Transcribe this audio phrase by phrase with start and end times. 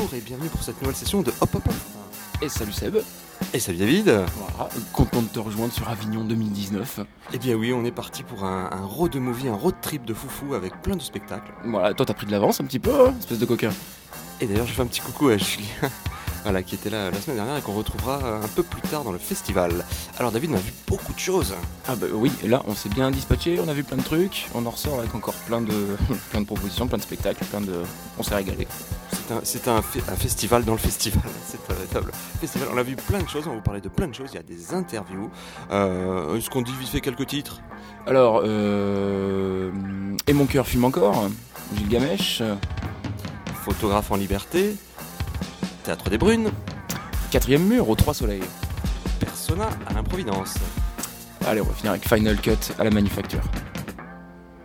[0.00, 1.74] bonjour et bienvenue pour cette nouvelle session de Hop Hop Hop.
[2.40, 2.96] Et salut Seb.
[3.52, 4.06] Et salut David.
[4.06, 7.00] Voilà, content de te rejoindre sur Avignon 2019.
[7.34, 10.14] Eh bien oui, on est parti pour un, un road movie, un road trip de
[10.14, 11.52] foufou avec plein de spectacles.
[11.66, 13.72] Voilà, toi t'as pris de l'avance un petit peu, hein, espèce de coquin.
[14.40, 15.66] Et d'ailleurs, je fais un petit coucou à Julien,
[16.42, 19.12] voilà, qui était là la semaine dernière et qu'on retrouvera un peu plus tard dans
[19.12, 19.84] le festival.
[20.18, 21.54] Alors David, on a vu beaucoup de choses.
[21.88, 24.64] Ah bah oui, là on s'est bien dispatché, on a vu plein de trucs, on
[24.66, 25.72] en ressort avec encore plein de,
[26.30, 27.74] plein de propositions, plein de spectacles, plein de...
[28.18, 28.66] On s'est régalé.
[29.44, 31.22] C'est un, festival dans le festival.
[31.46, 32.68] C'est un véritable festival.
[32.72, 34.30] On a vu plein de choses, on va vous parler de plein de choses.
[34.32, 35.30] Il y a des interviews.
[35.70, 37.60] Euh, Est-ce qu'on dit vite fait quelques titres?
[38.06, 39.70] Alors, euh...
[40.26, 41.28] Et mon cœur fume encore,
[41.76, 42.42] Gilgamesh,
[43.64, 44.74] Photographe en liberté,
[45.90, 46.52] Théâtre des Brunes,
[47.32, 48.44] quatrième mur aux trois soleils.
[49.18, 50.54] Persona à l'improvidence.
[51.44, 53.40] Allez, on va finir avec Final Cut à la manufacture.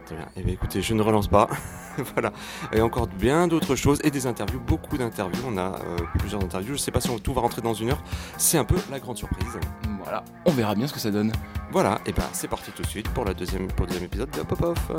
[0.05, 0.27] Très bien.
[0.35, 1.49] Eh bien, écoutez, je ne relance pas.
[2.13, 2.31] voilà.
[2.71, 5.41] Et encore bien d'autres choses et des interviews, beaucoup d'interviews.
[5.47, 6.67] On a euh, plusieurs interviews.
[6.67, 8.03] Je ne sais pas si on- tout va rentrer dans une heure.
[8.37, 9.57] C'est un peu la grande surprise.
[10.03, 11.31] Voilà, on verra bien ce que ça donne.
[11.71, 12.01] Voilà.
[12.05, 14.41] Et ben, c'est parti tout de suite pour, la deuxième, pour le deuxième épisode de
[14.41, 14.91] Hop Hop Off.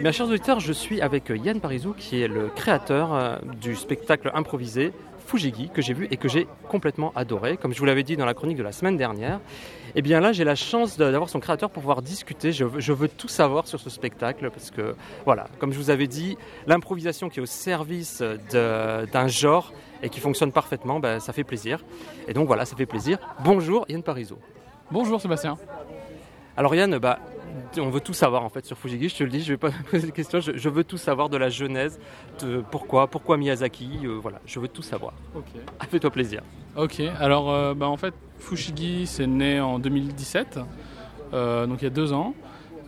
[0.00, 3.76] Eh bien, chers auditeurs, je suis avec Yann Parisou, qui est le créateur euh, du
[3.76, 4.94] spectacle improvisé
[5.26, 7.58] Fujigi, que j'ai vu et que j'ai complètement adoré.
[7.58, 9.40] Comme je vous l'avais dit dans la chronique de la semaine dernière,
[9.94, 12.50] eh bien là, j'ai la chance d'avoir son créateur pour pouvoir discuter.
[12.50, 14.94] Je veux, je veux tout savoir sur ce spectacle, parce que,
[15.26, 19.70] voilà, comme je vous avais dit, l'improvisation qui est au service d'un genre
[20.02, 21.84] et qui fonctionne parfaitement, ben, ça fait plaisir.
[22.26, 23.18] Et donc voilà, ça fait plaisir.
[23.44, 24.38] Bonjour Yann Parisou.
[24.90, 25.58] Bonjour Sébastien.
[26.56, 27.18] Alors Yann, bah,
[27.78, 29.70] on veut tout savoir en fait sur Fujigi, je te le dis, je vais pas
[29.90, 31.98] poser de questions, je, je veux tout savoir de la genèse,
[32.40, 35.12] de pourquoi, pourquoi Miyazaki, euh, voilà, je veux tout savoir.
[35.34, 35.44] Ok.
[35.88, 36.42] Fais-toi plaisir.
[36.76, 40.60] Ok, alors euh, bah, en fait, Fushigi, c'est né en 2017,
[41.32, 42.34] euh, donc il y a deux ans.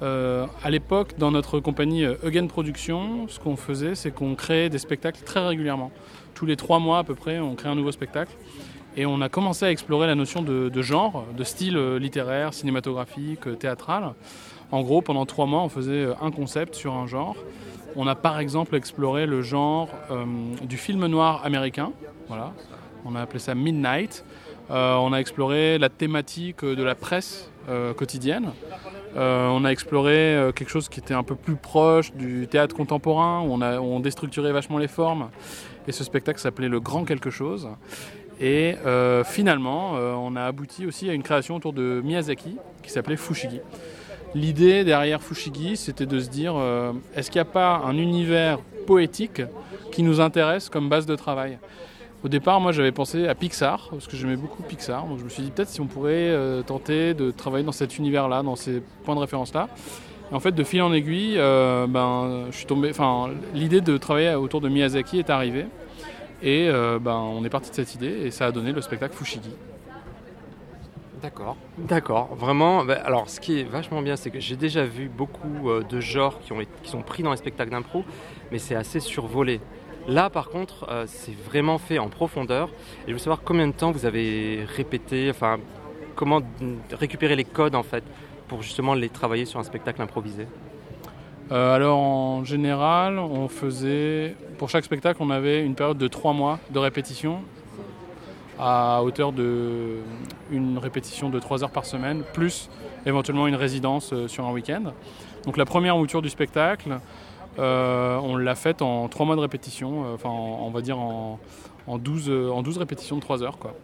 [0.05, 5.23] À l'époque, dans notre compagnie Eugen Productions, ce qu'on faisait, c'est qu'on créait des spectacles
[5.23, 5.93] très régulièrement.
[6.35, 8.33] Tous les trois mois à peu près, on crée un nouveau spectacle.
[8.97, 13.61] Et on a commencé à explorer la notion de, de genre, de style littéraire, cinématographique,
[13.61, 14.15] théâtral.
[14.73, 17.37] En gros, pendant trois mois, on faisait euh, un concept sur un genre.
[17.95, 20.25] On a par exemple exploré le genre euh,
[20.63, 21.93] du film noir américain.
[23.05, 24.25] On a appelé ça Midnight.
[24.71, 27.51] Euh, on a exploré la thématique de la presse
[27.97, 28.53] quotidienne.
[29.15, 33.53] On a exploré quelque chose qui était un peu plus proche du théâtre contemporain, où
[33.53, 35.29] on, a, où on déstructurait vachement les formes.
[35.87, 37.69] Et ce spectacle s'appelait Le Grand Quelque chose.
[38.41, 38.75] Et
[39.27, 43.61] finalement, on a abouti aussi à une création autour de Miyazaki qui s'appelait Fushigi.
[44.35, 48.59] L'idée derrière Fushigi, c'était de se dire euh, est-ce qu'il n'y a pas un univers
[48.87, 49.43] poétique
[49.91, 51.59] qui nous intéresse comme base de travail?
[52.25, 55.07] Au départ, moi j'avais pensé à Pixar, parce que j'aimais beaucoup Pixar.
[55.07, 57.99] Donc je me suis dit peut-être si on pourrait euh, tenter de travailler dans cet
[57.99, 59.69] univers-là, dans ces points de référence-là.
[60.31, 62.89] En fait, de fil en aiguille, euh, ben, tombé.
[62.89, 65.67] Enfin, l'idée de travailler autour de Miyazaki est arrivée.
[66.43, 66.69] Et
[67.01, 69.51] ben, on est parti de cette idée et ça a donné le spectacle Fushigi.
[71.23, 71.57] D'accord.
[71.79, 72.85] D'accord, vraiment.
[72.85, 76.01] bah, alors, ce qui est vachement bien, c'est que j'ai déjà vu beaucoup euh, de
[76.01, 78.05] genres qui, ont, été- qui sont pris dans les spectacles d'impro,
[78.51, 79.61] mais c'est assez survolé.
[80.09, 82.69] Là, par contre, euh, c'est vraiment fait en profondeur.
[83.07, 85.59] Et je veux savoir combien de temps vous avez répété, enfin,
[86.17, 86.45] comment mm,
[86.93, 88.03] récupérer les codes en fait
[88.49, 90.49] pour justement les travailler sur un spectacle improvisé?
[91.53, 96.33] Euh, alors en général, on faisait pour chaque spectacle, on avait une période de trois
[96.33, 97.43] mois de répétition
[98.65, 99.97] à hauteur de
[100.53, 102.71] une répétition de trois heures par semaine, plus
[103.07, 104.93] éventuellement une résidence euh, sur un week-end.
[105.45, 107.01] Donc la première mouture du spectacle,
[107.59, 110.99] euh, on l'a faite en trois mois de répétition, euh, enfin en- on va dire
[110.99, 111.41] en,
[111.89, 113.59] en 12, euh, en 12 répétitions de trois heures.
[113.59, 113.75] Quoi.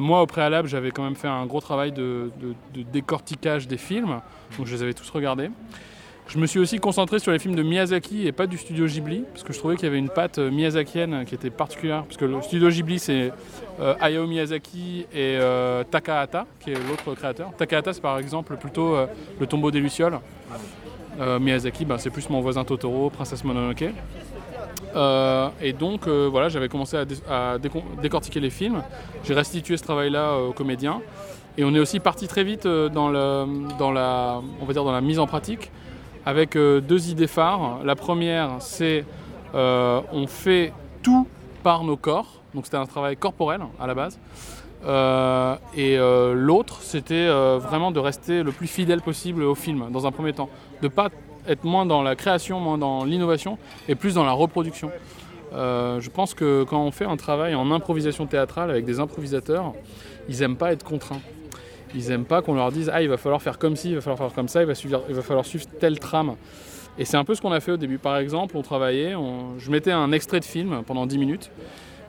[0.00, 3.78] Moi au préalable, j'avais quand même fait un gros travail de, de- de décortiquage des
[3.78, 4.20] films,
[4.58, 5.50] donc je les avais tous regardés.
[6.28, 9.24] Je me suis aussi concentré sur les films de Miyazaki et pas du studio Ghibli,
[9.32, 12.16] parce que je trouvais qu'il y avait une patte euh, miyazakienne qui était particulière, parce
[12.16, 13.32] que le studio Ghibli c'est
[13.80, 17.52] euh, Hayao Miyazaki et euh, Takahata, qui est l'autre créateur.
[17.56, 19.06] Takahata c'est par exemple plutôt euh,
[19.40, 20.18] Le tombeau des Lucioles.
[21.18, 23.84] Miyazaki ben, c'est plus Mon voisin Totoro, Princesse Mononoke.
[25.60, 26.96] Et donc voilà, j'avais commencé
[27.28, 27.58] à,
[28.02, 28.82] décortiquer les films.
[29.22, 31.02] J'ai restitué ce travail-là aux comédiens.
[31.58, 35.18] Et on est aussi parti très vite dans, la, on va dire dans la mise
[35.18, 35.70] en pratique
[36.26, 37.80] avec euh, deux idées phares.
[37.84, 39.04] La première, c'est
[39.54, 40.72] euh, on fait
[41.02, 41.26] tout
[41.62, 42.40] par nos corps.
[42.54, 44.18] Donc c'était un travail corporel à la base.
[44.84, 45.96] Euh, et
[46.34, 50.50] l'autre, c'était vraiment de rester le plus fidèle possible au film dans un premier temps.
[50.82, 51.08] De pas
[51.48, 53.58] être moins dans la création, moins dans l'innovation
[53.88, 54.90] et plus dans la reproduction.
[55.52, 59.72] Je pense que quand on fait un travail en improvisation théâtrale avec des improvisateurs,
[60.28, 61.20] ils aiment pas être contraints.
[61.94, 64.00] Ils aiment pas qu'on leur dise ah il va falloir faire comme ci, il va
[64.00, 64.72] falloir faire comme ça, il va,
[65.08, 66.36] il va falloir suivre telle trame.
[66.98, 67.98] Et c'est un peu ce qu'on a fait au début.
[67.98, 69.14] Par exemple, on travaillait,
[69.58, 71.50] je mettais un extrait de film pendant 10 minutes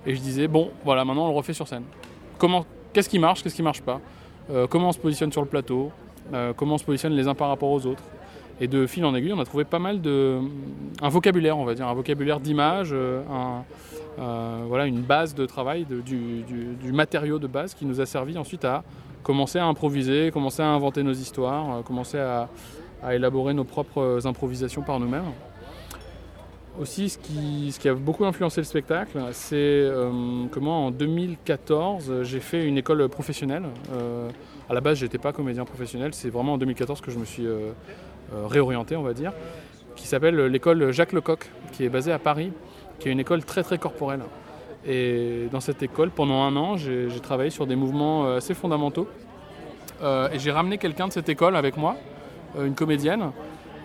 [0.05, 1.83] et je disais bon voilà maintenant on le refait sur scène.
[2.93, 3.99] Qu'est-ce qui marche, qu'est-ce qui marche pas,
[4.51, 5.91] Euh, comment on se positionne sur le plateau,
[6.33, 8.03] euh, comment on se positionne les uns par rapport aux autres?
[8.61, 10.37] Et de fil en aiguille, on a trouvé pas mal de.
[11.01, 13.21] un vocabulaire, on va dire, un vocabulaire d'image, euh,
[14.67, 16.43] voilà, une base de travail, du-
[16.83, 18.83] du matériau de base qui nous a servi ensuite à
[19.23, 22.49] commencer à improviser, commencer à inventer nos histoires, euh, commencer à,
[23.11, 25.25] élaborer nos propres improvisations par nous-mêmes.
[26.79, 32.39] Aussi, ce qui, a beaucoup influencé le spectacle, c'est euh, que moi, en 2014, j'ai
[32.39, 33.65] fait une école professionnelle.
[33.93, 34.29] Euh,
[34.69, 37.45] à la base, j'étais pas comédien professionnel, c'est vraiment en 2014 que je me suis
[37.45, 37.71] euh,
[38.33, 39.33] euh, réorienté, on va dire,
[39.95, 42.51] qui s'appelle l'école Jacques Lecoq, qui est basée à Paris,
[42.99, 44.21] qui est une école très très corporelle.
[44.85, 49.07] Et dans cette école, pendant un an, j'ai travaillé sur des mouvements euh, assez fondamentaux.
[50.01, 51.95] Euh, et j'ai ramené quelqu'un de cette école avec moi,
[52.57, 53.31] euh, une comédienne,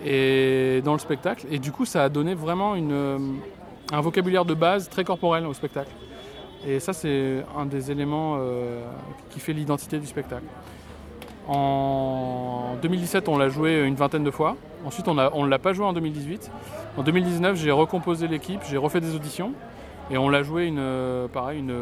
[0.04, 1.46] et dans le spectacle.
[1.50, 5.90] Et du coup, ça a donné vraiment un vocabulaire de base très corporel au spectacle.
[6.66, 8.38] Et ça, c'est un des éléments
[9.30, 10.44] qui fait l'identité du spectacle.
[11.48, 14.56] En 2017, on l'a joué une vingtaine de fois.
[14.84, 16.50] Ensuite, on ne l'a pas joué en 2018.
[16.96, 19.52] En 2019, j'ai recomposé l'équipe, j'ai refait des auditions.
[20.10, 21.74] Et on l'a joué une, euh, pareil, une,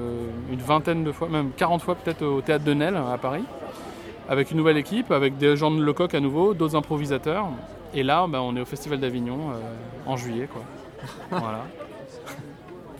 [0.50, 3.44] une vingtaine de fois, même 40 fois peut-être au théâtre de Nesle à Paris.
[4.28, 7.46] Avec une nouvelle équipe, avec des gens de Lecoq à nouveau, d'autres improvisateurs.
[7.94, 10.48] Et là, bah, on est au Festival d'Avignon euh, en juillet.
[10.52, 10.62] Quoi.
[11.30, 11.64] voilà.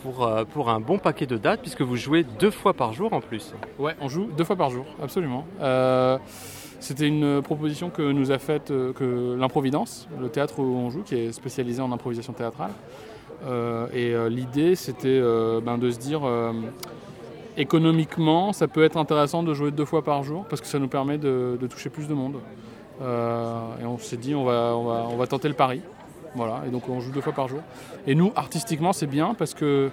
[0.02, 3.12] Pour, euh, pour un bon paquet de dates, puisque vous jouez deux fois par jour
[3.12, 3.52] en plus.
[3.80, 5.44] Ouais, on joue deux fois par jour, absolument.
[5.60, 6.18] Euh,
[6.78, 11.02] C'était une proposition que nous a faite euh, que l'Improvidence, le théâtre où on joue,
[11.02, 12.70] qui est spécialisé en improvisation théâtrale.
[13.44, 16.22] Euh, et euh, l'idée, c'était euh, ben, de se dire,
[17.56, 20.88] économiquement, ça peut être intéressant de jouer deux fois par jour, parce que ça nous
[20.88, 22.36] permet de, toucher plus de monde.
[23.00, 25.80] Et on s'est dit, on va tenter le pari.
[26.34, 27.60] Voilà, et donc on joue deux fois par jour.
[28.06, 29.90] Et nous, artistiquement, c'est bien parce que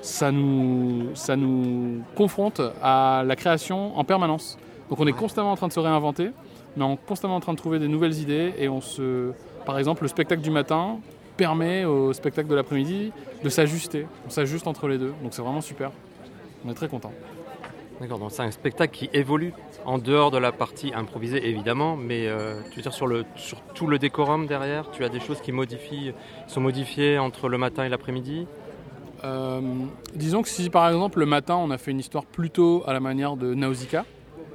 [0.00, 4.58] ça nous, ça nous confronte à la création en permanence.
[4.90, 6.30] Donc on est constamment en train de se réinventer,
[6.76, 8.54] mais on est constamment en train de trouver des nouvelles idées.
[8.58, 9.32] Et on se,
[9.66, 10.98] par exemple, le spectacle du matin
[11.42, 13.10] permet au spectacle de l'après-midi
[13.42, 14.06] de s'ajuster.
[14.28, 15.12] On s'ajuste entre les deux.
[15.24, 15.90] Donc c'est vraiment super.
[16.64, 17.12] On est très content.
[18.00, 19.52] D'accord, donc c'est un spectacle qui évolue
[19.84, 23.60] en dehors de la partie improvisée évidemment, mais euh, tu veux dire sur, le, sur
[23.74, 26.12] tout le décorum derrière, tu as des choses qui modifient,
[26.46, 28.46] sont modifiées entre le matin et l'après-midi?
[29.24, 29.60] Euh,
[30.14, 33.00] disons que si par exemple le matin on a fait une histoire plutôt à la
[33.00, 34.04] manière de Nausicaa,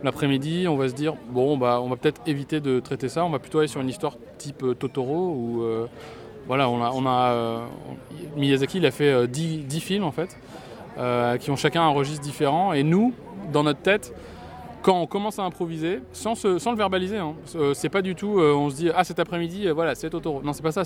[0.03, 3.29] l'après-midi on va se dire bon bah on va peut-être éviter de traiter ça, on
[3.29, 5.63] va plutôt aller sur une histoire type euh, Totoro ou
[6.47, 7.65] voilà on a, euh,
[8.35, 10.37] Miyazaki il a fait euh, 10, 10 films en fait
[10.97, 13.13] euh, qui ont chacun un registre différent et nous
[13.51, 14.13] dans notre tête
[14.83, 18.53] quand on commence à improviser, sans, le verbaliser, hein, euh, c'est pas du tout, euh,
[18.53, 20.41] on se dit ah cet après-midi, euh, voilà, c'est Totoro.
[20.43, 20.83] Non, c'est pas ça.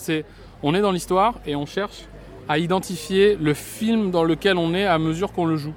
[0.64, 2.06] On est dans l'histoire et on cherche
[2.50, 5.74] à identifier le film dans lequel on est à mesure qu'on le joue.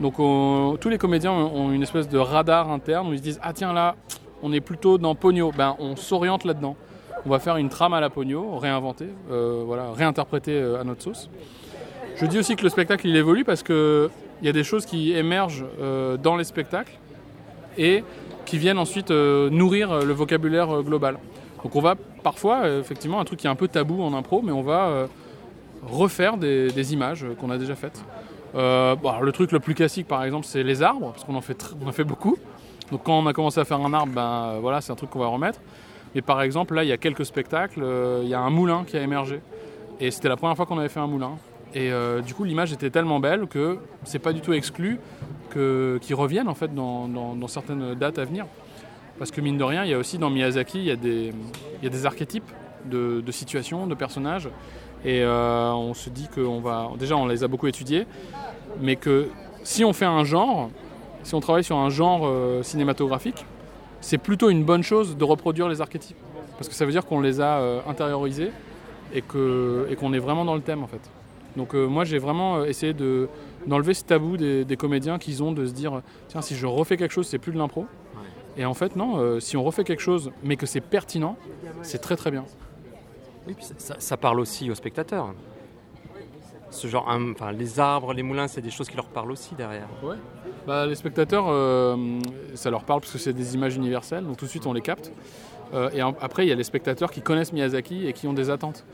[0.00, 3.40] Donc on- tous les comédiens ont une espèce de radar interne où ils se disent
[3.42, 3.94] ah tiens là,
[4.42, 5.52] on est plutôt dans Pogno.
[5.56, 6.74] Ben on s'oriente là-dedans.
[7.24, 11.02] On va faire une trame à la Pogno, réinventer, euh, voilà, réinterpréter euh, à notre
[11.02, 11.30] sauce.
[12.16, 14.10] Je dis aussi que le spectacle il évolue parce que
[14.40, 16.98] il y a des choses qui émergent euh, dans les spectacles
[17.78, 18.02] et
[18.44, 21.16] qui viennent ensuite nourrir le vocabulaire global.
[21.62, 24.50] Donc on va parfois, effectivement, un truc qui est un peu tabou en impro, mais
[24.50, 25.06] on va
[25.86, 28.02] refaire des, images qu'on a déjà faites.
[28.54, 31.92] Le truc le plus classique, par exemple, c'est les arbres, parce qu'on en fait, en
[31.92, 32.36] fait beaucoup.
[32.90, 35.20] Donc quand on a commencé à faire un arbre, ben voilà, c'est un truc qu'on
[35.20, 35.60] va remettre.
[36.14, 38.84] Mais par exemple, là, il y a quelques spectacles, euh, il y a un moulin
[38.86, 39.40] qui a émergé.
[40.00, 41.32] Et c'était la première fois qu'on avait fait un moulin.
[41.74, 44.98] Et euh, du coup, l'image était tellement belle que c'est pas du tout exclu
[45.52, 48.46] qu'ils reviennent en fait dans, dans- certaines dates à venir.
[49.18, 51.32] Parce que mine de rien, il y a aussi dans Miyazaki, il y a des,
[51.80, 52.50] il y a des archétypes
[52.86, 54.48] de, de situations, de personnages.
[55.04, 56.90] Et euh, on se dit qu'on va.
[56.98, 58.06] Déjà, on les a beaucoup étudiés,
[58.80, 59.28] mais que
[59.62, 60.70] si on fait un genre,
[61.22, 62.30] si on travaille sur un genre
[62.64, 63.44] cinématographique,
[64.02, 66.16] c'est plutôt une bonne chose de reproduire les archétypes.
[66.58, 68.50] Parce que ça veut dire qu'on les a euh, intériorisés
[69.14, 71.00] et que- et qu'on est vraiment dans le thème en fait.
[71.56, 73.28] Donc euh, moi j'ai vraiment euh, essayé de,
[73.66, 76.96] d'enlever ce tabou des, des comédiens qu'ils ont de se dire tiens si je refais
[76.96, 77.86] quelque chose c'est plus de l'impro.
[78.58, 81.36] Et en fait non, euh, si on refait quelque chose mais que c'est pertinent,
[81.82, 82.44] c'est très très bien.
[83.46, 85.34] Oui, puis ça- ça parle aussi aux spectateurs.
[86.72, 89.88] Ce genre, enfin, les arbres, les moulins, c'est des choses qui leur parlent aussi derrière.
[90.02, 90.16] Ouais.
[90.66, 92.18] Bah, les spectateurs, euh,
[92.54, 94.80] ça leur parle parce que c'est des images universelles, donc tout de suite on les
[94.80, 95.12] capte.
[95.74, 98.50] Euh, et après, il y a les spectateurs qui connaissent Miyazaki et qui ont des
[98.50, 98.84] attentes.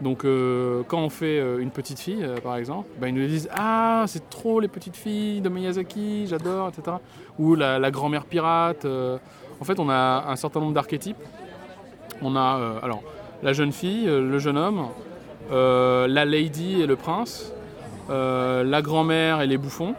[0.00, 4.04] Donc, euh, quand on fait une petite fille, par exemple, bah, ils nous disent Ah,
[4.06, 6.98] c'est trop les petites filles de Miyazaki, j'adore, etc.
[7.38, 8.86] Ou la, la grand-mère pirate.
[9.60, 11.16] En fait, on a un certain nombre d'archétypes.
[12.22, 13.02] On a alors
[13.42, 14.88] la jeune fille, le jeune homme,
[15.50, 17.52] la lady et le prince,
[18.10, 19.94] euh, la grand-mère et les bouffons.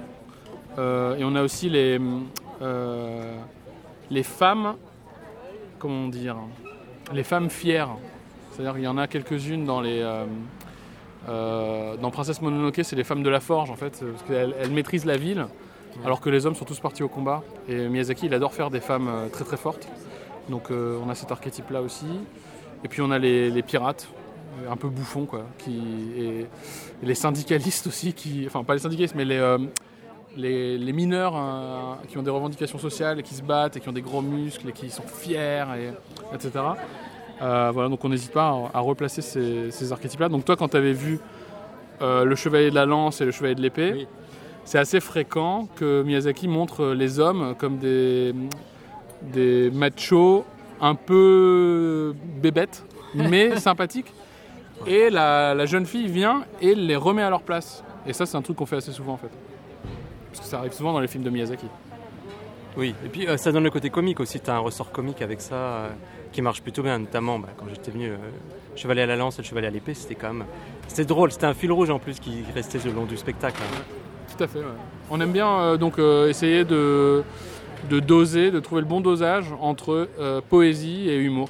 [0.78, 2.00] Euh, et on a aussi les,
[2.62, 3.36] euh,
[4.12, 4.76] les femmes,
[5.80, 6.38] comment dire,
[7.14, 7.90] les femmes fières.
[8.52, 10.02] C'est-à-dire qu'il y en a quelques-unes dans les.
[10.02, 10.26] euh,
[11.28, 14.72] euh, dans Princesse Mononoke, c'est les femmes de la forge en fait, parce qu'elles elles
[14.72, 15.48] maîtrisent la ville,
[16.06, 17.44] alors que les hommes sont tous partis au combat.
[17.68, 19.88] Et Miyazaki, il adore faire des femmes euh, très très fortes.
[20.50, 22.08] Donc euh, on a cet archétype-là aussi.
[22.84, 24.19] Et puis on a les, les pirates, euh,
[24.70, 25.80] un peu bouffons quoi, qui,
[26.18, 29.58] et, et les syndicalistes aussi, qui, enfin pas les syndicalistes, mais les, euh,
[30.38, 33.90] les, les mineurs euh, qui ont des revendications sociales et qui se battent et qui
[33.90, 36.52] ont des gros muscles et qui sont fiers, et, etc.
[37.42, 40.30] Euh, voilà, donc on n'hésite pas à, à replacer ces, ces archétypes-là.
[40.30, 41.20] Donc toi, quand tu avais vu
[42.02, 44.08] euh, le chevalier de la lance et le chevalier de l'épée, Oui.
[44.66, 48.34] c'est assez fréquent que Miyazaki montre les hommes comme des,
[49.34, 50.46] des machos
[50.82, 52.86] un peu bébêtes,
[53.16, 54.14] mais sympathiques.
[54.88, 57.84] Et la, la jeune fille vient et les remet à leur place.
[58.08, 59.30] Et ça, c'est un truc qu'on fait assez souvent en fait.
[60.32, 61.66] Parce que ça arrive souvent dans les films de Miyazaki.
[62.78, 64.40] Oui, et puis euh, ça donne le côté comique aussi.
[64.40, 65.90] Tu as un ressort comique avec ça euh,
[66.32, 68.18] qui marche plutôt bien, notamment bah, quand j'étais venu, euh,
[68.76, 70.46] Chevalier à la lance et le Chevalier à l'épée, c'était quand même.
[70.88, 73.60] C'était drôle, c'était un fil rouge en plus qui restait le long du spectacle.
[73.62, 73.82] hein.
[74.38, 74.60] Tout à fait.
[74.60, 74.66] ouais.
[75.10, 77.24] On aime bien euh, donc essayer de,
[77.90, 80.08] de doser, de trouver le bon dosage entre
[80.50, 81.50] poésie et humour.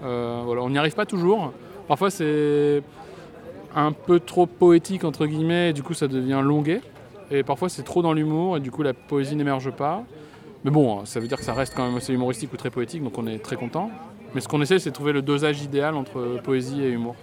[0.00, 1.52] Voilà, on n'y arrive pas toujours.
[1.88, 2.82] Parfois c'est
[3.74, 6.80] un peu trop poétique entre guillemets, et du coup ça devient longuet.
[7.30, 10.02] Et parfois c'est trop dans l'humour et du coup la poésie n'émerge pas.
[10.64, 13.02] Mais bon, ça veut dire que ça reste quand même assez humoristique ou très poétique,
[13.02, 13.90] donc on est très content.
[14.34, 17.14] Mais ce qu'on essaie, c'est de trouver le dosage idéal entre poésie et humour.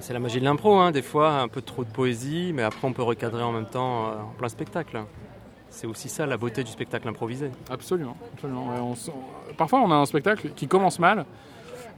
[0.00, 2.86] C'est la magie de l'impro, hein, des fois un peu trop de poésie, mais après
[2.86, 5.00] on peut recadrer en même temps euh, en plein spectacle.
[5.68, 7.50] C'est aussi ça la beauté du spectacle improvisé.
[7.70, 8.68] Absolument, absolument.
[8.68, 9.10] Ouais, on s-
[9.56, 11.24] Parfois, on a un spectacle qui commence mal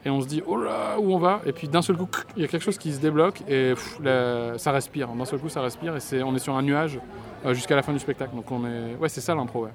[0.05, 1.41] et on se dit oh là où on va?
[1.47, 3.99] Et puis d'un seul coup il y a quelque chose qui se débloque et pff,
[4.03, 5.09] là, ça respire.
[5.09, 7.01] D'un seul coup, ça respire et c'est on est sur un nuage
[7.45, 8.35] euh, jusqu'à la fin du spectacle.
[8.35, 9.65] Donc on est ouais c'est ça l'impro.
[9.65, 9.71] Ouais.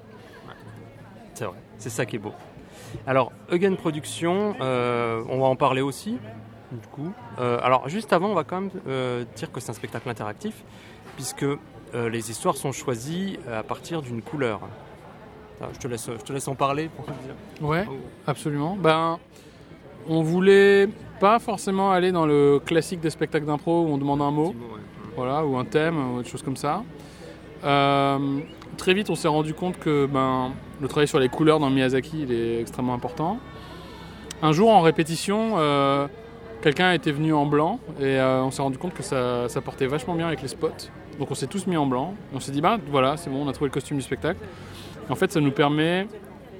[1.34, 2.32] C'est vrai, c'est ça qui est beau.
[3.06, 6.18] Alors, Eugen Productions, euh, on va en parler aussi,
[6.72, 7.12] du coup.
[7.38, 10.64] Euh, alors, juste avant, on va quand même euh, dire que c'est un spectacle interactif,
[11.16, 11.46] puisque
[11.94, 14.60] les histoires sont choisies à partir d'une couleur.
[15.60, 17.14] Ah, je, te laisse, je te laisse en parler pour dire.
[17.60, 17.86] Ouais,
[18.26, 18.76] absolument.
[18.76, 19.20] Ben
[20.08, 20.88] on voulait
[21.20, 24.54] pas forcément aller dans le classique des spectacles d'impro où on demande un mot.
[25.16, 26.82] voilà, ou un thème, ou des choses comme ça.
[27.64, 28.40] Euh,
[28.76, 32.22] très vite, on s'est rendu compte que ben, le travail sur les couleurs dans Miyazaki,
[32.22, 33.38] il est extrêmement important.
[34.42, 36.06] Un jour, en répétition, euh,
[36.62, 39.86] quelqu'un était venu en blanc et euh, on s'est rendu compte que ça, ça portait
[39.86, 40.90] vachement bien avec les spots.
[41.18, 42.14] Donc on s'est tous mis en blanc.
[42.32, 44.40] Et on s'est dit, bah voilà, c'est bon, on a trouvé le costume du spectacle.
[45.08, 46.06] Et en fait, ça nous permet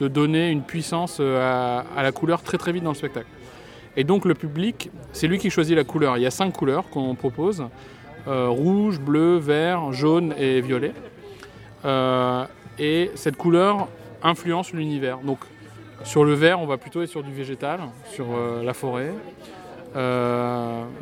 [0.01, 3.27] de donner une puissance euh, à, la couleur très très vite dans le spectacle.
[3.97, 6.17] Et donc le public, c'est lui qui choisit la couleur.
[6.17, 7.65] Il y a cinq couleurs qu'on propose.
[8.27, 10.93] Euh, rouge, bleu, vert, jaune et violet.
[11.85, 12.45] Euh,
[12.79, 13.89] et cette couleur
[14.23, 15.19] influence l'univers.
[15.19, 15.39] Donc
[16.03, 18.27] sur le vert, on va plutôt être sur du végétal, sur
[18.63, 19.13] la forêt.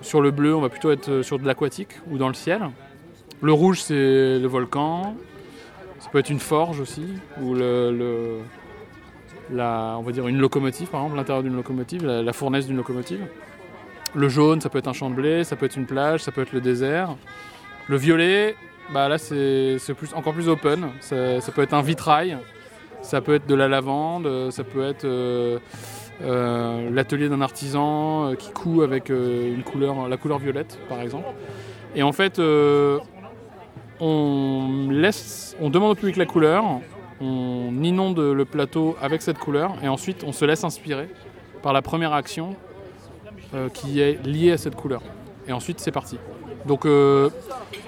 [0.02, 2.60] Sur le bleu, on va plutôt être sur de l'aquatique ou dans le ciel.
[3.40, 5.16] Le rouge, c'est le volcan.
[5.98, 7.06] Ça peut être une forge aussi,
[7.40, 8.40] ou le-
[9.60, 13.20] on va dire une locomotive, par exemple, l'intérieur d'une locomotive, la, fournaise d'une locomotive.
[14.14, 16.32] Le jaune, ça peut être un champ de blé, ça peut être une plage, ça
[16.32, 17.16] peut être le désert.
[17.88, 18.54] Le violet,
[18.92, 20.88] bah là c'est plus, encore plus open.
[21.00, 22.38] Ça, peut être un vitrail,
[23.00, 25.58] ça peut être de la lavande, euh, ça peut être euh,
[26.22, 31.28] euh, l'atelier d'un artisan qui coud avec une couleur, la couleur violette par exemple.
[31.94, 32.40] Et en fait,
[34.00, 36.64] on laisse, on demande au public la couleur,
[37.22, 41.08] on inonde le plateau avec cette couleur et ensuite on se laisse inspirer
[41.62, 42.56] par la première action
[43.54, 45.00] euh, qui est liée à cette couleur.
[45.46, 46.18] Et ensuite c'est parti.
[46.66, 47.30] Donc euh,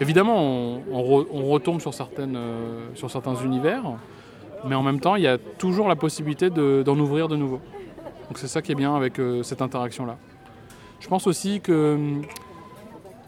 [0.01, 3.83] évidemment on, on re- on retombe sur, euh, sur certains univers,
[4.65, 7.61] mais en même temps il y a toujours la possibilité de- d'en ouvrir de nouveaux.
[8.29, 10.17] Donc c'est ça qui est bien avec cette interaction-là.
[11.01, 11.99] Je pense aussi que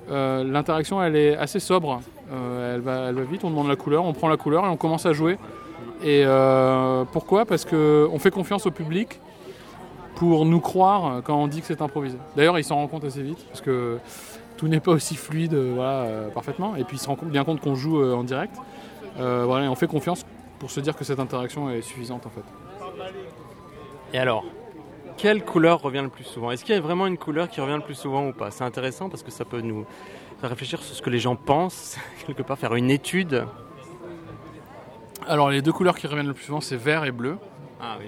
[0.09, 2.01] l'interaction elle est assez sobre.
[2.31, 5.13] Elle va vite, on demande la couleur, on prend la couleur et on commence à
[5.13, 5.37] jouer.
[6.03, 7.47] Et euh, pourquoi?
[7.47, 9.21] Parce qu'on fait confiance au public
[10.15, 12.19] pour nous croire quand on dit que c'est improvisé.
[12.37, 13.99] D'ailleurs, il s'en rend compte assez vite parce que
[14.57, 16.77] tout n'est pas aussi fluide euh, euh, parfaitement.
[16.77, 18.55] Et puis il se rend bien compte qu'on joue en direct.
[19.19, 20.25] Et on fait confiance
[20.59, 22.45] pour se dire que cette interaction est suffisante en fait.
[24.13, 24.45] Et alors,
[25.17, 26.51] quelle couleur revient le plus souvent?
[26.51, 28.51] Est-ce qu'il y a vraiment une couleur qui revient le plus souvent ou pas?
[28.51, 29.87] C'est intéressant parce que ça peut nous
[30.41, 33.47] faire réfléchir sur ce que les gens pensent, quelque part faire une étude.
[35.27, 37.37] Alors les deux couleurs qui reviennent le plus souvent c'est vert et bleu.
[37.81, 38.07] Ah oui,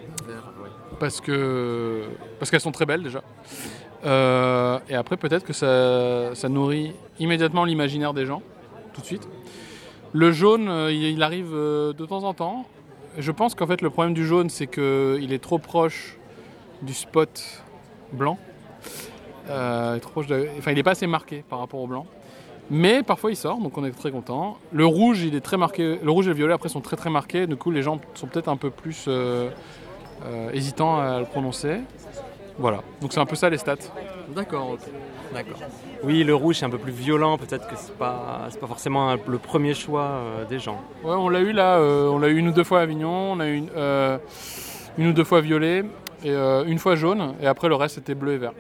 [0.98, 2.04] parce que
[2.38, 3.22] parce qu'elles sont très belles déjà.
[4.04, 8.42] Euh, et après peut-être que ça, ça nourrit immédiatement l'imaginaire des gens,
[8.94, 9.28] tout de suite.
[10.12, 12.64] Le jaune, euh, il, arrive euh, de temps en temps.
[13.18, 16.16] Je pense qu'en fait le problème du jaune, c'est qu'il est trop proche
[16.80, 17.62] du spot
[18.12, 18.38] blanc.
[19.50, 22.06] Euh, trop Enfin, il n'est pas assez marqué par rapport au blanc.
[22.70, 24.58] Mais parfois il sort, donc on est très content.
[24.72, 25.98] Le rouge, il est très marqué.
[26.02, 27.46] Le rouge et le violet après sont très très marqués.
[27.46, 29.48] Du coup, les gens sont peut-être un peu plus euh,
[30.26, 31.80] euh, hésitants à le prononcer.
[32.58, 32.82] Voilà.
[33.00, 33.76] Donc c'est un peu ça les stats.
[34.34, 34.80] D'accord, ok.
[35.32, 35.58] D'accord.
[36.04, 39.10] Oui, le rouge c'est un peu plus violent, peut-être que c'est pas, c'est pas forcément
[39.10, 40.80] un- le premier choix euh, des gens.
[41.04, 41.76] Ouais, on l'a eu là.
[41.76, 43.32] euh, on l'a eu une ou deux fois à Avignon.
[43.32, 44.18] On a eu une, euh,
[44.98, 45.84] une ou deux fois violet
[46.24, 47.34] et euh, une fois jaune.
[47.40, 48.52] Et après le reste c'était bleu et vert.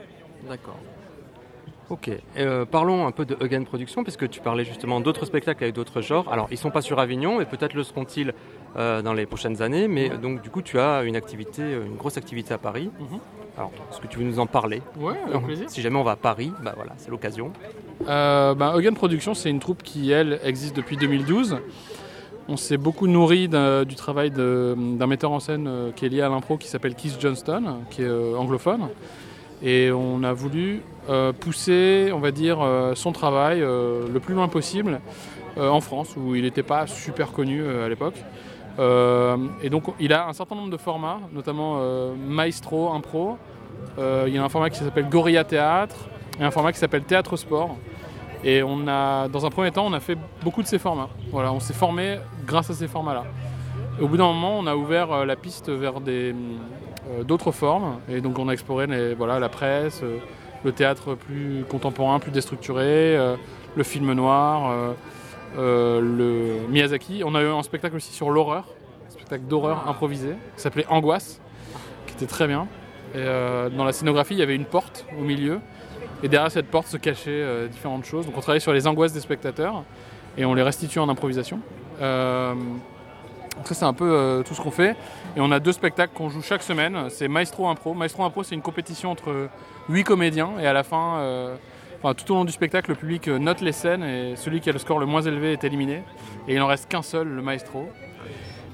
[0.48, 0.76] D'accord.
[1.90, 5.74] Ok, Euh, parlons un peu de Again Production, puisque tu parlais justement d'autres spectacles avec
[5.74, 6.30] d'autres genres.
[6.30, 8.34] Alors, ils sont pas sur Avignon, mais peut-être le seront-ils
[8.76, 9.88] euh, dans les prochaines années.
[9.88, 12.90] Mais donc, du coup, tu as une activité, euh, une grosse activité à Paris.
[13.00, 13.18] Mhm.
[13.56, 14.82] Alors, est-ce que tu veux nous en parler?
[15.00, 15.70] Ouais, avec plaisir.
[15.70, 17.52] Si jamais on va à Paris, bah voilà, c'est l'occasion.
[18.06, 21.56] Euh, Eugen Productions, c'est une troupe qui, elle, existe depuis 2012.
[22.48, 26.56] On s'est beaucoup nourri du travail d'un metteur en scène qui est lié à l'impro
[26.56, 28.88] qui s'appelle Keith Johnston, qui est anglophone.
[29.62, 34.34] Et on a voulu euh, pousser, on va dire, euh, son travail euh, le plus
[34.34, 35.00] loin possible
[35.56, 38.14] en France, où il n'était pas super connu à l'époque.
[38.78, 41.80] Et donc, il a un certain nombre de formats, notamment
[42.14, 43.38] Maestro Impro.
[43.98, 45.96] Il y a un format qui s'appelle Gorilla Théâtre
[46.38, 47.76] et un format qui s'appelle Théâtre Sport.
[48.44, 51.08] Et on a, dans un premier temps, on a fait beaucoup de ces formats.
[51.32, 53.24] Voilà, on s'est formé grâce à ces formats-là.
[54.00, 56.36] Au bout d'un moment, on a ouvert la piste vers des,
[57.24, 58.00] d'autres formes.
[58.08, 60.18] Et donc, on a exploré les- voilà, la presse, euh,
[60.64, 63.36] le théâtre plus contemporain, plus déstructuré, euh,
[63.76, 64.92] le film noir, euh,
[65.56, 67.22] euh, le Miyazaki.
[67.24, 68.64] On a eu un spectacle aussi sur l'horreur,
[69.06, 71.40] un spectacle d'horreur improvisé, qui s'appelait Angoisse,
[72.06, 72.66] qui était très bien.
[73.16, 75.60] Euh, dans la scénographie, il y avait une porte au milieu.
[76.22, 78.26] Et derrière cette porte se cachaient euh, différentes choses.
[78.26, 79.84] Donc on travaillait sur les angoisses des spectateurs
[80.36, 81.60] et on les restitue en improvisation.
[82.02, 82.54] Euh,
[83.64, 84.96] ça c'est un peu euh, tout ce qu'on fait.
[85.36, 87.08] Et on a deux spectacles qu'on joue chaque semaine.
[87.10, 87.94] C'est Maestro Impro.
[87.94, 89.48] Maestro Impro c'est une compétition entre
[89.88, 91.56] huit comédiens et à la fin, euh,
[92.02, 94.72] tout au long du spectacle, le public euh, note les scènes et celui qui a
[94.72, 96.02] le score le moins élevé est éliminé.
[96.46, 97.88] Et il en reste qu'un seul, le Maestro.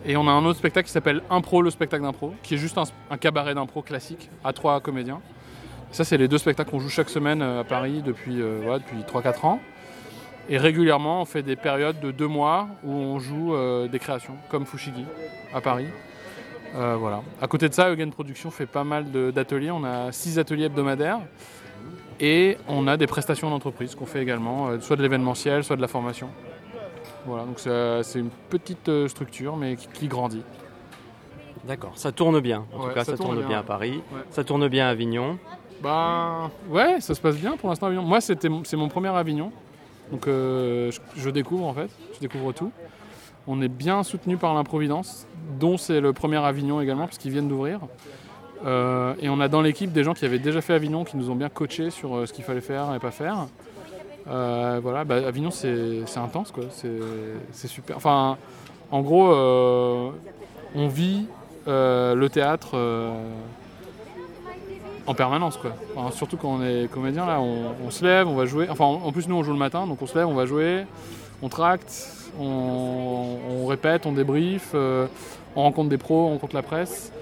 [0.07, 2.77] Et on a un autre spectacle qui s'appelle Impro, le spectacle d'impro, qui est juste
[2.79, 5.20] un, cabaret d'impro classique à trois comédiens.
[5.92, 9.61] Ça, c'est les deux spectacles qu'on joue chaque semaine à Paris depuis, depuis 3-4 ans.
[10.48, 14.35] Et régulièrement, on fait des périodes de deux mois où on joue euh, des créations,
[14.50, 15.04] comme Fushigi
[15.54, 15.87] à Paris.
[16.76, 17.22] Euh, voilà.
[17.40, 19.70] À côté de ça, Eugen Production fait pas mal d'ateliers.
[19.70, 21.20] On a six ateliers hebdomadaires.
[22.20, 25.80] Et on a des prestations d'entreprise qu'on fait également, euh, soit de l'événementiel, soit de
[25.80, 26.28] la formation.
[27.26, 30.42] Voilà, donc c'est une petite structure, mais qui, qui grandit.
[31.64, 32.66] D'accord, ça tourne bien.
[32.74, 34.02] En Ouais, tout cas, ça ça, tourne tourne, bien, à Paris.
[34.12, 34.20] Ouais.
[34.30, 35.38] Ça tourne bien à Avignon.
[35.83, 38.04] Bah ouais, ça se passe bien pour l'instant à Avignon.
[38.04, 38.44] Moi, c'est
[38.76, 39.50] mon premier Avignon,
[40.10, 42.72] donc euh, je, découvre en fait, je découvre tout.
[43.46, 45.26] On est bien soutenu par l'improvidence,
[45.58, 47.80] dont c'est le premier Avignon également, parce qu'ils viennent d'ouvrir.
[48.64, 51.30] Euh, et on a dans l'équipe des gens qui avaient déjà fait Avignon, qui nous
[51.30, 53.46] ont bien coachés sur euh, ce qu'il fallait faire et pas faire.
[54.26, 57.96] Voilà, bah, Avignon c'est intense quoi, c'est super.
[57.96, 58.38] Enfin,
[58.90, 59.28] en gros,
[60.74, 61.26] on vit
[61.66, 62.74] le théâtre.
[65.06, 65.72] En permanence quoi.
[65.96, 68.68] Enfin, surtout quand on est comédien là, on, on se lève, on va jouer.
[68.70, 70.86] Enfin en plus nous on joue le matin, donc on se lève, on va jouer,
[71.42, 72.08] on tracte,
[72.40, 75.06] on, on répète, on débrief, euh,
[75.56, 77.12] on rencontre des pros, on rencontre la presse,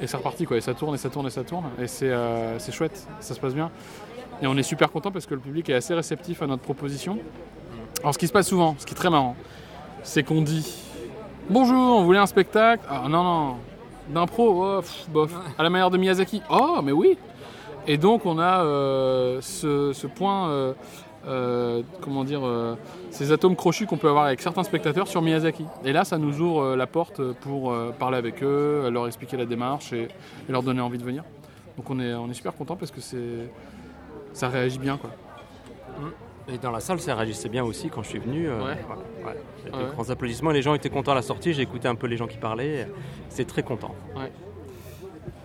[0.00, 0.56] et c'est reparti quoi.
[0.56, 3.34] Et ça tourne et ça tourne et ça tourne, et c'est euh, c'est chouette, ça
[3.34, 3.70] se passe bien.
[4.40, 7.18] Et on est super content parce que le public est assez réceptif à notre proposition.
[8.00, 9.36] Alors ce qui se passe souvent, ce qui est très marrant,
[10.02, 10.78] c'est qu'on dit
[11.50, 12.84] bonjour, on voulait un spectacle.
[12.88, 13.54] Ah non non,
[14.08, 15.32] d'impro, oh, pff, bof.
[15.58, 16.42] À la manière de Miyazaki.
[16.50, 17.18] Oh mais oui.
[17.86, 20.72] Et donc on a euh, ce, ce point, euh,
[21.26, 22.42] euh, comment dire,
[23.10, 25.64] ces atomes crochus qu'on peut avoir avec certains spectateurs sur Miyazaki.
[25.84, 29.92] Et là, ça nous ouvre la porte pour parler avec eux, leur expliquer la démarche
[29.92, 30.02] et,
[30.48, 31.24] et leur donner envie de venir.
[31.76, 33.48] Donc on est, on est super content parce que c'est,
[34.32, 35.10] ça réagit bien quoi.
[36.48, 38.48] Et dans la salle, ça réagissait bien aussi quand je suis venu.
[38.48, 38.76] euh, Ouais.
[39.24, 39.70] ouais.
[39.72, 39.86] Ouais.
[39.94, 40.50] grands applaudissements.
[40.50, 41.52] Les gens étaient contents à la sortie.
[41.54, 42.88] J'ai écouté un peu les gens qui parlaient.
[43.28, 43.94] C'est très content.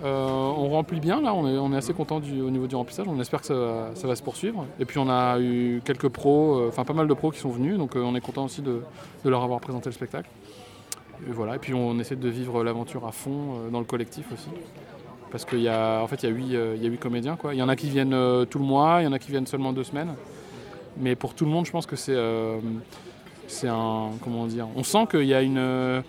[0.04, 3.48] On remplit bien là, on est, assez content au niveau du remplissage, on espère que
[3.48, 4.66] ça, va- se poursuivre.
[4.80, 7.50] Et puis on a eu quelques pros, euh, enfin pas mal de pros qui sont
[7.50, 8.82] venus, donc euh, on est content aussi de,
[9.26, 10.30] leur avoir présenté le spectacle.
[11.28, 14.50] Et voilà, puis on essaie de vivre l'aventure à fond euh, dans le collectif aussi.
[15.32, 17.38] Parce qu'il y a, en fait, il y a huit, euh, comédiens.
[17.52, 19.32] Il y en a qui viennent euh, tout le mois, il y en a qui
[19.32, 20.14] viennent seulement deux semaines.
[20.98, 22.60] Mais pour tout le monde, je pense que c'est, euh,
[23.64, 26.02] un, comment dire, on sent qu'il y a euh,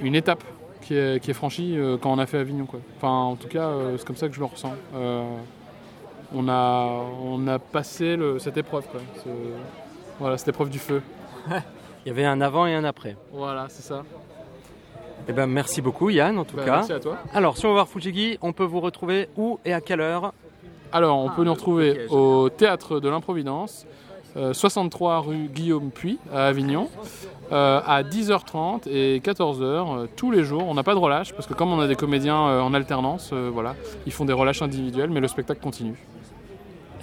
[0.00, 0.44] une étape
[0.90, 2.66] qui est, qui est franchie euh, quand on a fait Avignon.
[2.66, 2.80] Quoi.
[2.96, 4.72] Enfin, en tout cas, euh, c'est comme ça que je le ressens.
[4.96, 5.22] Euh,
[6.34, 9.00] on a, on a passé le- cette épreuve, quoi.
[10.18, 11.00] Voilà, cette épreuve du feu.
[12.04, 13.14] Il y avait un avant et un après.
[13.32, 14.02] Voilà, c'est ça.
[15.28, 16.70] Eh ben, merci beaucoup Yann en tout Bah, cas.
[16.78, 17.18] merci à toi.
[17.34, 20.32] Alors, si on veut voir Fujigi, on peut vous retrouver où et à quelle heure?
[20.90, 23.86] Alors, on Ah, peut nous retrouver ok, au théâtre de l'Improvidence,
[24.36, 26.88] euh, 63 rue Guillaume Puy à Avignon,
[27.52, 30.64] euh, à 10h30 et 14h euh, tous les jours.
[30.68, 33.30] On n'a pas de relâche parce que comme on a des comédiens euh, en alternance,
[33.32, 33.74] euh, voilà,
[34.06, 35.96] ils font des relâches individuelles, mais le spectacle continue.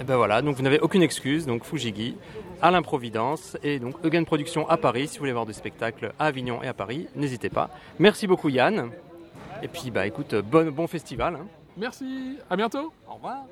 [0.00, 2.16] Et ben voilà, donc vous n'avez aucune excuse, donc Fujigi
[2.62, 5.08] à l'improvidence et donc Eugen Productions à Paris.
[5.08, 7.68] Si vous voulez voir des spectacles à Avignon et à Paris, n'hésitez pas.
[7.98, 8.90] Merci beaucoup Yann.
[9.62, 11.34] Et puis bah écoute, bon, bon festival.
[11.36, 11.46] hein.
[11.76, 12.92] Merci, à bientôt.
[13.08, 13.44] Au revoir.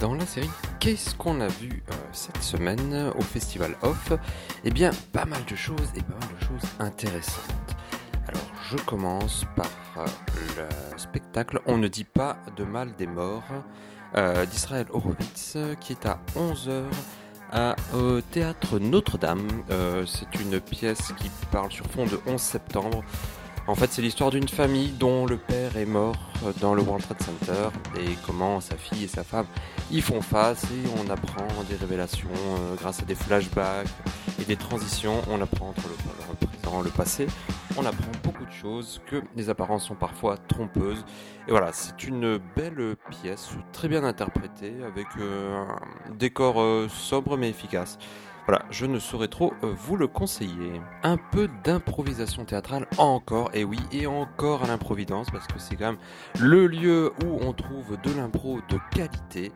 [0.00, 4.12] Dans la série, qu'est-ce qu'on a vu euh, cette semaine au Festival Off?
[4.64, 7.76] Eh bien, pas mal de choses et pas mal de choses intéressantes.
[8.26, 9.66] Alors, je commence par
[9.98, 10.06] euh,
[10.56, 13.42] le spectacle On ne dit pas de mal des morts
[14.16, 16.84] euh, d'Israël Horowitz qui est à 11h
[17.52, 19.48] à, au théâtre Notre-Dame.
[19.70, 23.04] Euh, c'est une pièce qui parle sur fond de 11 septembre.
[23.70, 27.04] En fait, c'est l'histoire d'une famille dont le père est mort euh, dans le World
[27.04, 27.68] Trade Center
[28.00, 29.46] et comment sa fille et sa femme
[29.92, 33.86] y font face et on apprend des révélations euh, grâce à des flashbacks
[34.40, 35.22] et des transitions.
[35.30, 37.28] On apprend entre le, le passé.
[37.76, 41.04] On apprend beaucoup de choses, que les apparences sont parfois trompeuses.
[41.46, 47.50] Et voilà, c'est une belle pièce, très bien interprétée, avec euh, un décor sobre mais
[47.50, 47.98] efficace.
[48.50, 50.80] Voilà, je ne saurais trop euh, vous le conseiller.
[51.04, 55.92] Un peu d'improvisation théâtrale encore, et oui, et encore à l'improvidence, parce que c'est quand
[55.92, 56.00] même
[56.40, 59.52] le lieu où on trouve de l'impro de qualité.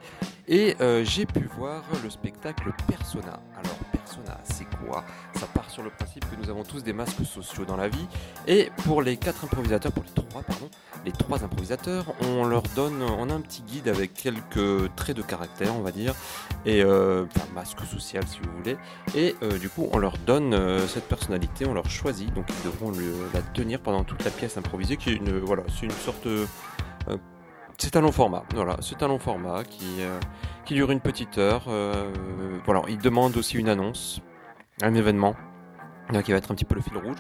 [0.47, 3.41] Et euh, j'ai pu voir le spectacle Persona.
[3.55, 4.04] Alors Persona,
[4.45, 5.05] c'est quoi
[5.37, 8.07] Ça part sur le principe que nous avons tous des masques sociaux dans la vie.
[8.47, 10.69] Et pour les quatre improvisateurs, pour les trois, pardon,
[11.05, 15.23] les trois improvisateurs, on leur donne, on a un petit guide avec quelques traits de
[15.23, 16.15] caractère, on va dire,
[16.65, 18.77] et euh, enfin, masque social si vous voulez.
[19.15, 22.65] Et euh, du coup, on leur donne euh, cette personnalité, on leur choisit, donc ils
[22.71, 25.91] devront le- la tenir pendant toute la pièce improvisée, qui est une, voilà, c'est une
[25.93, 26.47] sorte, euh,
[27.79, 30.19] c'est un long format, voilà, c'est un long format qui, euh,
[30.65, 31.65] qui dure une petite heure.
[31.69, 32.11] euh,
[32.65, 34.21] voilà, ils demandent aussi une annonce,
[34.83, 35.35] un événement.
[36.15, 37.17] euh, qui va être un petit peu le fil rouge.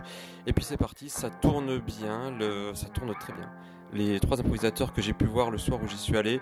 [0.46, 2.32] Et puis c'est parti, ça tourne bien,
[2.74, 3.50] ça tourne très bien.
[3.92, 6.40] Les trois improvisateurs que j'ai pu voir le soir où j'y suis allé,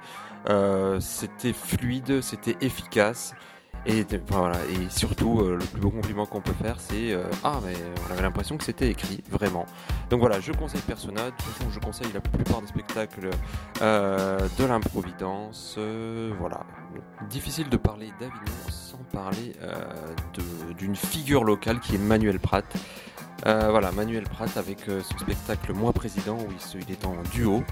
[1.00, 3.34] c'était fluide, c'était efficace.
[3.84, 7.74] Et, voilà, et surtout, le plus beau compliment qu'on peut faire, c'est Ah, mais
[8.08, 9.66] on avait l'impression que c'était écrit, vraiment.
[10.10, 11.26] Donc voilà, je conseille Persona.
[11.26, 13.30] De toute je conseille la plupart des spectacles
[13.82, 15.74] euh, de l'improvidence.
[15.78, 16.60] euh, voilà.
[17.28, 19.74] Difficile de parler d'Avignon sans parler euh,
[20.78, 22.64] d'une figure locale qui est Manuel Pratt.
[23.44, 27.64] Voilà, Manuel Pratt avec son spectacle Moi Président où il, il est en duo.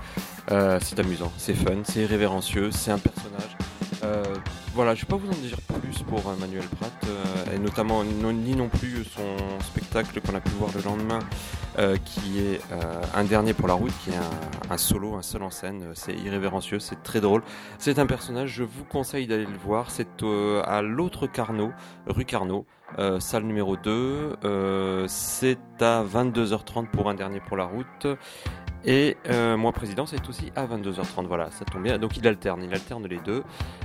[0.49, 3.57] C'est amusant, c'est fun, c'est révérencieux, c'est un personnage.
[4.03, 4.23] Euh,
[4.75, 7.59] voilà, je ne vais pas vous en dire plus pour euh, Manuel Pratt, euh, et
[7.59, 11.19] notamment non- ni non plus son spectacle qu'on a pu voir le lendemain,
[12.05, 12.61] qui est
[13.15, 15.85] un dernier pour la route, qui est un, un solo, un seul en scène.
[15.95, 17.43] C'est irrévérencieux, c'est très drôle.
[17.79, 19.91] C'est un personnage, je vous conseille d'aller le voir.
[19.91, 20.09] C'est
[20.65, 21.73] à l'autre Carnot,
[22.07, 22.67] rue Carnot,
[23.19, 24.37] salle numéro 2.
[24.45, 28.07] Euh, c'est à 22h30 pour un dernier pour la route.
[28.85, 31.27] Et euh, moi, président, c'est aussi à 22h30.
[31.27, 31.99] Voilà, ça tombe bien.
[31.99, 33.43] Donc il alterne, il alterne les deux.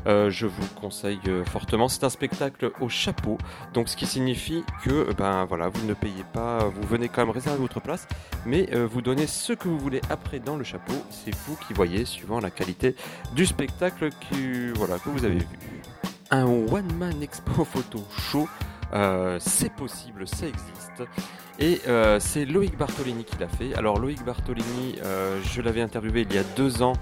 [0.08, 1.88] Euh, je vous conseille euh, fortement.
[1.88, 3.38] C'est un spectacle au chapeau,
[3.74, 7.34] donc ce qui signifie que ben voilà, vous ne payez pas, vous venez quand même
[7.34, 8.08] réserver votre place,
[8.46, 10.94] mais vous donnez ce que vous voulez après dans le chapeau.
[11.10, 12.96] C'est vous qui voyez, suivant la qualité
[13.34, 15.82] du spectacle que voilà que vous avez vu.
[16.32, 18.48] Un one man expo photo show.
[18.96, 21.04] Euh, c'est possible, ça existe.
[21.60, 23.76] Et euh, c'est Loïc Bartolini qui l'a fait.
[23.76, 26.94] Alors Loïc Bartolini, euh, je l'avais interviewé il y a deux ans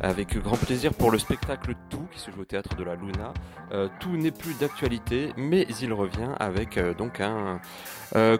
[0.00, 3.32] avec grand plaisir pour le spectacle Tout qui se joue au théâtre de la Luna.
[3.98, 7.60] Tout n'est plus d'actualité, mais il revient avec donc un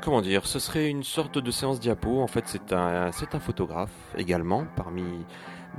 [0.00, 2.20] comment dire, ce serait une sorte de séance diapo.
[2.20, 5.02] En fait, c'est un photographe également parmi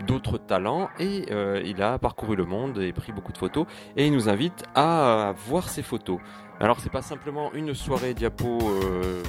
[0.05, 1.27] d'autres talent et
[1.63, 3.65] il a parcouru le monde et pris beaucoup de photos
[3.95, 6.19] et il nous invite à voir ses photos.
[6.61, 9.23] Alors c'est pas simplement une soirée diapo euh,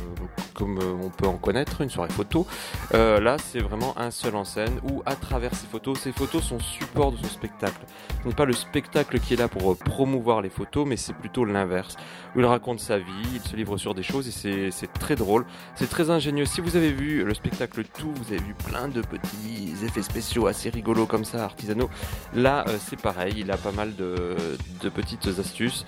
[0.53, 2.45] comme euh, on peut en connaître, une soirée photo.
[2.93, 6.43] Euh, là c'est vraiment un seul en scène où à travers ces photos, ces photos
[6.43, 7.81] sont support de son spectacle.
[8.23, 11.45] Ce n'est pas le spectacle qui est là pour promouvoir les photos, mais c'est plutôt
[11.45, 11.97] l'inverse.
[12.35, 15.47] Où il raconte sa vie, il se livre sur des choses et c'est très drôle,
[15.77, 16.47] c'est très ingénieux.
[16.47, 20.49] Si vous avez vu le spectacle tout, vous avez vu plein de petits effets spéciaux
[20.49, 21.91] assez rigolos comme ça, artisanaux.
[22.35, 24.37] Là c'est pareil, il a pas mal de,
[24.83, 25.85] de petites astuces.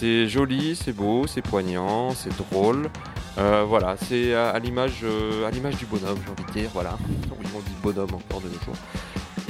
[0.00, 2.88] C'est joli, c'est beau, c'est poignant, c'est drôle.
[3.36, 6.70] Euh, voilà, c'est à, l'image, euh, à l'image du bonhomme, j'ai envie de dire.
[6.72, 6.96] Voilà,
[7.32, 8.76] on dit bonhomme encore de nos jours.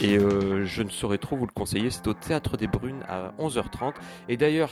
[0.01, 1.91] Et euh, je ne saurais trop vous le conseiller.
[1.91, 3.93] C'est au Théâtre des Brunes à 11h30.
[4.31, 4.71] Et d'ailleurs,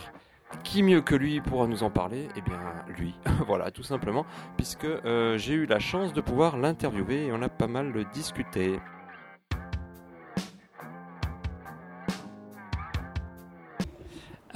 [0.65, 2.27] qui mieux que lui pourra nous en parler?
[2.37, 2.59] Eh bien,
[2.97, 3.15] lui.
[3.47, 4.25] voilà, tout simplement,
[4.57, 4.89] puisque
[5.37, 8.79] j'ai eu la chance de pouvoir l'interviewer et on a pas mal discuté.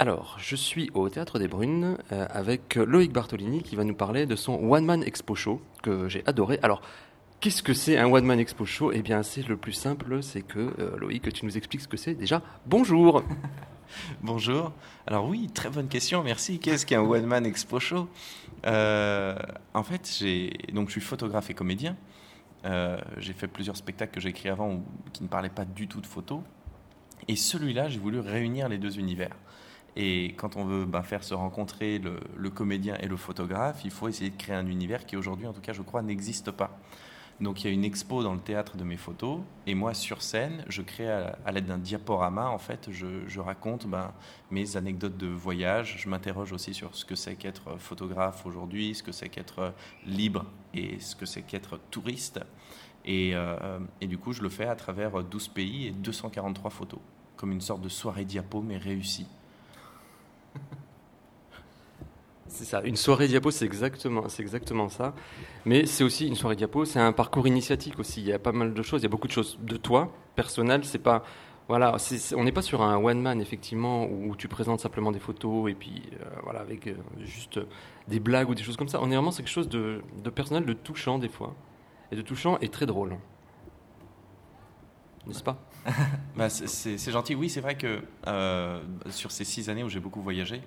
[0.01, 4.25] Alors, je suis au Théâtre des Brunes euh, avec Loïc Bartolini qui va nous parler
[4.25, 6.57] de son One Man Expo Show que j'ai adoré.
[6.63, 6.81] Alors,
[7.39, 8.91] qu'est-ce que c'est un One Man Expo Show?
[8.93, 11.97] Eh bien, c'est le plus simple, c'est que euh, Loïc, tu nous expliques ce que
[11.97, 12.15] c'est.
[12.15, 13.21] Déjà, bonjour
[14.23, 14.73] Bonjour.
[15.05, 16.57] Alors oui, très bonne question, merci.
[16.57, 18.09] Qu'est-ce qu'un One Man Expo Show?
[18.65, 19.37] Euh,
[19.75, 21.95] En fait, j'ai donc je suis photographe et comédien.
[23.17, 24.83] j'ai fait plusieurs spectacles que j'ai écrits avant
[25.13, 26.39] qui ne parlaient pas du tout de photos.
[27.27, 29.35] Et celui-là, j'ai voulu réunir les deux univers.
[29.95, 34.07] Et quand on veut bah, faire se rencontrer le, comédien et le photographe, il faut
[34.07, 36.79] essayer de créer un univers qui aujourd'hui, en tout cas, je crois, n'existe pas.
[37.41, 40.21] Donc il y a une expo dans le théâtre de mes photos, et moi sur
[40.21, 44.13] scène, je crée à, l'aide d'un diaporama, en fait, je, raconte ben,
[44.51, 49.01] mes anecdotes de voyage, je m'interroge aussi sur ce que c'est qu'être photographe aujourd'hui, ce
[49.01, 49.73] que c'est qu'être
[50.05, 52.39] libre et ce que c'est qu'être touriste.
[53.05, 56.99] Et, euh, et, du coup, je le fais à travers 12 pays et 243 photos,
[57.35, 59.25] comme une sorte de soirée diapo, mais réussie.
[62.51, 65.13] C'est ça, une soirée diapo, c'est exactement, c'est exactement ça.
[65.63, 68.19] Mais c'est aussi une soirée diapo, c'est un parcours initiatique aussi.
[68.19, 70.11] Il y a pas mal de choses, il y a beaucoup de choses de toi,
[70.35, 70.83] personnel.
[70.83, 71.23] C'est pas,
[71.69, 71.95] voilà,
[72.35, 75.75] on n'est pas sur un one man effectivement où tu présentes simplement des photos et
[75.75, 77.57] puis euh, voilà avec euh, juste
[78.09, 78.99] des blagues ou des choses comme ça.
[79.01, 80.01] On est vraiment sur quelque chose de,
[80.35, 81.55] personnel, de touchant des fois,
[82.11, 83.15] et de touchant et très drôle,
[85.25, 85.57] n'est-ce pas?
[86.35, 87.33] Bah, c'est gentil.
[87.33, 90.61] Oui, c'est vrai que euh, sur ces six années où j'ai beaucoup voyagé,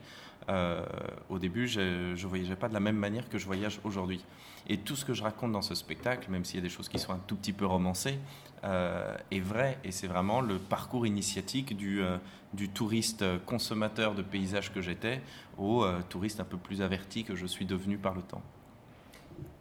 [0.48, 0.85] euh,
[1.28, 4.24] au début, je ne voyageais pas de la même manière que je voyage aujourd'hui.
[4.68, 6.88] Et tout ce que je raconte dans ce spectacle, même s'il y a des choses
[6.88, 8.18] qui sont un tout petit peu romancées,
[8.64, 9.78] euh, est vrai.
[9.85, 12.00] Et c'est vraiment le parcours initiatique du,
[12.54, 15.20] du touriste consommateur de paysages que j'étais
[15.59, 18.42] au touriste un peu plus averti que je suis devenu par le temps.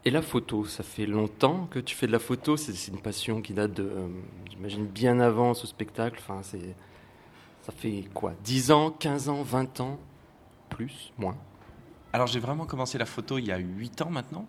[0.06, 3.42] Et la photo, ça fait longtemps que tu fais de la photo, c'est une passion
[3.42, 4.08] qui date euh,
[4.50, 6.20] j'imagine, bien avant ce spectacle.
[6.20, 8.34] Enfin, ça fait quoi?
[8.44, 10.00] 10 ans, 15 ans, 20 ans?
[10.74, 11.38] Plus Moins
[12.12, 14.46] Alors j'ai vraiment commencé la photo il y a 8 ans maintenant.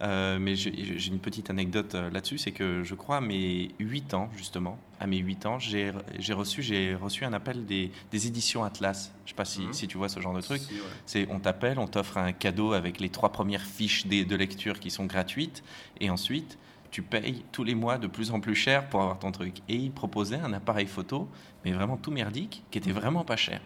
[0.00, 4.14] Euh, mais j'ai une petite anecdote euh, là-dessus, c'est que je crois à mes 8
[4.14, 5.92] ans, justement, à mes 8 ans, j'ai
[6.30, 9.12] reçu, reçu un appel des, éditions Atlas.
[9.24, 9.72] Je ne sais pas si, mhm.
[9.72, 10.62] si, tu vois ce genre de truc.
[11.04, 14.78] C'est On t'appelle, on t'offre un cadeau avec les trois premières fiches de, de lecture
[14.78, 15.64] qui sont gratuites,
[16.00, 16.58] et ensuite,
[16.90, 19.58] tu payes tous les mois de plus en plus cher pour avoir ton truc.
[19.68, 21.28] Et ils proposaient un appareil photo,
[21.64, 23.60] mais vraiment tout merdique, qui était vraiment pas cher.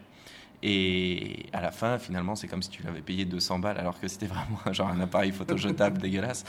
[0.62, 4.07] Et à la fin, finalement, c'est comme si tu l'avais payé 200 balles alors que
[4.07, 6.44] c'était vraiment genre un appareil photo jetable dégueulasse.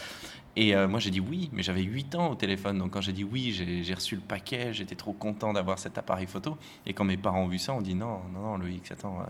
[0.55, 2.77] Et euh, moi, j'ai dit oui, mais j'avais 8 ans au téléphone.
[2.77, 6.27] Donc quand j'ai dit oui, j'ai reçu le paquet, j'étais trop content d'avoir cet appareil
[6.27, 6.57] photo.
[6.85, 9.25] Et quand mes parents ont vu ça, on dit non, non, non, Loïc, attends, euh,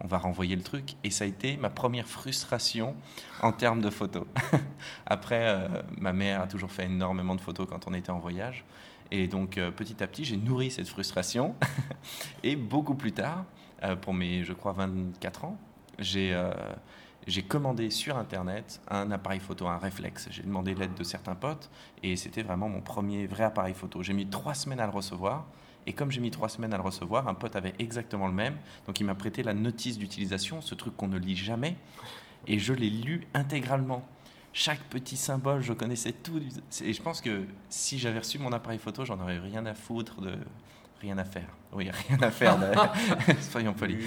[0.00, 0.94] on va renvoyer le truc.
[1.04, 2.96] Et ça a été ma première frustration
[3.40, 4.26] en termes de photos.
[5.06, 8.64] Après, euh, ma mère a toujours fait énormément de photos quand on était en voyage.
[9.12, 11.54] Et donc petit à petit, j'ai nourri cette frustration.
[12.42, 13.44] et beaucoup plus tard,
[14.00, 15.58] pour mes, je crois, 24 ans,
[16.16, 16.52] euh,
[17.26, 20.28] j'ai commandé sur Internet un appareil photo, un réflexe.
[20.30, 21.70] J'ai demandé l'aide de certains potes
[22.02, 24.02] et c'était vraiment mon premier vrai appareil photo.
[24.02, 25.46] J'ai mis trois semaines à le recevoir.
[25.86, 28.56] Et comme j'ai mis trois semaines à le recevoir, un pote avait exactement le même.
[28.86, 31.76] Donc il m'a prêté la notice d'utilisation, ce truc qu'on ne lit jamais.
[32.46, 34.02] Et je l'ai lu intégralement.
[34.54, 36.40] Chaque petit symbole, je connaissais tout.
[36.82, 40.20] Et je pense que si j'avais reçu mon appareil photo, j'en aurais rien à foutre
[40.20, 40.38] de,
[41.04, 41.48] rien à faire.
[41.72, 42.58] Oui, rien à faire.
[43.40, 43.98] Soyons polis.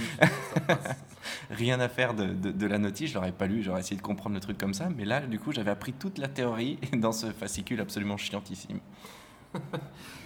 [1.52, 3.12] rien à faire de, la notice.
[3.12, 3.62] Je l'aurais pas lu.
[3.62, 4.90] J'aurais essayé de comprendre le truc comme ça.
[4.96, 8.80] Mais là, du coup, j'avais appris toute la théorie dans ce fascicule absolument chiantissime.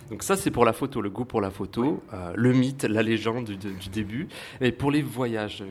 [0.10, 3.04] Donc ça, c'est pour la photo, le goût pour la photo, euh, le mythe, la
[3.04, 4.28] légende du, début.
[4.60, 5.64] Et pour les voyages,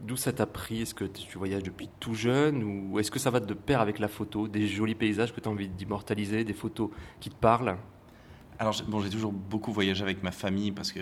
[0.00, 0.82] d'où ça t'a pris?
[0.82, 3.98] Est-ce que tu voyages depuis tout jeune ou est-ce que ça va de pair avec
[3.98, 7.76] la photo Des jolis paysages que tu as envie d'immortaliser, des photos qui te parlent?
[8.62, 11.00] Alors, bon, j'ai toujours beaucoup voyagé avec ma famille parce que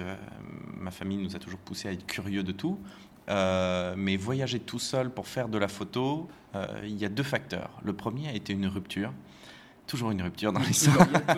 [0.78, 2.78] ma famille nous a toujours poussé à être curieux de tout.
[3.28, 6.28] mais voyager tout seul pour faire de la photo,
[6.82, 7.70] il y a deux facteurs.
[7.84, 9.12] Le premier a été une rupture
[9.90, 11.06] toujours une rupture dans l'histoire.
[11.26, 11.36] Bah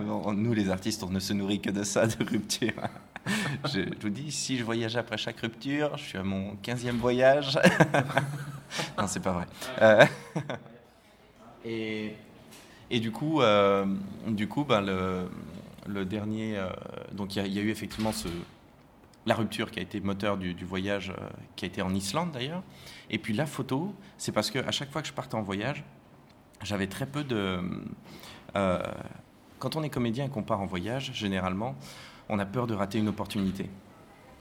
[0.34, 2.72] nous, les artistes, on ne se nourrit que de ça, de rupture.
[3.72, 7.58] Je, vous dis, si je voyageais après chaque rupture, je suis à mon 15e voyage.
[8.98, 9.46] non, c'est pas vrai.
[9.80, 10.04] Euh,
[11.64, 12.16] et,
[12.94, 13.86] et, du coup, euh,
[14.26, 15.28] du coup ben, le,
[15.86, 16.56] le, dernier.
[16.56, 16.68] Euh,
[17.12, 18.28] donc, il y, a eu effectivement ce,
[19.26, 21.12] la rupture qui a été moteur du, du voyage,
[21.56, 22.62] qui a été en Islande d'ailleurs.
[23.10, 25.84] Et puis la photo, c'est parce que à chaque fois que je partais en voyage,
[26.62, 27.60] j'avais très peu de...
[28.56, 28.82] Euh,
[29.58, 31.74] quand on est comédien et qu'on part en voyage, généralement,
[32.28, 33.64] on a peur de rater une opportunité.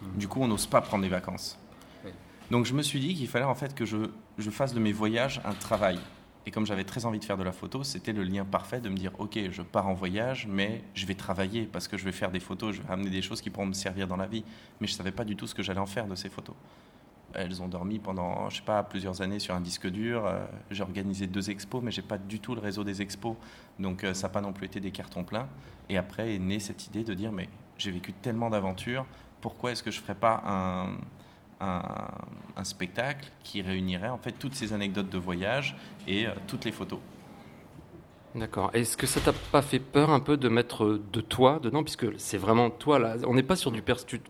[0.01, 0.17] Mmh.
[0.17, 1.57] Du coup, on n'ose pas prendre des vacances.
[2.51, 3.97] Donc je me suis dit qu'il fallait en fait que je,
[4.37, 5.97] je, fasse de mes voyages un travail.
[6.45, 8.89] Et comme j'avais très envie de faire de la photo, c'était le lien parfait de
[8.89, 12.11] me dire, ok, je pars en voyage, mais je vais travailler parce que je vais
[12.11, 14.43] faire des photos, je vais amener des choses qui pourront me servir dans la vie.
[14.81, 16.55] Mais je ne savais pas du tout ce que j'allais en faire de ces photos.
[17.33, 20.25] Elles ont dormi pendant, je sais pas, plusieurs années sur un disque dur.
[20.25, 23.35] Euh, j'ai organisé deux expos, mais j'ai pas du tout le réseau des expos,
[23.79, 25.47] donc euh, ça n'a pas non plus été des cartons pleins.
[25.89, 29.05] Et après est née cette idée de dire, mais j'ai vécu tellement d'aventures,
[29.41, 30.95] pourquoi est-ce que je ferais pas un,
[31.63, 35.75] un, spectacle qui réunirait en fait toutes ces anecdotes de voyage
[36.07, 36.99] et euh, toutes les photos.
[38.35, 38.71] D'accord.
[38.73, 42.07] Est-ce que ça t'a pas fait peur un peu de mettre de toi dedans, puisque
[42.17, 43.17] c'est vraiment toi là.
[43.27, 44.21] On n'est pas sur du perstu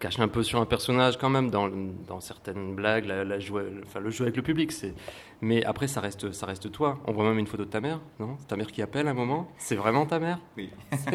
[0.00, 4.00] cache un peu sur un personnage quand même dans, dans certaines blagues, la, la enfin,
[4.00, 4.72] le jeu avec le public.
[4.72, 4.94] C'est...
[5.42, 6.98] Mais après, ça reste, ça reste toi.
[7.06, 8.36] On voit même une photo de ta mère, non?
[8.48, 10.38] Ta mère qui appelle un moment C'est vraiment ta mère?
[10.56, 10.70] Oui.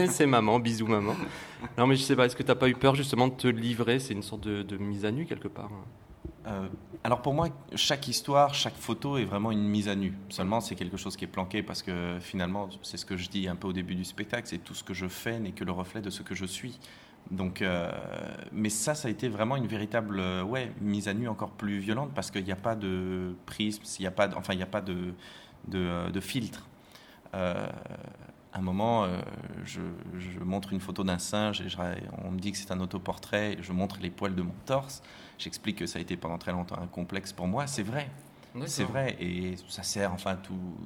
[0.09, 1.15] c'est, maman, bisous maman.
[1.77, 3.47] Non, mais je sais pas, est-ce que tu n'as pas eu peur justement de te
[3.47, 3.99] livrer?
[3.99, 5.71] C'est une sorte de, de, mise à nu quelque part
[6.47, 6.67] euh,
[7.03, 10.13] alors pour moi, chaque histoire, chaque photo est vraiment une mise à nu.
[10.29, 13.47] Seulement, c'est quelque chose qui est planqué parce que finalement, c'est ce que je dis
[13.47, 15.71] un peu au début du spectacle, c'est tout ce que je fais n'est que le
[15.71, 16.79] reflet de ce que je suis.
[17.31, 17.91] Donc, euh,
[18.51, 21.79] mais ça, ça a été vraiment une véritable euh, ouais, mise à nu encore plus
[21.79, 24.57] violente parce qu'il n'y a pas de prisme, il n'y a pas, de, enfin, il
[24.57, 25.13] n'y a pas de,
[25.67, 26.67] de, euh, filtre.
[27.33, 27.71] à
[28.53, 29.07] un moment,
[29.63, 29.81] je,
[30.43, 31.67] montre une photo d'un singe et
[32.23, 33.57] on me dit que c'est un autoportrait.
[33.61, 35.01] je montre les poils de mon torse.
[35.37, 37.67] J'explique que ça a été pendant très longtemps un complexe pour moi.
[37.67, 38.09] C'est vrai,
[38.67, 40.77] c'est vrai, et ça sert, enfin tout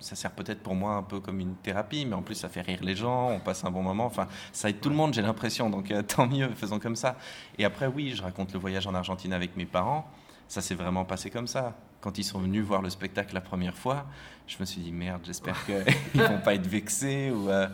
[0.00, 2.62] ça sert peut-être pour moi un peu comme une thérapie, mais en plus ça fait
[2.62, 4.06] rire les gens, on passe un bon moment.
[4.06, 5.70] Enfin, ça aide tout le monde, j'ai l'impression.
[5.70, 7.16] Donc euh, tant mieux, faisons comme ça.
[7.58, 10.10] Et après, oui, je raconte le voyage en Argentine avec mes parents.
[10.48, 11.76] Ça s'est vraiment passé comme ça.
[12.00, 14.06] Quand ils sont venus voir le spectacle la première fois,
[14.46, 17.30] je me suis dit merde, j'espère qu'ils vont pas être vexés.
[17.30, 17.68] Ou, euh,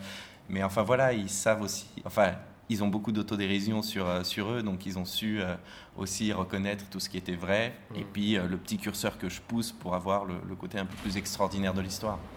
[0.48, 1.86] Mais enfin voilà, ils savent aussi.
[2.04, 2.34] Enfin,
[2.68, 5.54] ils ont beaucoup d'autodérision sur, euh, sur eux, donc ils ont su euh,
[5.96, 8.06] aussi reconnaître tout ce qui était vrai, et mm.
[8.12, 11.16] puis euh, le petit curseur que je pousse pour avoir le, côté un peu plus
[11.16, 12.18] extraordinaire de l'histoire.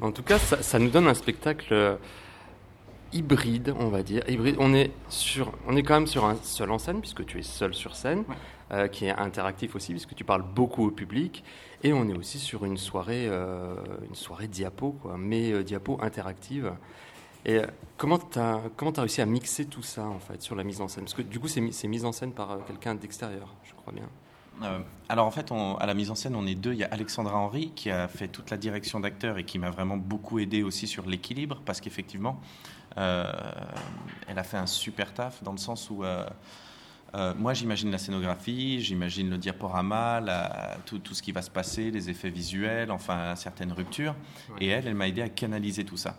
[0.00, 1.98] En tout cas, ça, nous donne un spectacle
[3.12, 4.22] hybride, on va dire.
[4.28, 4.54] Hybride.
[4.60, 7.42] On est sur, on est quand même sur un seul en scène puisque tu es
[7.42, 8.22] seul sur scène,
[8.92, 11.42] qui est interactif aussi puisque tu parles beaucoup au public,
[11.82, 16.72] et on est aussi sur une soirée, une soirée diapo, quoi, mais diapo interactive.
[17.44, 20.54] Et euh, comment tu as, comment as réussi à mixer tout ça, en fait, sur
[20.54, 21.04] la mise en scène?
[21.04, 24.08] Parce que du coup, c'est mis en scène par euh, quelqu'un d'extérieur, je crois bien.
[24.64, 26.72] Euh, alors en fait, à la mise en scène, on est deux.
[26.72, 29.70] Il y a Alexandra Henry qui a fait toute la direction d'acteur et qui m'a
[29.70, 32.40] vraiment beaucoup aidé aussi sur l'équilibre parce qu'effectivement,
[32.96, 36.02] elle a fait un super taf dans le sens où
[37.14, 40.20] moi j'imagine la scénographie, j'imagine le diaporama,
[40.86, 44.16] tout, tout, ce qui va se passer, les effets visuels, enfin certaines ruptures.
[44.60, 46.16] Et elle, elle m'a aidé à canaliser tout ça.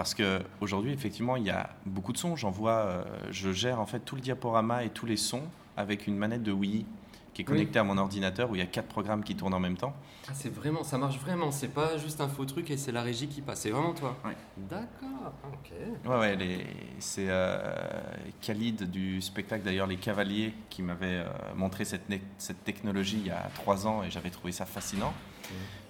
[0.00, 2.34] Parce qu'aujourd'hui, effectivement, il y a beaucoup de sons.
[2.34, 5.42] J'en vois, euh, je gère en fait tout le diaporama et tous les sons
[5.76, 6.86] avec une manette de Wii
[7.34, 9.60] qui est connectée à mon ordinateur où il y a quatre programmes qui tournent en
[9.60, 9.92] même temps.
[10.26, 11.50] Ah, c'est vraiment, ça marche vraiment.
[11.50, 13.60] C'est pas juste un faux truc et c'est la régie qui passe.
[13.60, 14.16] C'est vraiment toi.
[14.24, 14.34] Ouais.
[14.56, 15.34] D'accord.
[15.52, 15.70] Ok.
[16.08, 16.66] Ouais, ouais.
[16.98, 17.58] C'est euh,
[18.40, 23.30] Khalid du spectacle d'ailleurs Les Cavaliers qui m'avait euh, montré cette, cette technologie il y
[23.30, 25.12] a trois ans et j'avais trouvé ça fascinant.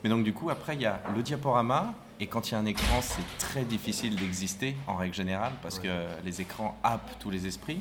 [0.03, 1.95] Mais donc du coup, après, il y a le diaporama.
[2.23, 5.79] Et quand il y a un écran, c'est très difficile d'exister en règle générale parce
[5.79, 5.89] que
[6.23, 7.81] les écrans happent tous les esprits.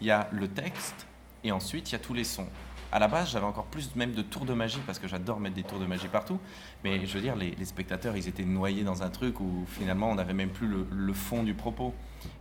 [0.00, 1.08] Il y a le texte
[1.42, 2.46] et ensuite il y a tous les sons.
[2.92, 5.56] À la base, j'avais encore plus même de tours de magie parce que j'adore mettre
[5.56, 6.38] des tours de magie partout.
[6.84, 10.14] Mais je veux dire, les, spectateurs, ils étaient noyés dans un truc où finalement on
[10.14, 11.92] n'avait même plus le, le, fond du propos.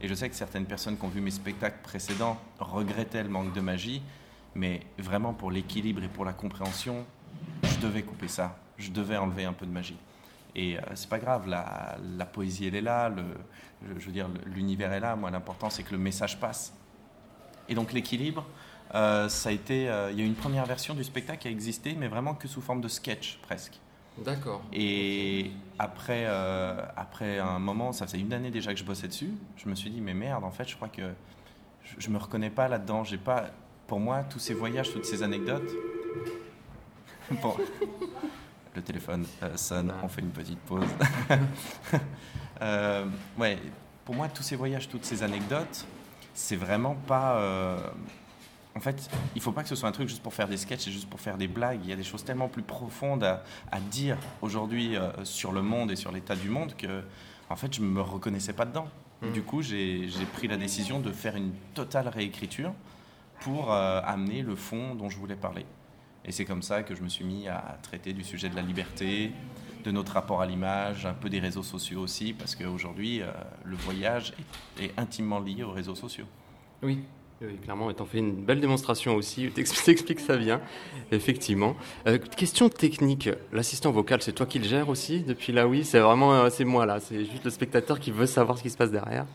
[0.02, 3.54] Et je sais que certaines personnes qui ont vu mes spectacles précédents regrettaient le manque
[3.54, 4.04] de magie.
[4.54, 7.06] Mais vraiment, pour l'équilibre et pour la compréhension,
[7.64, 9.98] je devais couper ça je devais enlever un peu de magie.
[10.56, 13.24] Et euh, c'est pas grave, la, la, poésie elle est là, le,
[14.00, 15.16] je, veux dire l'univers est là.
[15.16, 16.74] Moi, l'important c'est que le message passe.
[17.68, 18.46] Et donc l'équilibre,
[18.96, 21.52] euh, ça a été, euh, il y a une première version du spectacle qui a
[21.52, 23.80] existé, mais vraiment que sous forme de sketch presque.
[24.18, 24.62] D'accord.
[24.74, 29.32] Et après, euh, après un moment, ça faisait une année déjà que je bossais dessus,
[29.56, 31.14] je me suis dit, mais merde, en fait, je crois que
[31.84, 33.04] je, je me reconnais pas là-dedans.
[33.04, 33.52] J'ai pas,
[33.88, 35.70] pour moi, tous ces voyages, toutes ces anecdotes.
[37.44, 37.56] Bon.
[38.76, 40.86] Le téléphone euh, sonne, on fait une petite pause.
[42.62, 43.06] Euh,
[43.38, 43.58] ouais,
[44.04, 45.86] pour moi, tous ces voyages, toutes ces anecdotes,
[46.34, 47.36] c'est vraiment pas.
[47.38, 47.78] euh,
[48.76, 50.88] en fait, il faut pas que ce soit un truc juste pour faire des sketchs
[50.90, 51.80] et juste pour faire des blagues.
[51.86, 55.62] Il y a des choses tellement plus profondes à, à dire aujourd'hui euh, sur le
[55.62, 57.02] monde et sur l'état du monde que,
[57.50, 58.90] en fait, je me reconnaissais pas dedans.
[59.22, 59.32] Mm.
[59.32, 62.74] Du coup, j'ai j'ai pris la décision de faire une totale réécriture
[63.40, 65.66] pour euh, amener le fond dont je voulais parler.
[66.30, 68.62] Et c'est comme ça que je me suis mis à traiter du sujet de la
[68.62, 69.32] liberté,
[69.84, 73.32] de notre rapport à l'image, un peu des réseaux sociaux aussi, parce qu'aujourd'hui, euh,
[73.64, 74.34] le voyage
[74.80, 76.26] est, intimement lié aux réseaux sociaux.
[76.84, 77.00] Oui.
[77.42, 80.62] Oui, clairement, et t'en fais une belle démonstration aussi, t'ex- t'expliques ça bien,
[81.12, 81.76] effectivement.
[82.06, 85.68] Euh, question technique, l'assistant vocal, c'est toi qui le gères aussi depuis là?
[85.68, 88.64] Oui, c'est vraiment, euh, c'est moi là, c'est juste le spectateur qui veut savoir ce
[88.64, 89.26] qui se passe derrière.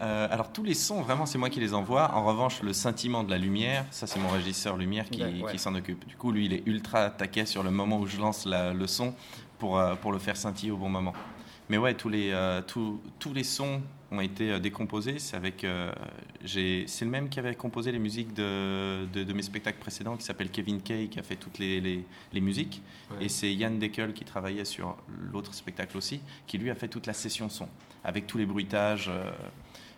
[0.00, 2.14] Euh, alors tous les sons, vraiment, c'est moi qui les envoie.
[2.14, 5.52] En revanche, le scintillement de la lumière, ça c'est mon régisseur lumière qui, Ouais, ouais.
[5.52, 6.06] qui s'en occupe.
[6.06, 8.86] Du coup, lui, il est ultra taquet sur le moment où je lance la- le
[8.86, 9.12] son
[9.58, 11.14] pour, euh, pour le faire scintiller au bon moment.
[11.68, 13.82] Mais ouais, tous les, euh, tous, tous les sons
[14.12, 15.18] ont été euh, décomposés.
[15.18, 15.66] C'est avec,
[16.46, 20.22] c'est le même qui avait composé les musiques de, de, de mes spectacles précédents, qui
[20.22, 22.80] s'appelle Kevin Kay, qui a fait toutes les, les, les musiques.
[23.10, 23.24] Ouais.
[23.26, 24.96] Et c'est Yann Deckel qui travaillait sur
[25.32, 27.68] l'autre spectacle aussi, qui lui a fait toute la session son,
[28.04, 29.10] avec tous les bruitages.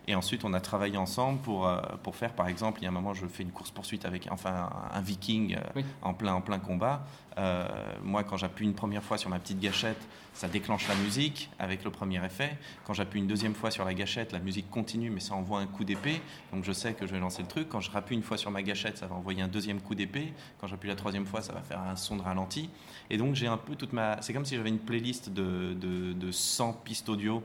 [0.07, 2.89] Et ensuite, on a travaillé ensemble pour, euh, pour faire, par exemple, il y a
[2.89, 5.85] un moment, je fais une course-poursuite avec enfin, un, viking euh, Oui.
[6.01, 7.05] en, plein, en plein combat.
[7.37, 7.67] Euh,
[8.03, 10.01] moi, quand j'appuie une première fois sur ma petite gâchette,
[10.33, 12.57] ça déclenche la musique avec le premier effet.
[12.85, 15.67] Quand j'appuie une deuxième fois sur la gâchette, la musique continue, mais ça envoie un
[15.67, 16.19] coup d'épée.
[16.51, 17.69] Donc je sais que je vais lancer le truc.
[17.69, 20.33] Quand je rappuie une fois sur ma gâchette, ça va envoyer un deuxième coup d'épée.
[20.59, 22.69] Quand j'appuie la troisième fois, ça va faire un son de ralenti.
[23.09, 24.21] Et donc j'ai un peu toute ma...
[24.21, 27.43] C'est comme si j'avais une playlist de, de, de 100 pistes audio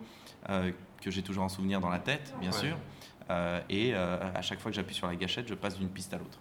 [0.49, 0.71] euh,
[1.03, 2.57] que j'ai toujours en souvenir dans la tête, bien Ouais.
[2.59, 2.77] sûr.
[3.31, 6.15] Euh, et euh, à chaque fois que j'appuie sur la gâchette, je passe d'une piste
[6.15, 6.39] à l'autre.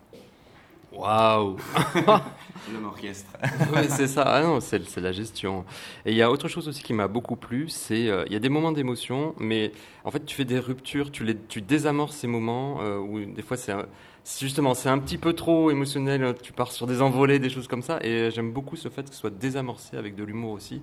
[0.92, 1.58] Waouh
[2.72, 3.32] L'homme orchestre.
[3.74, 5.66] Ouais, c'est ça, ah non, c'est c'est la gestion.
[6.06, 8.36] Et il y a autre chose aussi qui m'a beaucoup plu, c'est euh, il y
[8.36, 9.72] a des moments d'émotion, mais
[10.06, 13.42] en fait tu fais des ruptures, tu, les, tu désamorces ces moments euh, où des
[13.42, 13.74] fois c'est
[14.40, 17.68] justement c'est un petit peu trop émotionnel, euh, tu pars sur des envolées, des choses
[17.68, 20.82] comme ça, et j'aime beaucoup ce fait que ce soit désamorcé avec de l'humour aussi.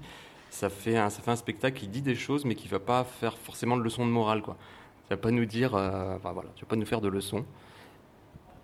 [0.52, 3.04] Ça fait, un, ça fait un spectacle qui dit des choses, mais qui va pas
[3.04, 4.58] faire forcément de leçon de morale, quoi.
[5.08, 7.46] Ça va pas nous dire, euh, enfin, voilà, tu vas pas nous faire de leçons.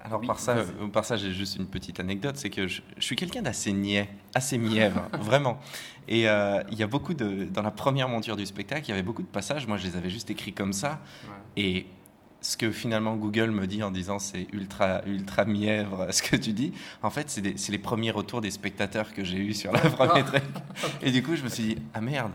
[0.02, 2.82] Alors Oui, par ça, euh, par ça, j'ai juste une petite anecdote, c'est que je,
[2.98, 5.58] je suis quelqu'un d'assez niais, assez mièvre, vraiment.
[6.08, 8.92] Et euh, il y a beaucoup de, dans la première monture du spectacle, il y
[8.92, 9.66] avait beaucoup de passages.
[9.66, 11.00] Moi, je les avais juste écrits comme ça.
[11.56, 11.86] Et
[12.40, 16.52] ce que finalement Google me dit en disant c'est ultra ultra mièvre ce que tu
[16.52, 16.72] dis,
[17.02, 20.42] en fait, c'est les premiers retours des spectateurs que j'ai eu sur la première truc.
[21.02, 22.32] Et du coup, je me suis dit ah merde.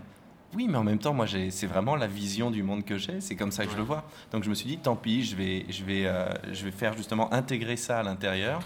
[0.56, 3.22] Oui, mais en même temps, moi, c'est vraiment la vision du monde que j'ai.
[3.22, 4.04] C'est comme ça que je le vois.
[4.32, 6.96] Donc, je me suis dit, tant pis, je vais, je vais, euh, je vais faire
[6.96, 8.60] justement intégrer ça à l'intérieur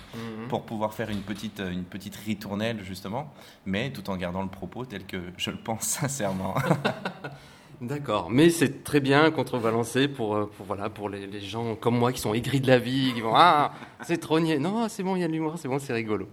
[0.49, 3.33] pour pouvoir faire une petite, une petite ritournelle justement,
[3.65, 6.55] mais tout en gardant le propos tel que je le pense sincèrement.
[7.80, 11.97] D'accord, mais c'est très bien contrebalancé pour, euh, pour, voilà, pour les, les gens comme
[11.97, 13.71] moi qui sont aigris de la vie, qui vont Ah,
[14.01, 14.57] c'est trop niais.
[14.57, 16.28] Non, c'est bon, il y a de l'humour, c'est bon, c'est rigolo.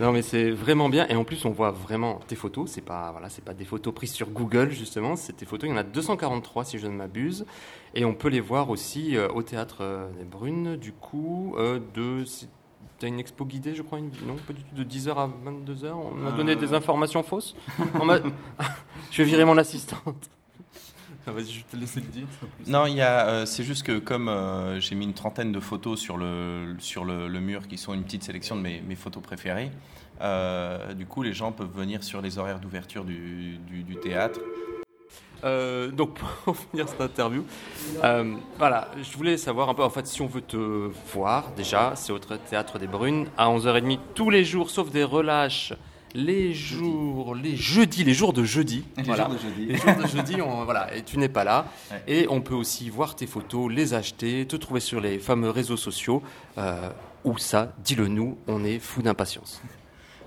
[0.00, 1.06] Non, mais c'est vraiment bien.
[1.08, 2.70] Et en plus, on voit vraiment tes photos.
[2.70, 5.16] C'est pas, voilà, c'est pas des photos prises sur Google, justement.
[5.16, 5.68] C'est tes photos.
[5.68, 7.46] Il y en a 243, si je ne m'abuse.
[7.94, 11.80] Et on peut les voir aussi euh, au théâtre euh, des Brunes, du coup, euh,
[11.94, 12.24] de.
[12.98, 14.10] T'as une expo guidée, je crois, une...
[14.26, 15.92] non, pas du tout, de 10h à 22h.
[15.92, 17.54] On m'a donné des informations fausses.
[18.00, 18.06] On
[19.10, 20.30] je vais virer mon assistante.
[21.28, 22.26] Ah, Vas-y, je vais te laisser le dire.
[22.68, 25.58] non, il y a, euh, c'est juste que comme euh, j'ai mis une trentaine de
[25.60, 28.94] photos sur le, sur le, le mur qui sont une petite sélection de mes, mes
[28.94, 29.70] photos préférées,
[30.20, 34.40] euh, du coup les gens peuvent venir sur les horaires d'ouverture du, du- du théâtre.
[35.42, 37.44] Donc pour finir cette interview,
[38.58, 42.12] voilà, je voulais savoir un peu, en fait, si on veut te voir, déjà, c'est
[42.12, 45.72] au Théâtre des Brunes, à 11h30 tous les jours, sauf des relâches,
[46.14, 48.84] les jours, les jeudis, les jours de jeudi.
[49.04, 49.28] voilà.
[49.42, 49.66] jeudi.
[49.66, 51.66] Les jours de jeudi, on- voilà, et tu n'es pas là.
[51.90, 52.02] Ouais.
[52.06, 55.76] Et on peut aussi voir tes photos, les acheter, te trouver sur les fameux réseaux
[55.76, 56.22] sociaux.
[56.58, 56.88] Euh,
[57.24, 59.60] où ça, dis-le nous, on est fou d'impatience.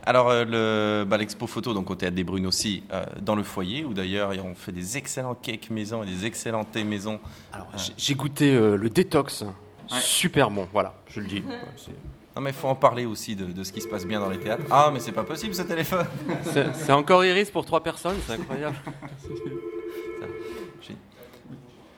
[0.06, 3.44] Alors euh, le, bah, l'expo photo donc au théâtre des Brunes aussi euh, dans le
[3.44, 7.20] foyer où d'ailleurs on fait des excellents cakes maison et des excellents thés maison.
[7.54, 9.44] Alors, j'ai- j'ai goûté euh, le détox,
[10.00, 11.44] super bon, voilà, je le dis.
[12.40, 14.40] Non mais faut en parler aussi de, de ce qui se passe bien dans les
[14.40, 14.64] théâtres.
[14.72, 16.06] Ah mais c'est pas possible ce téléphone.
[16.74, 18.78] C'est encore Iris pour trois personnes, c'est incroyable.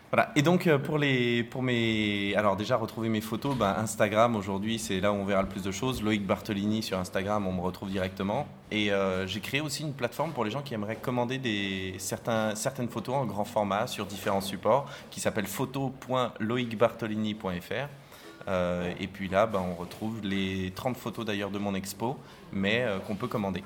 [0.09, 0.31] Voilà.
[0.35, 4.79] Et donc euh, pour les pour mes alors déjà retrouver mes photos, ben, Instagram aujourd'hui
[4.79, 6.01] c'est là où on verra le plus de choses.
[6.01, 8.47] Loïc Bartolini sur Instagram, on me retrouve directement.
[8.71, 12.55] Et euh, j'ai créé aussi une plateforme pour les gens qui aimeraient commander des certains
[12.55, 18.00] certaines photos en grand format sur différents supports, qui s'appelle photo.loicbartolini.fr.
[18.47, 22.17] Euh, et puis là, ben, on retrouve les 30 photos d'ailleurs de mon expo,
[22.51, 23.63] mais euh, qu'on peut commander.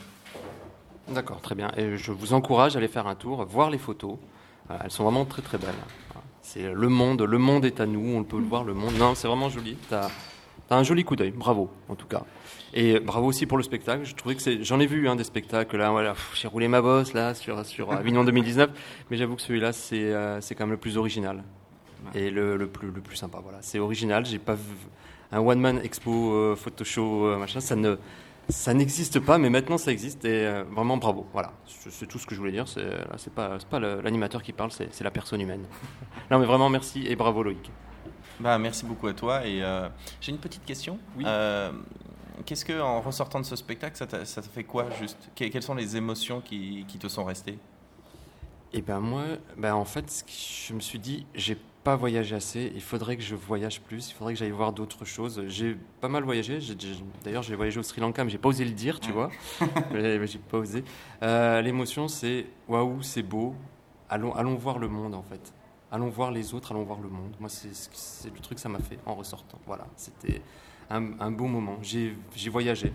[1.08, 1.72] D'accord, très bien.
[1.78, 4.18] Et je vous encourage à aller faire un tour, voir les photos.
[4.70, 5.76] Euh, elles sont vraiment très très belles.
[6.42, 8.94] C'est le monde, le monde est à nous, on peut le voir, le monde.
[8.98, 9.78] Non, c'est vraiment joli.
[9.88, 10.10] Tu as,
[10.70, 12.24] un joli coup d'œil, bravo en tout cas.
[12.74, 14.04] Et bravo aussi pour le spectacle.
[14.04, 15.90] Je trouvais que j'en ai vu hein, des spectacles là.
[15.92, 18.70] Voilà, j'ai roulé ma bosse là sur sur Avignon 2019,
[19.10, 21.44] mais j'avoue que celui-là c'est c'est quand même le plus original
[22.14, 23.39] et le, le, plus le plus sympa.
[23.41, 24.26] Voilà, c'est original.
[24.26, 24.76] J'ai pas vu
[25.32, 27.60] un one man expo euh, photo show euh, machin.
[27.60, 27.95] Ça ne
[28.47, 31.26] ça n'existe pas, mais maintenant ça existe et euh, vraiment bravo.
[31.34, 32.68] Voilà, c'est tout ce que je voulais dire.
[32.68, 32.88] C'est
[33.18, 35.66] c'est pas c'est pas l'animateur qui parle, c'est la personne humaine.
[36.32, 37.72] non, mais vraiment merci et bravo Loïc.
[38.39, 39.62] Bah merci beaucoup à toi et
[40.22, 40.99] j'ai une petite question.
[41.18, 41.26] Oui.
[42.45, 45.18] Qu'est-ce que en ressortant de ce spectacle, ça t'a fait quoi juste?
[45.36, 47.58] Quelles sont les émotions qui, qui te sont restées?
[48.74, 49.24] Eh ben moi,
[49.58, 50.26] ben en fait,
[50.68, 52.72] je me suis dit, j'ai pas voyagé assez.
[52.74, 54.10] Il faudrait que je voyage plus.
[54.10, 55.44] Il faudrait que j'aille voir d'autres choses.
[55.48, 56.58] J'ai pas mal voyagé.
[57.24, 59.30] D'ailleurs, j'ai voyagé au Sri Lanka, mais j'ai pas osé le dire, tu vois.
[59.94, 60.84] j'ai pas osé.
[61.22, 63.54] Euh, l'émotion, c'est waouh, c'est beau.
[64.10, 65.54] Allons, allons voir le monde en fait.
[65.92, 67.36] Allons voir les autres, allons voir le monde.
[67.40, 69.60] Moi, c'est le truc que ça m'a fait en ressortant.
[69.68, 70.42] Voilà, c'était
[70.90, 71.78] un, un, beau moment.
[71.84, 72.16] J'ai
[72.50, 72.92] voyagé.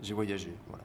[0.00, 0.54] J'ai voyagé.
[0.68, 0.84] Voilà,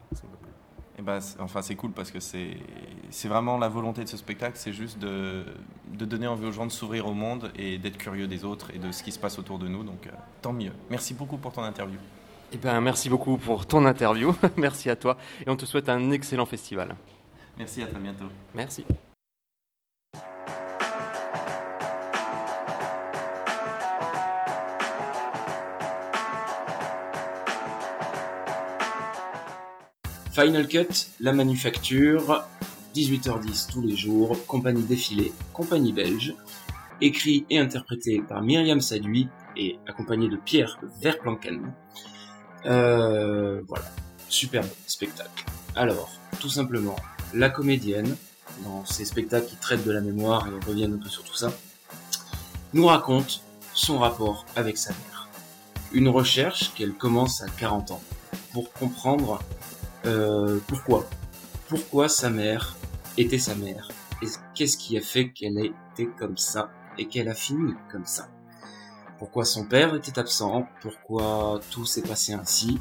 [0.98, 4.74] et bah, enfin, c'est cool parce que c'est vraiment la volonté de ce spectacle, c'est
[4.74, 5.44] juste de,
[5.88, 8.78] de, donner envie aux gens de s'ouvrir au monde et d'être curieux des autres et
[8.78, 9.84] de ce qui se passe autour de nous.
[9.84, 10.72] Donc, euh, tant mieux.
[10.92, 11.98] Merci beaucoup pour ton interview.
[12.52, 14.36] Et ben, merci beaucoup pour ton interview.
[14.58, 15.18] merci à toi.
[15.46, 16.96] Et on te souhaite un excellent festival.
[17.58, 18.26] Merci, à très bientôt.
[18.54, 18.86] Merci.
[30.44, 32.44] Final Cut, La Manufacture,
[32.94, 36.36] 18h10 tous les jours, compagnie défilée, compagnie belge,
[37.00, 41.72] écrit et interprété par Myriam Sadui et accompagné de Pierre Verplanken.
[42.66, 43.86] Euh, voilà,
[44.28, 45.46] superbe spectacle.
[45.78, 46.98] Alors, tout simplement,
[47.34, 48.14] la comédienne,
[48.66, 51.54] dans ces spectacles qui traitent de la mémoire et reviennent un peu sur tout ça,
[52.74, 55.30] nous raconte son rapport avec sa mère.
[55.94, 58.02] Une recherche qu'elle commence à 40 ans
[58.52, 59.40] pour comprendre
[60.06, 61.10] euh, pourquoi?
[61.68, 62.76] Pourquoi sa mère
[63.18, 63.90] était sa mère?
[64.22, 68.30] Et qu'est-ce qui a fait qu'elle été comme ça et qu'elle a fini comme ça?
[69.20, 70.68] Pourquoi son père était absent?
[70.82, 72.80] Pourquoi tout s'est passé ainsi?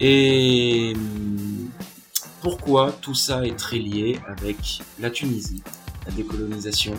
[0.00, 1.70] Et hum,
[2.42, 5.62] pourquoi tout ça est très lié avec la Tunisie,
[6.06, 6.94] la décolonisation,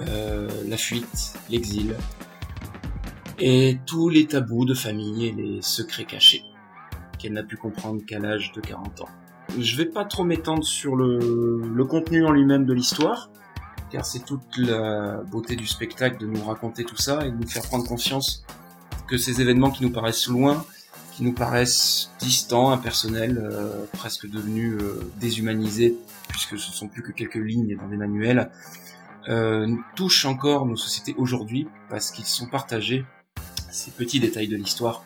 [0.00, 1.96] euh, la fuite, l'exil
[3.38, 6.44] et tous les tabous de famille et les secrets cachés?
[7.22, 9.08] Qu'elle n'a pu comprendre qu'à l'âge de 40 ans.
[9.58, 13.30] Je vais pas trop m'étendre sur le, contenu en lui-même de l'histoire,
[13.90, 17.46] car c'est toute la beauté du spectacle de nous raconter tout ça et de nous
[17.46, 18.44] faire prendre conscience
[19.06, 20.64] que ces événements qui nous paraissent loin,
[21.14, 25.96] qui nous paraissent distants, impersonnels, euh, presque devenus euh, déshumanisés,
[26.28, 28.50] puisque ce ne sont plus que quelques lignes dans des manuels,
[29.28, 33.04] euh, touchent encore nos sociétés aujourd'hui parce qu'ils sont partagés,
[33.70, 35.04] ces petits détails de l'histoire,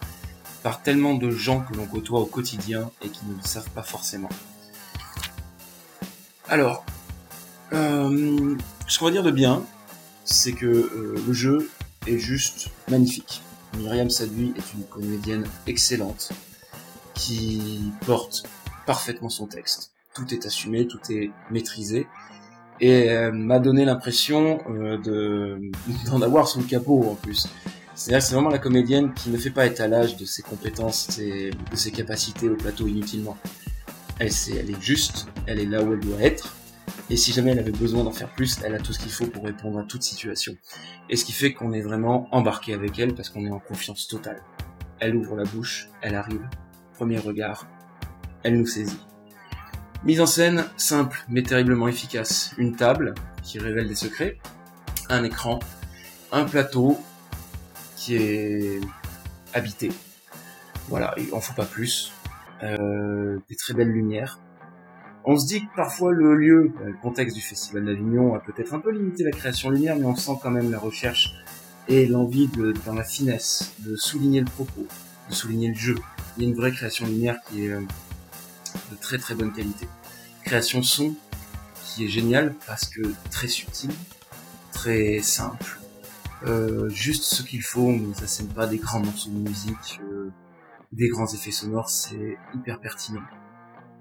[0.66, 3.84] par tellement de gens que l'on côtoie au quotidien et qui ne le savent pas
[3.84, 4.28] forcément.
[6.48, 6.84] Alors,
[7.72, 8.56] euh,
[8.88, 9.62] ce qu'on va dire de bien,
[10.24, 11.70] c'est que euh, le jeu
[12.08, 13.42] est juste magnifique.
[13.78, 16.32] Myriam Sadui est une comédienne excellente
[17.14, 18.42] qui porte
[18.86, 19.92] parfaitement son texte.
[20.14, 22.08] Tout est assumé, tout est maîtrisé
[22.80, 25.60] et m'a donné l'impression euh, de
[26.06, 27.46] d'en avoir son capot en plus.
[27.96, 31.90] C'est-à-dire c'est vraiment la comédienne qui ne fait pas étalage de ses compétences de ses
[31.90, 33.36] capacités au plateau inutilement.
[34.18, 36.54] Elle est juste, elle est là où elle doit être,
[37.08, 39.26] et si jamais elle avait besoin d'en faire plus, elle a tout ce qu'il faut
[39.26, 40.56] pour répondre à toute situation.
[41.08, 44.08] Et ce qui fait qu'on est vraiment embarqué avec elle parce qu'on est en confiance
[44.08, 44.42] totale.
[44.98, 46.46] Elle ouvre la bouche, elle arrive,
[46.94, 47.66] premier regard,
[48.42, 48.98] elle nous saisit.
[50.04, 52.52] Mise en scène simple mais terriblement efficace.
[52.58, 54.38] Une table qui révèle des secrets,
[55.08, 55.60] un écran,
[56.32, 56.98] un plateau
[58.14, 58.80] est
[59.52, 59.90] habité.
[60.88, 62.12] Voilà, il en faut pas plus.
[62.62, 64.40] Euh, des très belles lumières.
[65.24, 68.78] On se dit que parfois le lieu, le contexte du Festival d'Avignon a peut-être un
[68.78, 71.34] peu limité la création lumière, mais on sent quand même la recherche
[71.88, 74.86] et l'envie de, dans la finesse, de souligner le propos,
[75.28, 75.96] de souligner le jeu.
[76.36, 77.80] Il y a une vraie création lumière qui est euh,
[78.90, 79.86] de très très bonne qualité.
[80.44, 81.14] Création son
[81.84, 83.92] qui est géniale parce que très subtile,
[84.72, 85.78] très simple.
[86.46, 90.30] Euh, juste ce qu'il faut, mais ça scène pas des grands morceaux de musique, euh,
[90.92, 93.22] des grands effets sonores, c'est hyper pertinent.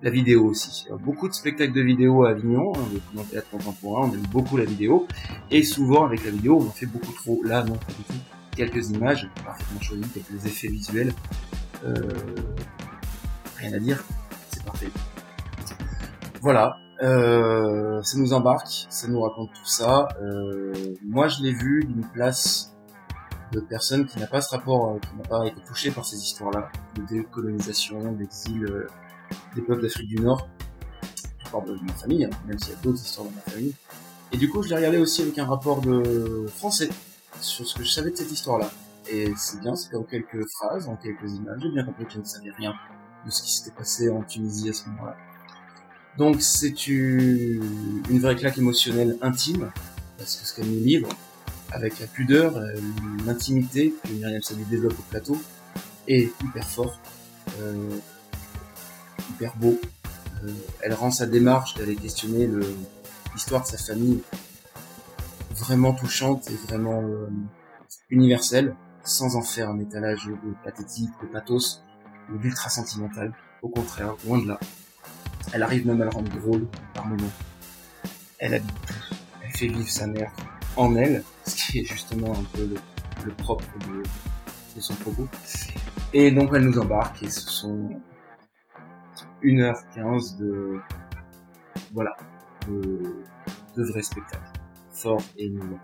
[0.04, 0.86] La vidéo aussi.
[1.04, 2.86] beaucoup de spectacles de vidéo à Avignon, hein,
[3.16, 5.08] de théâtre contemporain, on aime beaucoup la vidéo,
[5.50, 7.42] et souvent avec la vidéo on en fait beaucoup trop.
[7.44, 8.20] Là non, pas du.
[8.56, 11.14] Quelques images, parfaitement choisies, quelques effets visuels,
[11.84, 11.96] euh,
[13.58, 14.04] rien à dire,
[14.52, 14.90] c'est parfait.
[16.42, 20.08] Voilà, euh, ça nous embarque, ça nous raconte tout ça.
[20.22, 20.74] Euh,
[21.04, 22.74] moi, je l'ai vu d'une place
[23.52, 26.18] de personnes qui n'a pas ce rapport, euh, qui n'a pas été touché par ces
[26.18, 28.88] histoires-là, de décolonisation, d'exil euh,
[29.56, 30.48] des peuples d'Afrique du Nord.
[31.44, 33.74] Je parle de ma famille, hein, même s'il y a d'autres histoires dans ma famille.
[34.32, 36.90] Et du coup, je l'ai regardé aussi avec un rapport de français
[37.40, 38.70] sur ce que je savais de cette histoire-là.
[39.10, 41.60] Et c'est bien, c'est comme quelques phrases, en quelques images.
[41.62, 42.74] J'ai bien compris que je ne savais rien
[43.26, 45.16] de ce qui s'était passé en Tunisie à ce moment-là.
[46.18, 49.72] Donc c'est une vraie claque émotionnelle intime,
[50.18, 51.10] parce que ce qu'elle nous livre,
[51.72, 52.60] avec la pudeur,
[53.26, 55.38] l'intimité que Myriam Samy développe au plateau,
[56.08, 57.00] est hyper fort,
[57.60, 57.90] euh,
[59.32, 59.80] hyper beau.
[60.44, 60.52] Euh,
[60.82, 62.50] elle rend sa démarche d'aller questionner
[63.34, 64.22] l'histoire de sa famille
[65.52, 67.28] vraiment touchante et vraiment euh,
[68.10, 71.84] universelle, sans en faire un étalage de pathétique, de pathos
[72.32, 73.34] ou d'ultra sentimental.
[73.62, 74.60] Au contraire, loin de là.
[75.56, 77.32] Elle arrive même à le rendre drôle par moments.
[78.40, 78.62] Elle
[79.54, 80.30] fait vivre sa mère
[80.76, 82.68] en elle, ce qui est justement un peu
[83.24, 85.30] le, propre de, son propos.
[86.12, 87.90] Et donc elle nous embarque et ce sont
[89.42, 90.82] 1h15 de
[91.94, 92.18] voilà
[92.68, 93.24] de,
[93.78, 94.60] vrais spectacles
[94.92, 95.80] forts et émouvants.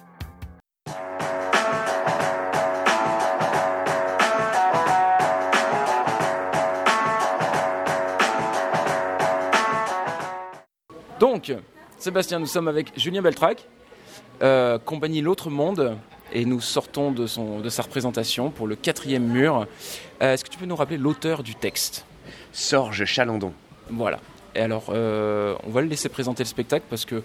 [11.21, 11.53] Donc,
[11.99, 13.67] Sébastien, nous sommes avec Julien Beltrac,
[14.41, 15.95] euh, compagnie L'autre Monde,
[16.33, 19.67] et nous sortons de, son, de sa représentation pour le quatrième mur.
[20.23, 22.05] Euh, est-ce que tu peux nous rappeler l'auteur du texte?
[22.53, 23.53] Sorge Chalandon.
[23.91, 24.19] Voilà.
[24.55, 27.21] Et alors, euh, on va le laisser présenter le spectacle parce que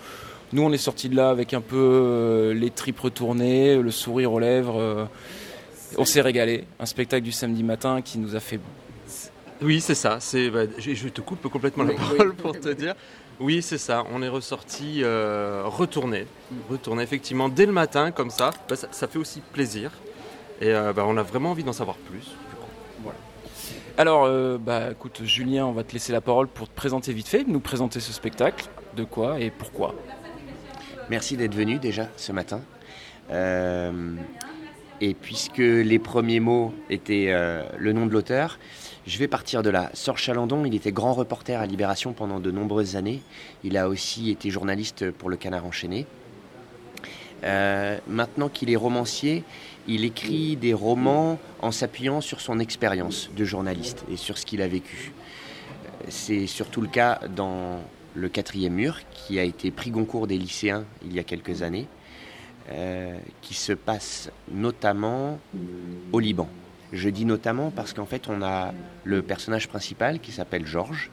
[0.52, 4.40] nous, on est sortis de là avec un peu les tripes retournées, le sourire aux
[4.40, 5.08] lèvres.
[5.96, 6.64] on s'est régalé.
[6.78, 8.60] Un spectacle du samedi matin qui nous a fait
[9.62, 10.18] oui, c'est ça.
[10.20, 12.94] C'est, bah, je, te coupe complètement la parole pour te dire.
[13.38, 14.04] Oui, c'est ça.
[14.12, 16.26] On est ressorti euh, retourné.
[16.70, 18.50] Retourné effectivement dès le matin, comme ça.
[18.68, 19.90] Bah, ça, fait aussi plaisir.
[20.60, 22.34] Et euh, bah, on a vraiment envie d'en savoir plus.
[23.98, 27.28] Alors, euh, bah, écoute, Julien, on va te laisser la parole pour te présenter vite
[27.28, 29.94] fait, nous présenter ce spectacle, de quoi et pourquoi?
[31.08, 32.60] Merci d'être venu déjà ce matin.
[35.00, 37.32] et puisque les premiers mots étaient
[37.78, 38.58] le nom de l'auteur,
[39.06, 39.90] je vais partir de là.
[39.94, 43.22] Sor Chalandon, il était grand reporter à Libération pendant de nombreuses années.
[43.62, 46.06] Il a aussi été journaliste pour Le Canard enchaîné.
[47.44, 49.44] Euh, maintenant qu'il est romancier,
[49.86, 54.60] il écrit des romans en s'appuyant sur son expérience de journaliste et sur ce qu'il
[54.60, 55.12] a vécu.
[56.08, 57.80] C'est surtout le cas dans
[58.14, 61.86] Le quatrième mur, qui a été prix Goncourt des lycéens il y a quelques années,
[62.70, 65.38] euh, qui se passe notamment
[66.12, 66.48] au Liban.
[66.96, 68.72] Je dis notamment parce qu'en fait, on a
[69.04, 71.10] le personnage principal qui s'appelle Georges,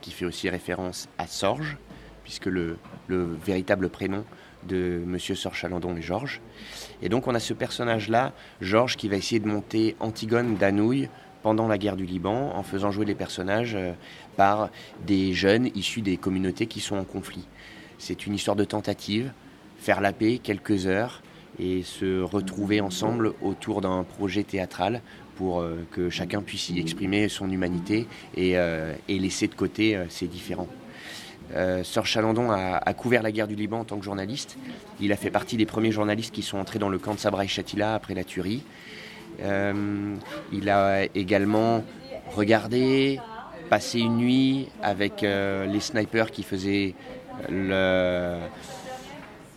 [0.00, 1.76] qui fait aussi référence à Sorge,
[2.24, 2.76] puisque le,
[3.08, 4.24] véritable prénom
[4.66, 6.40] de Monsieur Sor Chalandon est Georges.
[7.02, 11.08] Et donc, on a ce personnage-là, Georges, qui va essayer de monter Antigone d'Anouilh
[11.44, 13.92] pendant la guerre du Liban, en faisant jouer les personnages euh,
[14.36, 14.70] par
[15.06, 17.46] des jeunes issus des communautés qui sont en conflit.
[17.98, 19.30] C'est une histoire de tentative,
[19.78, 21.22] faire la paix quelques heures,
[21.60, 25.02] et se retrouver ensemble autour d'un projet théâtral
[25.36, 28.06] pour euh, que chacun puisse y exprimer son humanité
[28.36, 30.68] et, euh, laisser de côté euh, ses différents.
[31.82, 34.58] Sir Chalandon a, couvert la guerre du Liban en tant que journaliste.
[35.00, 37.46] Il a fait partie des premiers journalistes qui sont entrés dans le camp de Sabra
[37.46, 38.62] Shatila après la tuerie.
[39.42, 41.82] il a également
[42.36, 43.18] regardé,
[43.70, 46.94] passé une nuit avec les snipers qui faisaient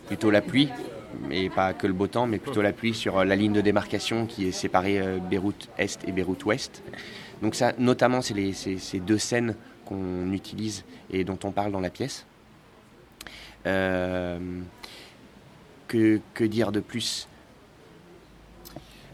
[0.06, 0.70] plutôt la pluie
[1.30, 3.60] et pas que le beau temps, mais plutôt la pluie sur euh, la ligne de
[3.60, 6.82] démarcation qui est séparée euh, Beyrouth Est et Beyrouth Ouest.
[7.42, 11.90] Donc ça, notamment, c'est ces deux scènes qu'on utilise et dont on parle dans la
[11.90, 12.26] pièce.
[13.66, 14.60] Euh,
[15.88, 17.28] que, dire de plus?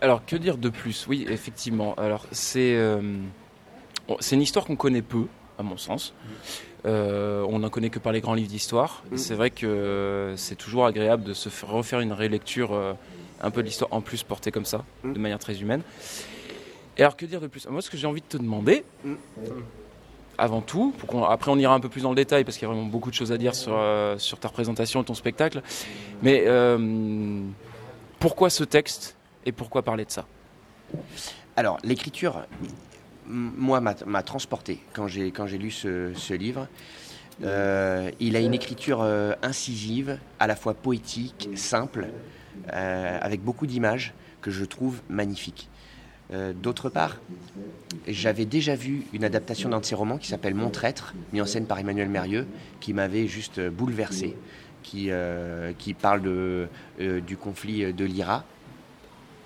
[0.00, 1.06] Alors, que dire de plus?
[1.08, 1.94] Oui, effectivement.
[1.94, 5.26] Alors, c'est une histoire qu'on connaît peu,
[5.58, 6.14] à mon sens.
[6.86, 9.02] Euh, on n'en connaît que par les grands livres d'histoire.
[9.10, 9.16] Mm.
[9.16, 12.92] C'est vrai que c'est toujours agréable de se refaire une rélecture euh,
[13.40, 15.12] un peu de l'histoire en plus portée comme ça, mm.
[15.12, 15.82] de manière très humaine.
[16.96, 17.66] Et alors que dire de plus?
[17.68, 19.14] Moi, ce que j'ai envie de te demander, mm.
[20.38, 20.94] avant tout.
[20.98, 22.88] Pour après, on ira un peu plus dans le détail parce qu'il y a vraiment
[22.88, 25.62] beaucoup de choses à dire sur, euh, sur ta représentation et ton spectacle.
[26.22, 27.42] Mais euh,
[28.18, 30.26] pourquoi ce texte et pourquoi parler de ça?
[31.56, 32.44] Alors, l'écriture,
[33.28, 36.68] moi, m'a transporté quand j'ai lu ce, livre.
[37.44, 39.02] Euh, il a une écriture
[39.42, 42.08] incisive, à la fois poétique, simple,
[42.68, 45.68] avec beaucoup d'images que je trouve magnifiques.
[46.30, 47.16] Euh, d'autre part,
[48.06, 51.46] j'avais déjà vu une adaptation d'un de ses romans qui s'appelle Mon traître, mis en
[51.46, 52.46] scène par Emmanuel Mérieux,
[52.80, 54.36] qui m'avait juste bouleversé,
[54.82, 56.66] qui, euh, parle euh,
[57.20, 58.44] du conflit de l'IRA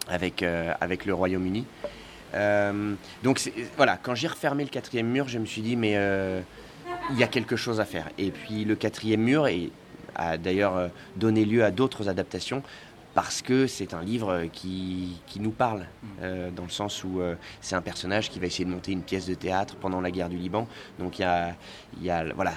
[0.09, 1.65] avec le Royaume-Uni.
[3.23, 5.93] Donc voilà, quand j'ai refermé le quatrième mur, je me suis dit, mais
[7.11, 8.09] il y a quelque chose à faire.
[8.19, 9.47] Et puis le quatrième mur
[10.15, 12.63] a d'ailleurs donné lieu à d'autres adaptations
[13.15, 15.87] parce que c'est un livre qui, nous parle,
[16.23, 19.03] euh, dans le sens où euh, c'est un personnage qui va essayer de monter une
[19.03, 20.67] pièce de théâtre pendant la guerre du Liban.
[20.99, 21.55] Donc il y a,
[22.01, 22.55] y a, voilà,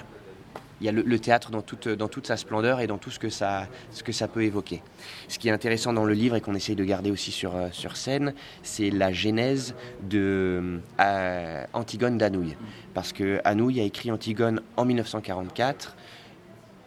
[0.80, 3.68] il y a le, théâtre dans toute, sa splendeur et dans tout ce que, ça,
[4.32, 4.82] peut évoquer.
[5.28, 7.68] Ce qui est intéressant dans le livre et qu'on essaye de garder aussi sur, euh,
[7.94, 10.80] scène, c'est la genèse de
[11.72, 12.56] Antigone d'Anouilh.
[12.92, 15.96] Parce que Anouilh a écrit Antigone en 1944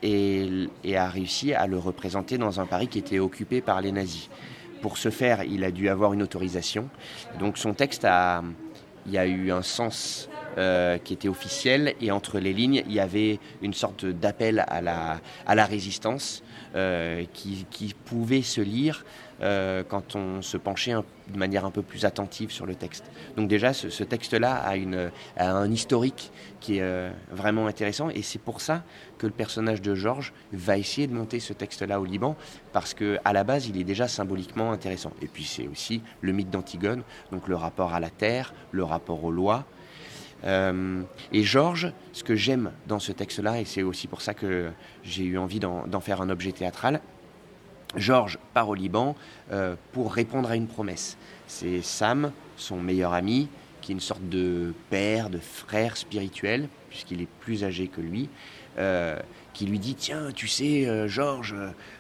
[0.03, 4.29] et, a réussi à le représenter dans un Paris qui était occupé par les nazis.
[4.81, 6.89] Pour ce faire, il a dû avoir une autorisation.
[7.39, 8.43] Donc son texte a,
[9.05, 12.93] il y a eu un sens euh, qui était officiel et entre les lignes, il
[12.93, 16.43] y avait une sorte d'appel à la, résistance
[16.75, 19.05] euh, qui, pouvait se lire
[19.41, 23.05] euh, quand on se penchait de manière un peu plus attentive sur le texte.
[23.37, 28.59] Donc déjà, ce, texte-là a, une, un historique qui est vraiment intéressant et c'est pour
[28.59, 28.83] ça
[29.19, 32.35] que le personnage de Georges va essayer de monter ce texte-là au Liban
[32.73, 35.11] parce que à la base, il est déjà symboliquement intéressant.
[35.21, 39.23] Et puis c'est aussi le mythe d'Antigone, donc le rapport à la terre, le rapport
[39.23, 39.65] aux lois.
[40.45, 44.69] Euh, et Georges, ce que j'aime dans ce texte-là, et c'est aussi pour ça que
[45.03, 47.01] j'ai eu envie d'en faire un objet théâtral,
[47.95, 49.15] Georges part au Liban
[49.51, 51.17] euh, pour répondre à une promesse.
[51.47, 53.49] C'est Sam, son meilleur ami,
[53.81, 58.29] qui est une sorte de père, de frère spirituel, puisqu'il est plus âgé que lui,
[59.53, 61.55] qui lui dit Tiens, tu sais, euh, Georges,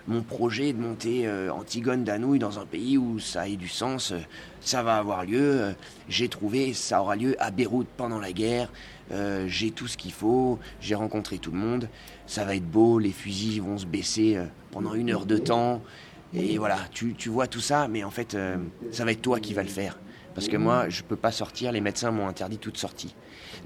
[0.07, 4.13] mon projet de monter Antigone d'Anouilh dans un pays où ça ait du sens,
[4.61, 5.75] ça va avoir lieu.
[6.07, 8.71] J'ai trouvé, ça aura lieu à Beyrouth pendant la guerre.
[9.47, 11.89] j'ai tout ce qu'il faut, j'ai rencontré tout le monde
[12.29, 15.81] ça va être beau, les fusils vont se baisser euh, pendant une heure de temps.
[16.35, 18.55] Et voilà, tu, vois tout ça, mais en fait, euh,
[18.91, 19.97] ça va être toi qui vas le faire.
[20.35, 23.15] Parce que moi, je ne peux pas sortir, les médecins m'ont interdit toute sortie.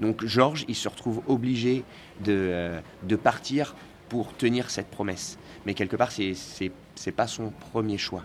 [0.00, 1.84] Donc Georges, il se retrouve obligé
[2.20, 3.74] de, euh, de partir
[4.08, 5.38] pour tenir cette promesse.
[5.66, 8.24] Mais quelque part, c'est n'est pas son premier choix.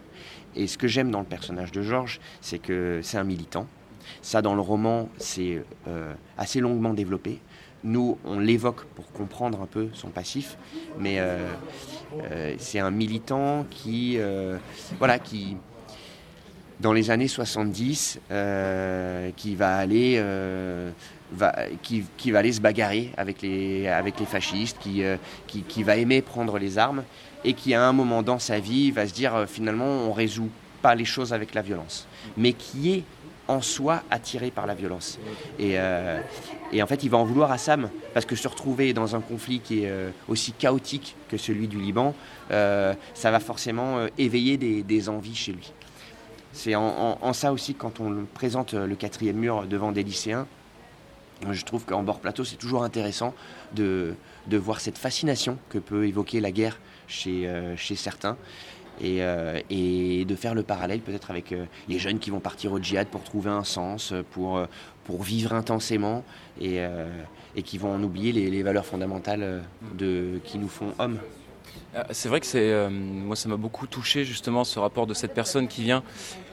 [0.55, 3.67] Et ce que j'aime dans le personnage de Georges, c'est que c'est un militant.
[4.21, 5.63] Ça, dans le roman, c'est
[6.37, 7.39] assez longuement développé.
[7.83, 10.57] Nous, on l'évoque pour comprendre un peu son passif,
[10.97, 11.37] mais euh,
[12.29, 14.57] euh, c'est un militant qui, euh,
[14.97, 15.55] voilà, qui,
[16.81, 18.19] dans les années 70,
[19.37, 20.21] qui va aller,
[21.81, 25.03] qui, va aller se bagarrer avec les, avec les fascistes, qui,
[25.47, 27.03] qui, qui, va aimer prendre les armes,
[27.43, 30.49] et qui, à un moment dans sa vie, va se dire finalement, on résout
[30.81, 32.07] pas les choses avec la violence,
[32.37, 33.03] mais qui est
[33.49, 35.19] en soi attiré par la violence.
[35.59, 36.21] Euh,
[36.71, 39.21] et, en fait, il va en vouloir à Sam, parce que se retrouver dans un
[39.21, 42.13] conflit qui est euh, aussi chaotique que celui du Liban,
[42.51, 45.73] euh, ça va forcément éveiller des, envies chez lui.
[46.53, 50.47] C'est en, ça aussi, quand on présente le quatrième mur devant des lycéens,
[51.51, 53.33] je trouve qu'en bord plateau, c'est toujours intéressant
[53.75, 54.15] de,
[54.51, 58.37] voir cette fascination que peut évoquer la guerre chez, chez certains.
[59.03, 62.79] Euh, et, de faire le parallèle peut-être avec euh, les jeunes qui vont partir au
[62.79, 64.65] djihad pour trouver un sens, pour, euh,
[65.05, 66.23] pour vivre intensément
[66.59, 66.79] et,
[67.55, 69.63] et qui vont en oublier les, valeurs fondamentales
[69.97, 71.17] de, qui nous font hommes.
[72.11, 75.67] C'est vrai que c'est moi ça m'a beaucoup touché justement ce rapport de cette personne
[75.67, 76.03] qui vient.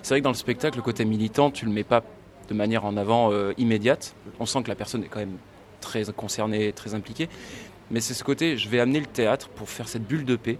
[0.02, 2.02] C'est vrai que dans le spectacle le côté militant tu le mets pas
[2.48, 4.14] de manière en avant immédiate.
[4.40, 5.38] On sent que la personne est quand même
[5.80, 7.28] très concernée, très impliquée.
[7.90, 10.58] Mais c'est ce côté je vais amener le théâtre pour faire cette bulle de paix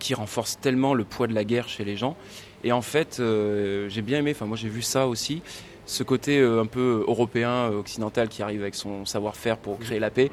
[0.00, 2.16] qui renforce tellement le poids de la guerre chez les gens.
[2.64, 5.42] Et en fait, euh, j'ai bien aimé, enfin moi j'ai vu ça aussi,
[5.86, 9.98] ce côté euh, un peu européen, euh, occidental qui arrive avec son savoir-faire pour créer
[9.98, 10.30] la paix,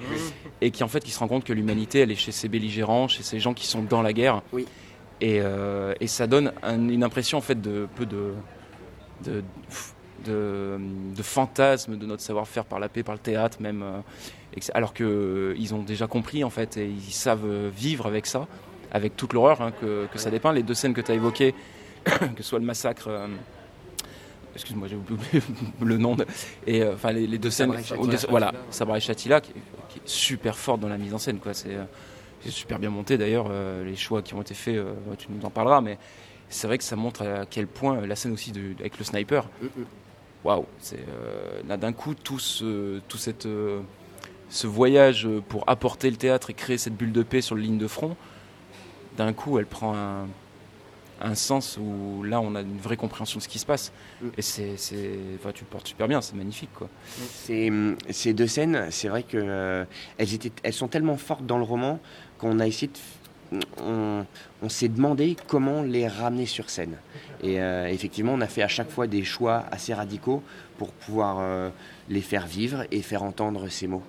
[0.61, 3.07] et qui en fait qui se rend compte que l'humanité elle est chez ces belligérants,
[3.07, 4.41] chez ces gens qui sont dans la guerre.
[4.51, 4.65] Oui.
[5.19, 5.41] Et,
[5.99, 8.33] et ça donne une impression en fait de peu de,
[9.25, 9.43] de, de,
[10.27, 13.83] de fantasme de notre savoir-faire par la paix, par le théâtre même,
[14.73, 18.47] alors qu'ils ont déjà compris en fait et ils savent vivre avec ça
[18.91, 20.53] avec toute l'horreur hein, que, ça dépeint.
[20.53, 21.53] Les deux scènes que tu as évoquées,
[22.05, 23.27] que ce soit le massacre euh,
[24.55, 25.43] excuse-moi, j'ai oublié
[25.81, 26.17] le nom.
[26.65, 27.73] et enfin, les, deux scènes.
[28.29, 29.53] voilà, Sabra et Chatila, qui,
[29.89, 31.39] qui, est super forte dans la mise en scène.
[31.39, 31.53] Quoi.
[31.53, 31.77] C'est,
[32.49, 33.51] super bien monté d'ailleurs.
[33.83, 34.81] les choix qui ont été faits,
[35.17, 35.97] tu nous en parleras, mais
[36.49, 39.47] c'est vrai que ça montre à quel point la scène aussi de, avec le sniper.
[40.47, 41.05] Waouh, c'est
[41.67, 43.47] là d'un coup tout ce, tout cette
[44.49, 47.77] ce voyage pour apporter le théâtre et créer cette bulle de paix sur la ligne
[47.77, 48.15] de front,
[49.17, 49.95] d'un coup, elle prend
[51.19, 53.91] un, sens où là, on a une vraie compréhension de ce qui se passe.
[54.21, 54.27] Mm.
[54.37, 54.75] Et c'est,
[55.35, 56.69] enfin, tu le portes super bien, c'est magnifique.
[56.73, 56.87] Quoi.
[57.17, 59.85] ces deux scènes, c'est vrai qu'elles euh,
[60.19, 61.99] étaient, elles sont tellement fortes dans le roman
[62.37, 62.97] qu'on a essayé de
[63.81, 64.25] on,
[64.69, 66.97] s'est demandé comment les ramener sur scène.
[67.41, 70.43] Et euh, effectivement, on a fait à chaque fois des choix assez radicaux
[70.77, 71.69] pour pouvoir euh,
[72.09, 74.03] les faire vivre et faire entendre ces mots.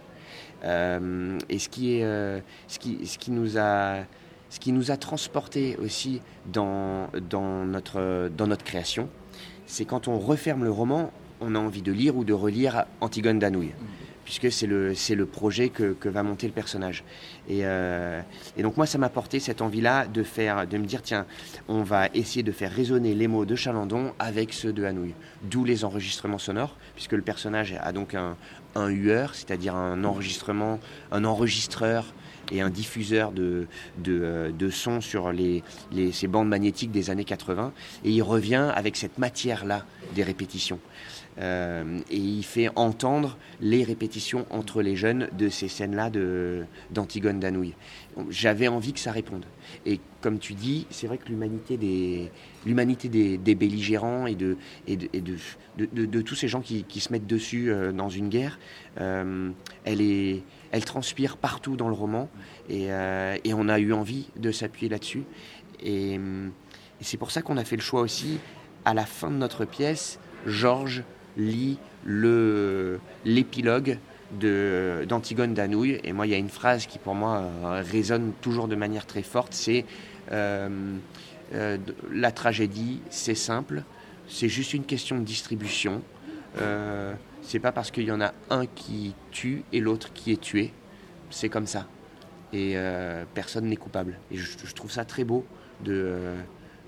[0.64, 2.02] Euh, et ce qui, est,
[2.66, 3.98] ce, qui, ce, qui nous a,
[4.50, 9.08] ce qui nous a transporté aussi dans, dans, notre, dans notre création,
[9.66, 13.38] c'est quand on referme le roman, on a envie de lire ou de relire Antigone
[13.38, 13.72] d'Anouilh
[14.28, 17.02] puisque c'est le, c'est le projet que, que, va monter le personnage.
[17.48, 18.20] Et, euh,
[18.58, 21.24] et donc moi, ça m'a porté cette envie-là de, faire, de me dire, tiens,
[21.66, 25.14] on va essayer de faire résonner les mots de Chalandon avec ceux de Hanouille.
[25.44, 28.36] D'où les enregistrements sonores, puisque le personnage a donc un,
[28.74, 30.78] un hueur, c'est-à-dire un enregistrement,
[31.10, 32.12] un enregistreur
[32.52, 33.66] et un diffuseur de,
[33.96, 37.72] de, euh, de sons sur les, les, ces bandes magnétiques des années 80.
[38.04, 40.80] Et il revient avec cette matière-là des répétitions.
[41.40, 46.10] Euh, et il fait entendre les répétitions entre les jeunes de ces scènes-là
[46.90, 47.74] d'Antigone d'Anouilh.
[48.28, 49.44] J'avais envie que ça réponde.
[49.86, 52.30] Et comme tu dis, c'est vrai que l'humanité des,
[52.64, 54.56] des, des, belligérants et, de,
[54.88, 55.36] et, de,
[55.76, 58.58] de, de, tous ces gens qui, qui se mettent dessus euh, dans une guerre,
[59.00, 59.50] euh,
[59.84, 62.28] elle, est, elle transpire partout dans le roman
[62.68, 62.88] et,
[63.44, 65.22] et on a eu envie de s'appuyer là-dessus.
[65.80, 66.18] Et, et
[67.02, 68.38] c'est pour ça qu'on a fait le choix aussi,
[68.84, 71.04] à la fin de notre pièce, Georges
[71.38, 71.78] lit
[73.24, 73.98] l'épilogue
[74.32, 76.00] d'Antigone d'Anouilh.
[76.04, 79.06] Et moi, il y a une phrase qui, pour moi, euh, résonne toujours de manière
[79.06, 79.54] très forte.
[79.54, 79.86] C'est
[80.32, 80.96] euh,
[81.54, 81.78] euh,
[82.12, 83.84] la tragédie, c'est simple,
[84.28, 86.02] c'est juste une question de distribution.
[87.42, 90.72] c'est pas parce qu'il y en a un qui tue et l'autre qui est tué.
[91.30, 91.86] C'est comme ça.
[92.52, 92.76] Et
[93.34, 94.18] personne n'est coupable.
[94.30, 95.46] Et je, je, trouve ça très beau
[95.84, 96.34] de,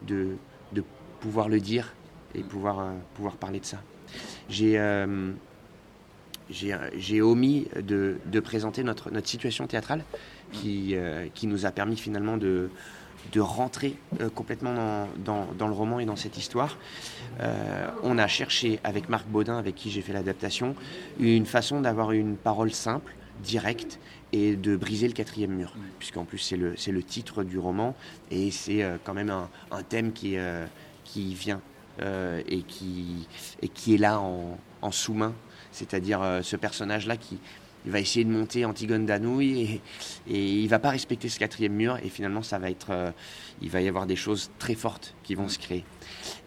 [0.06, 0.36] de,
[0.72, 0.82] de
[1.20, 1.94] pouvoir le dire
[2.34, 3.78] et pouvoir, pouvoir parler de ça.
[4.62, 5.32] Euh,
[6.50, 10.04] j'ai omis de, de, présenter notre, notre situation théâtrale
[10.52, 12.70] qui, euh, qui nous a permis finalement de,
[13.32, 16.76] de rentrer euh, complètement dans, dans, dans, le roman et dans cette histoire.
[18.02, 20.74] on a cherché avec Marc Baudin, avec qui j'ai fait l'adaptation,
[21.20, 24.00] une façon d'avoir une parole simple, directe
[24.32, 27.94] et de briser le quatrième mur, puisqu'en plus c'est le, le titre du roman
[28.30, 30.36] et c'est quand même un, un, thème qui,
[31.04, 31.69] qui vient euh,
[32.00, 33.28] et, qui,
[33.62, 35.34] et qui est là en, sous-main.
[35.72, 37.38] C'est-à-dire euh, ce personnage-là qui
[37.86, 39.80] va essayer de monter Antigone d'Anouilh et,
[40.28, 43.10] et il va pas respecter ce quatrième mur et finalement ça va être euh,
[43.62, 45.84] il va y avoir des choses très fortes qui vont se créer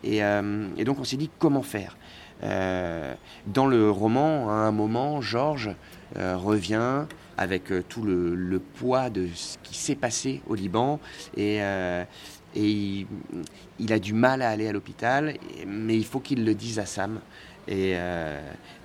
[0.03, 1.97] et, et donc on s'est dit comment faire
[2.41, 5.71] dans le roman à un moment Georges
[6.15, 7.05] revient
[7.37, 10.99] avec tout le, le, poids de ce qui s'est passé au Liban
[11.35, 11.61] et,
[12.55, 13.05] et
[13.79, 15.35] il, a du mal à aller à l'hôpital,
[15.67, 17.19] mais il faut qu'il le dise à Sam.
[17.67, 18.41] Et, euh,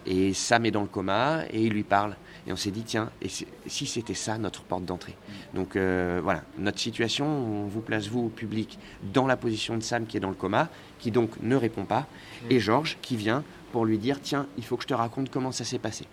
[0.06, 2.16] et, Sam est dans le coma et il lui parle.
[2.46, 5.16] Et on s'est dit, tiens, et si c'était ça notre porte d'entrée
[5.52, 8.78] Donc euh, voilà, notre situation, on vous place, vous, au public,
[9.12, 12.06] dans la position de Sam qui est dans le coma, qui donc ne répond pas,
[12.48, 15.52] et Georges qui vient pour lui dire, tiens, il faut que je te raconte comment
[15.52, 16.06] ça s'est passé.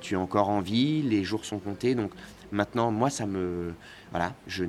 [0.00, 2.12] Tu es encore en vie, les jours sont comptés, donc
[2.52, 3.74] maintenant, moi, ça me...
[4.10, 4.64] Voilà, je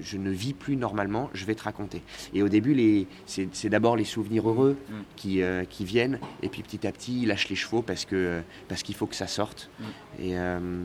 [0.00, 2.02] je, ne vis plus normalement, je vais te raconter.
[2.32, 4.94] Et au début, c'est d'abord les souvenirs heureux mm.
[5.16, 8.40] qui, euh, qui, viennent, et puis petit à petit, il lâche les chevaux parce que
[8.68, 9.70] parce qu'il faut que ça sorte.
[9.78, 9.84] Mm.
[10.20, 10.84] Et, euh,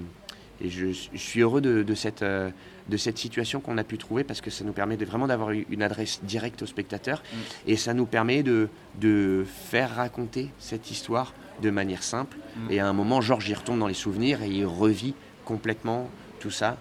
[0.62, 2.50] et je, suis heureux de, cette, euh,
[2.90, 5.52] de cette situation qu'on a pu trouver parce que ça nous permet de, vraiment d'avoir
[5.52, 7.38] une adresse directe au spectateur mm.
[7.68, 8.68] et ça nous permet de,
[9.00, 12.38] de faire raconter cette histoire de manière simple.
[12.70, 15.14] Et à un moment, Georges y retourne dans les souvenirs et il revit
[15.46, 16.10] complètement
[16.40, 16.78] tout ça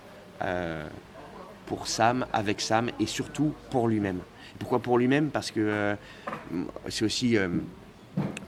[1.68, 4.20] pour Sam, avec Sam et surtout pour lui-même.
[4.58, 5.28] Pourquoi pour lui-même?
[5.28, 5.94] Parce que euh,
[6.88, 7.48] c'est aussi euh,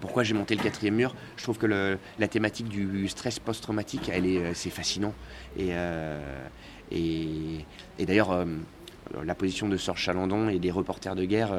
[0.01, 1.15] pourquoi j'ai monté le quatrième mur?
[1.37, 5.13] Je trouve que la thématique du stress post-traumatique, elle est, euh, c'est fascinant.
[5.59, 5.75] Et,
[7.99, 8.47] d'ailleurs,
[9.23, 11.53] la position de Sir Chalandon et des reporters de guerre,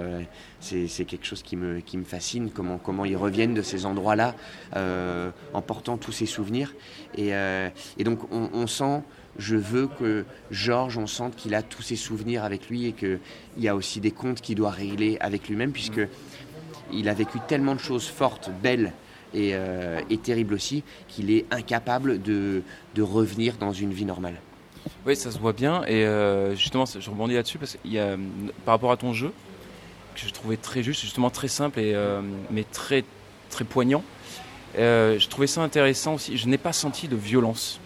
[0.60, 4.36] c'est quelque chose qui me, qui me fascine, comment, comment ils reviennent de ces endroits-là
[4.74, 6.74] en portant tous ces souvenirs.
[7.16, 7.32] Et,
[8.04, 9.04] donc on, on sent
[9.38, 13.20] je veux que Georges, on sente qu'il a tous ses souvenirs avec lui et qu'il
[13.58, 16.02] y a aussi des comptes qu'il doit régler avec lui-même, puisque
[16.92, 18.94] il a vécu tellement de choses fortes, belles
[19.34, 22.64] et, euh, terribles aussi, qu'il est incapable de,
[23.00, 24.36] revenir dans une vie normale.
[25.06, 25.84] Oui, ça se voit bien.
[25.86, 28.18] Et euh, justement, je rebondis là-dessus parce qu'il y a,
[28.66, 29.32] par rapport à ton jeu,
[30.16, 32.22] que je trouvais très juste, justement très simple, et, euh,
[32.52, 33.04] mais très,
[33.50, 34.04] très poignant.
[34.76, 36.38] Je trouvais ça intéressant aussi.
[36.38, 37.80] Je n'ai pas senti de violence.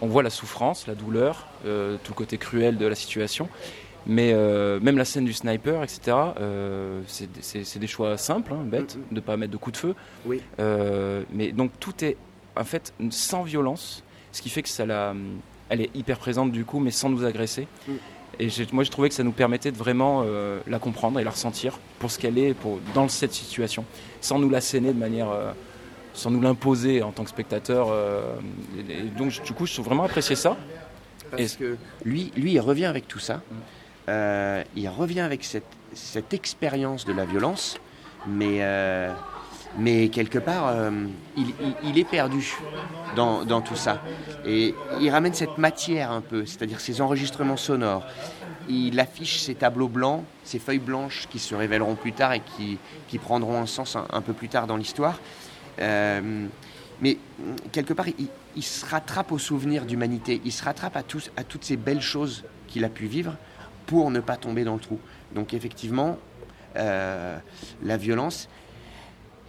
[0.00, 3.48] On voit la souffrance, la douleur, euh, tout le côté cruel de la situation.
[4.06, 8.96] Mais euh, même la scène du sniper, etc., euh, c'est des choix simples, hein, bêtes,
[8.96, 9.94] Mm, de ne pas mettre de coups de feu.
[10.26, 10.42] Oui.
[11.32, 12.16] Mais donc tout est
[12.56, 15.14] en fait sans violence, ce qui fait que ça la,
[15.68, 17.66] elle est hyper présente du coup, mais sans nous agresser.
[17.88, 17.92] Mm.
[18.40, 21.30] Et moi, je trouvais que ça nous permettait de vraiment euh, la comprendre et la
[21.30, 23.84] ressentir pour ce qu'elle est, pour dans cette situation,
[24.20, 25.52] sans nous l'asséner de manière, euh,
[26.14, 27.88] sans nous l'imposer en tant que spectateur.
[27.90, 28.22] euh,
[28.88, 30.56] et- et donc, du coup, je trouve vraiment apprécié ça.
[31.30, 33.42] Parce que lui, lui, il revient avec tout ça.
[34.08, 37.78] Euh, il revient avec cette, cette expérience de la violence,
[38.26, 39.12] mais, euh,
[39.78, 40.90] mais quelque part, euh,
[41.36, 42.54] il, il- il est perdu
[43.16, 44.00] dans, dans tout ça.
[44.46, 48.04] Et il ramène cette matière un peu, c'est-à-dire ses enregistrements sonores.
[48.68, 52.78] Il affiche ses tableaux blancs, ses feuilles blanches qui se révéleront plus tard et qui,
[53.08, 55.18] qui prendront un sens un, un peu plus tard dans l'histoire.
[55.80, 56.46] Euh,
[57.00, 61.02] mais mm, quelque part, il, il se rattrape au souvenir d'humanité, il se rattrape à,
[61.02, 63.36] tous, à toutes ces belles choses qu'il a pu vivre
[63.86, 64.98] pour ne pas tomber dans le trou.
[65.34, 66.18] Donc effectivement,
[66.76, 67.36] euh,
[67.82, 68.48] la violence,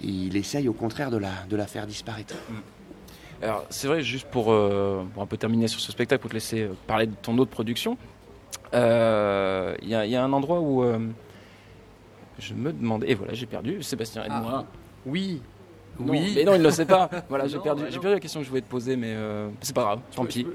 [0.02, 2.36] il essaye au contraire de la, de la faire disparaître.
[3.42, 6.36] Alors, c'est vrai, juste pour, euh, pour un peu terminer sur ce spectacle, pour te
[6.36, 7.98] laisser parler de ton autre production,
[8.74, 11.00] euh, il y, a- il y a un endroit où euh,
[12.40, 14.66] je me demandais, et voilà, j'ai perdu, Sébastien, aide-moi.
[15.06, 15.42] Oui, Non,
[16.00, 16.34] oui.
[16.36, 17.10] Mais non, il ne le sait pas.
[17.30, 18.02] Voilà, j'ai perdu, j'ai non.
[18.02, 20.46] perdu la question que je voulais te poser, mais euh, c'est pas grave, tant pis.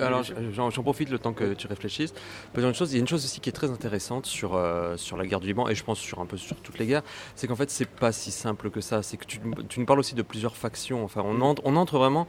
[0.00, 0.22] Alors,
[0.52, 2.12] j'en profite le temps que tu réfléchisses.
[2.56, 5.16] Une chose, il y a une chose aussi qui est très intéressante sur, euh, sur
[5.16, 7.02] la guerre du Liban, et je pense sur un peu sur toutes les guerres,
[7.34, 9.02] c'est qu'en fait, c'est pas si simple que ça.
[9.02, 11.04] C'est que tu, tu nous parles aussi de plusieurs factions.
[11.04, 12.26] Enfin, on entre, on entre vraiment,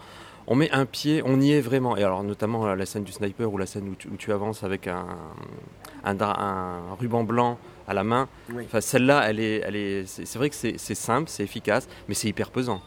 [0.47, 1.97] on met un pied, on y est vraiment.
[1.97, 4.63] Et alors, notamment la scène du sniper ou la scène où tu, où tu avances
[4.63, 5.05] avec un,
[6.03, 7.57] un ruban blanc
[7.91, 8.27] à la main.
[8.53, 8.63] Oui.
[8.65, 12.27] Enfin, celle-là, elle est, elle est, c'est vrai que c'est simple, c'est efficace, mais c'est
[12.27, 12.81] hyper pesant.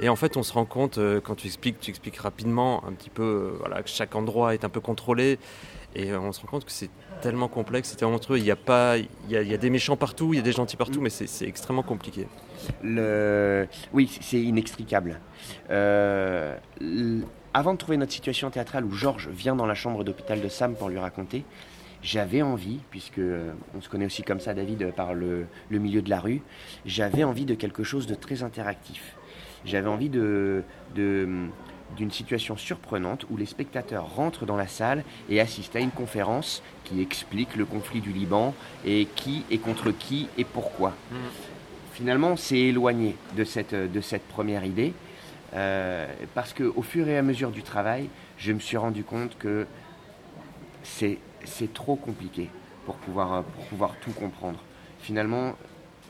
[0.00, 2.92] Et en fait, on se rend compte euh, quand tu expliques, tu expliques rapidement un
[2.92, 5.38] petit peu, euh, voilà, que chaque endroit est un peu contrôlé,
[5.94, 6.90] et euh, on se rend compte que c'est
[7.22, 8.38] tellement complexe, c'est tellement monstrueux.
[8.38, 10.40] Il y a pas, il y a, il y a des méchants partout, il y
[10.40, 12.26] a des gentils partout, mais c'est c'est extrêmement compliqué.
[12.82, 13.66] Le...
[13.92, 15.20] Oui, c'est inextricable.
[15.70, 20.40] Euh, l- Avant de trouver notre situation théâtrale où Georges vient dans la chambre d'hôpital
[20.40, 21.44] de Sam pour lui raconter,
[22.02, 25.78] j'avais envie, puisque euh, on se connaît aussi comme ça, David, euh, par le, le
[25.78, 26.42] milieu de la rue,
[26.86, 29.14] j'avais envie de quelque chose de très interactif.
[29.64, 30.62] J'avais envie de,
[30.94, 31.28] de-
[31.96, 36.62] d'une situation surprenante où les spectateurs rentrent dans la salle et assistent à une conférence
[36.84, 40.94] qui explique le conflit du Liban et qui est contre qui et pourquoi
[41.94, 44.92] finalement, on s'est éloigné de cette, de cette première idée
[45.54, 49.66] euh, parce qu'au fur et à mesure du travail, je me suis rendu compte que
[50.84, 51.18] c'est,
[51.48, 52.48] c'est trop compliqué
[52.86, 54.60] pour pouvoir, pour pouvoir tout comprendre.
[55.00, 55.54] Finalement,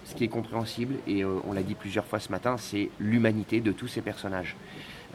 [0.05, 3.61] ce qui est compréhensible, et euh, on l'a dit plusieurs fois ce matin, c'est l'humanité
[3.61, 4.57] de tous ces personnages.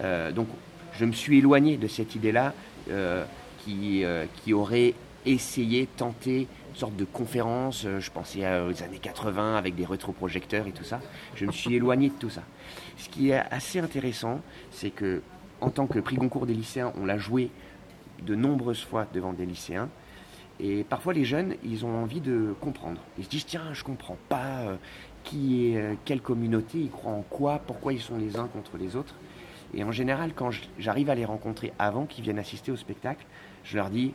[0.01, 0.47] Euh, donc,
[0.93, 2.53] je me suis éloigné de cette idée-là
[2.89, 3.25] euh,
[3.59, 4.93] qui, euh, qui aurait
[5.25, 7.83] essayé, tenté une sorte de conférence.
[7.85, 10.99] euh, Je pensais aux années 80 avec des rétroprojecteurs et tout ça.
[11.35, 12.43] Je me suis éloigné de tout ça.
[12.97, 15.21] Ce qui est assez intéressant, c'est que
[15.61, 17.49] en tant que prix Goncourt des lycéens, on l'a joué
[18.21, 19.89] de nombreuses fois devant des lycéens.
[20.65, 23.01] Et parfois, les jeunes, ils ont envie de comprendre.
[23.17, 24.75] Ils se disent tiens, je comprends pas euh,
[25.25, 28.77] qui est euh, quelle communauté, ils croient en quoi, pourquoi ils sont les uns contre
[28.77, 29.15] les autres.
[29.73, 33.25] Et en général, quand j'arrive à les rencontrer avant qu'ils viennent assister au spectacle,
[33.65, 34.13] je leur dis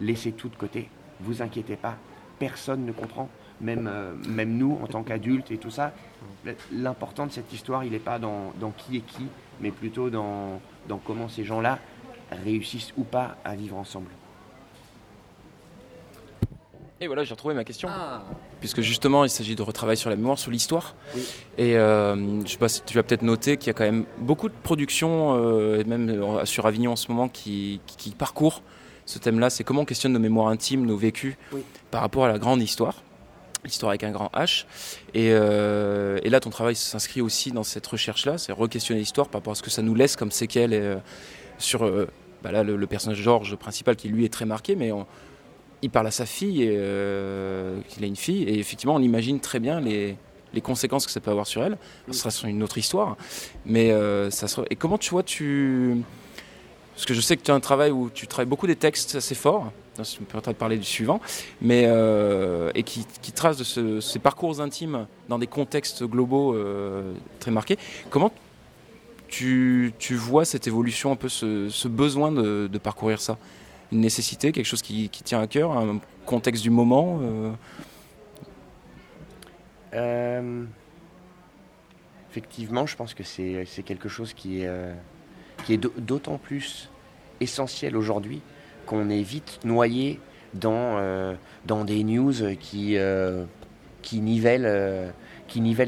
[0.00, 0.88] laissez tout de côté,
[1.20, 1.98] vous inquiétez pas,
[2.38, 3.28] personne ne comprend,
[3.60, 5.92] même, euh, même nous en tant qu'adultes et tout ça.
[6.72, 9.26] L'important de cette histoire, il n'est pas dans, dans qui est qui,
[9.60, 11.78] mais plutôt dans, dans comment ces gens-là
[12.30, 14.08] réussissent ou pas à vivre ensemble.
[17.04, 17.90] Et voilà, j'ai retrouvé ma question.
[18.60, 20.94] Puisque justement, il s'agit de retravailler sur la mémoire, sur l'histoire.
[21.58, 24.06] Et euh, je sais pas si tu as peut-être noté qu'il y a quand même
[24.18, 28.62] beaucoup de productions, euh, même euh, sur Avignon en ce moment, qui, qui, qui parcourent
[29.04, 29.50] ce thème-là.
[29.50, 31.60] C'est comment on questionne nos mémoires intimes, nos vécus, Oui.
[31.90, 33.02] par rapport à la grande histoire.
[33.64, 34.64] L'histoire avec un grand H.
[35.12, 39.42] Et, euh, et là, ton travail s'inscrit aussi dans cette recherche-là, c'est re-questionner l'histoire par
[39.42, 41.02] rapport à ce que ça nous laisse comme séquelles
[41.58, 41.86] sur
[42.42, 45.06] bah là, le, le personnage Georges principal qui lui est très marqué, mais on-
[45.84, 49.38] il parle à sa fille, et, euh, qu'il a une fille, et effectivement, on imagine
[49.38, 50.16] très bien les,
[50.62, 51.76] conséquences que ça peut avoir sur elle.
[52.10, 53.16] Ce sera une autre histoire,
[53.66, 54.64] mais euh, ça sera...
[54.70, 55.96] Et comment tu vois, tu
[56.94, 59.16] parce que je sais que tu as un travail où tu travailles beaucoup des textes
[59.16, 61.20] assez forts, je me permettrai de parler du suivant,
[61.60, 63.04] mais, euh, et qui,
[63.34, 67.78] trace de ce- ces parcours intimes dans des contextes globaux euh, très marqués.
[68.10, 68.30] Comment
[69.26, 73.38] tu, vois cette évolution, un peu ce, besoin de parcourir ça?
[73.94, 77.52] Une nécessité, quelque chose qui, tient à cœur, un contexte du moment euh,
[79.94, 80.64] Euh,
[82.28, 84.92] effectivement, je pense que c'est quelque chose qui est, euh,
[85.98, 86.90] d'autant plus
[87.40, 88.42] essentiel aujourd'hui
[88.86, 90.18] qu'on est vite noyé
[90.54, 92.96] dans, dans des news qui,
[94.02, 95.04] qui nivellent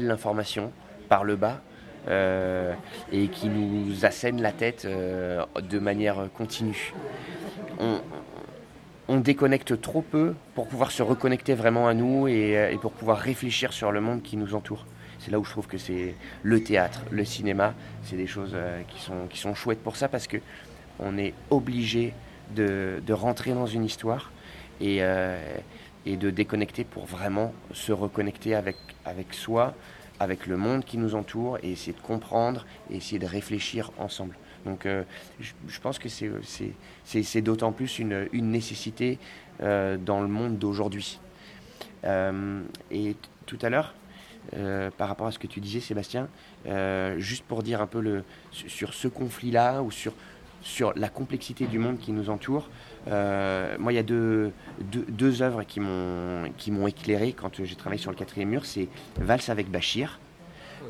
[0.07, 0.71] l'information
[1.09, 1.61] par le bas
[2.07, 2.73] euh,
[3.11, 6.93] et qui nous assènent la tête euh, de manière continue.
[7.79, 7.99] On,
[9.09, 12.93] on déconnecte trop peu pour pouvoir se reconnecter vraiment à nous et, euh, et pour
[12.93, 14.85] pouvoir réfléchir sur le monde qui nous entoure.
[15.19, 18.55] C'est là où je trouve que c'est le théâtre, le cinéma, c'est des choses
[18.87, 20.37] qui, sont, qui sont chouettes pour ça parce que
[20.99, 22.13] on est obligé
[22.55, 24.31] de, rentrer dans une histoire
[24.79, 24.99] et,
[26.05, 29.73] et de déconnecter pour vraiment se reconnecter avec, avec soi,
[30.19, 34.35] avec le monde qui nous entoure et essayer de comprendre et essayer de réfléchir ensemble.
[34.65, 35.03] Donc euh,
[35.39, 39.19] je, pense que c'est- d'autant plus une, une nécessité
[39.61, 41.19] euh, dans le monde d'aujourd'hui.
[42.03, 42.61] Euh,
[42.91, 43.15] et
[43.45, 43.93] tout à l'heure,
[44.97, 46.29] par rapport à ce que tu disais, Sébastien,
[47.17, 50.13] juste pour dire un peu le, sur sur ce conflit-là ou sur,
[50.61, 52.69] sur la complexité du monde qui nous entoure,
[53.07, 54.51] euh, moi, il y a deux,
[54.91, 58.65] deux, deux œuvres qui m'ont éclairé quand j'ai travaillé sur le quatrième mur.
[58.65, 58.87] C'est
[59.19, 60.19] Valse avec Bachir,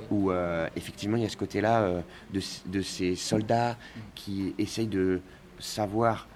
[0.09, 2.01] où euh, effectivement il y a ce côté-là euh,
[2.33, 3.77] de, de ces soldats
[4.15, 5.21] qui essayent de
[5.59, 6.27] savoir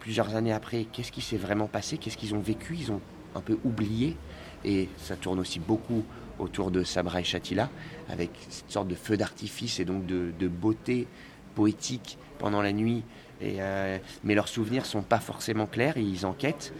[0.00, 3.00] plusieurs années après qu'est-ce qui s'est vraiment passé, qu'est-ce qu'ils ont vécu, ils ont
[3.36, 4.16] un peu oublié.
[4.64, 6.02] Et ça tourne aussi beaucoup
[6.40, 7.70] autour de Sabra et Shatila,
[8.08, 11.06] avec cette sorte de feu d'artifice et donc de, de beauté
[11.54, 13.04] poétique pendant la nuit.
[13.42, 16.72] Euh, mais leurs souvenirs sont pas forcément clairs, ils enquêtent.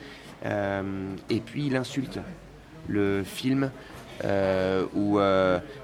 [0.45, 2.19] Euh, et puis l'insulte.
[2.89, 3.71] Le film
[4.25, 5.21] euh, où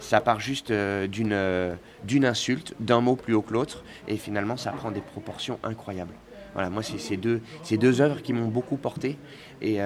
[0.01, 4.73] ça part juste d'une d'une insulte, d'un mot plus haut que l'autre, et finalement ça
[4.73, 6.15] prend des proportions incroyables.
[6.55, 9.17] Voilà, moi c'est ces deux, ces deux œuvres qui m'ont beaucoup porté
[9.63, 9.79] et,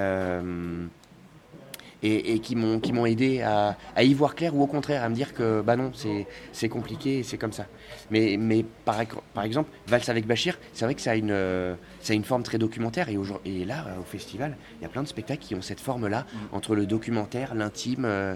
[2.02, 5.02] et, et qui m'ont qui m'ont aidé à, à y voir clair ou au contraire
[5.02, 7.66] à me dire que bah non c'est c'est compliqué c'est comme ça.
[8.10, 9.00] Mais mais par,
[9.44, 12.42] exemple Valse avec Bachir, c'est vrai que ça a une euh, ça a une forme
[12.42, 15.54] très documentaire et, et là euh, au festival il y a plein de spectacles qui
[15.54, 18.34] ont cette forme là entre le documentaire, l'intime euh,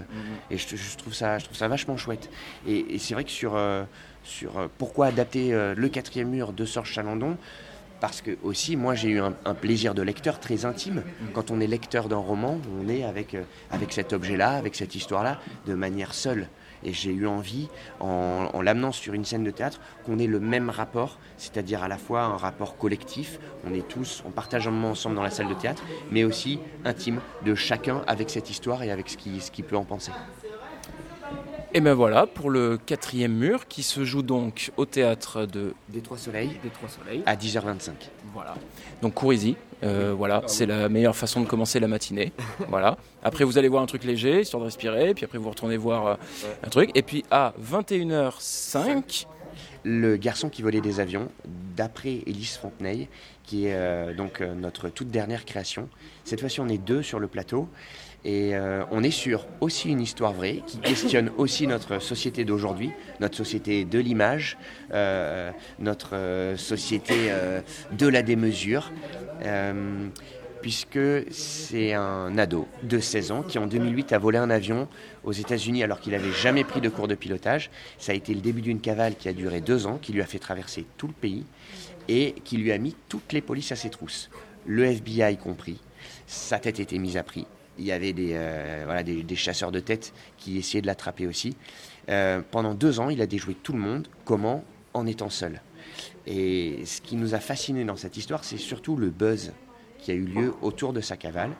[0.49, 2.29] et je, je trouve ça je trouve ça vachement chouette.
[2.67, 3.59] Et, et c'est vrai que sur
[4.23, 7.37] sur pourquoi adapter le quatrième mur de Sorge Chalandon
[7.99, 11.03] parce que aussi, moi, j'ai eu un, plaisir de lecteur très intime.
[11.33, 14.95] Quand on est lecteur d'un roman, on est avec, euh, avec cet objet-là, avec cette
[14.95, 16.47] histoire-là, de manière seule.
[16.83, 17.69] Et j'ai eu envie,
[17.99, 21.87] en, en l'amenant sur une scène de théâtre, qu'on ait le même rapport, c'est-à-dire à
[21.87, 25.31] la fois un rapport collectif, on est tous, on partage un moment ensemble dans la
[25.31, 29.41] salle de théâtre, mais aussi intime de chacun avec cette histoire et avec ce qu'il
[29.41, 30.11] ce qu'il peut en penser.
[31.77, 36.01] Et ben voilà pour le quatrième mur qui se joue donc au théâtre de Des
[36.01, 37.21] Trois Soleils des Trois Soleils.
[37.27, 37.91] à 10h25.
[38.33, 38.55] Voilà.
[39.03, 39.57] Donc courez-y.
[39.83, 42.33] Euh, voilà, c'est la meilleure façon de commencer la matinée.
[42.67, 42.97] voilà.
[43.21, 46.07] Après vous allez voir un truc léger, histoire de respirer, puis après vous retournez voir
[46.07, 46.15] euh,
[46.63, 46.89] un truc.
[46.95, 49.27] Et puis à 21h05,
[49.83, 51.29] Le garçon qui volait des avions,
[51.75, 53.07] d'après Élise Fontenay,
[53.43, 55.89] qui est euh, donc euh, notre toute dernière création.
[56.25, 57.69] Cette fois-ci, on est deux sur le plateau.
[58.27, 62.91] Et euh, on est sur aussi une histoire vraie qui questionne aussi notre société d'aujourd'hui,
[63.21, 64.57] notre société de l'image,
[64.93, 65.49] euh,
[65.79, 67.31] notre euh, société
[67.93, 68.91] de la démesure.
[70.61, 70.99] Puisque
[71.31, 74.89] c'est un ado de 16 ans qui en 2008 a volé un avion
[75.23, 77.69] aux États-Unis alors qu'il n'avait jamais pris de cours de pilotage.
[77.99, 80.25] Ça a été le début d'une cavale qui a duré deux ans, qui lui a
[80.25, 81.45] fait traverser tout le pays
[82.09, 84.29] et qui lui a mis toutes les polices à ses trousses,
[84.65, 85.79] le FBI compris.
[86.25, 87.45] Sa tête était mise à prix.
[87.77, 91.55] Il y avait des, euh, voilà, des, chasseurs de tête qui essayaient de l'attraper aussi.
[92.09, 94.07] Euh, pendant deux ans, il a déjoué tout le monde.
[94.25, 94.63] Comment?
[94.93, 95.61] En étant seul.
[96.25, 99.53] Et ce qui nous a fasciné dans cette histoire, c'est surtout le buzz
[99.99, 101.51] qui a eu lieu autour de sa cavale,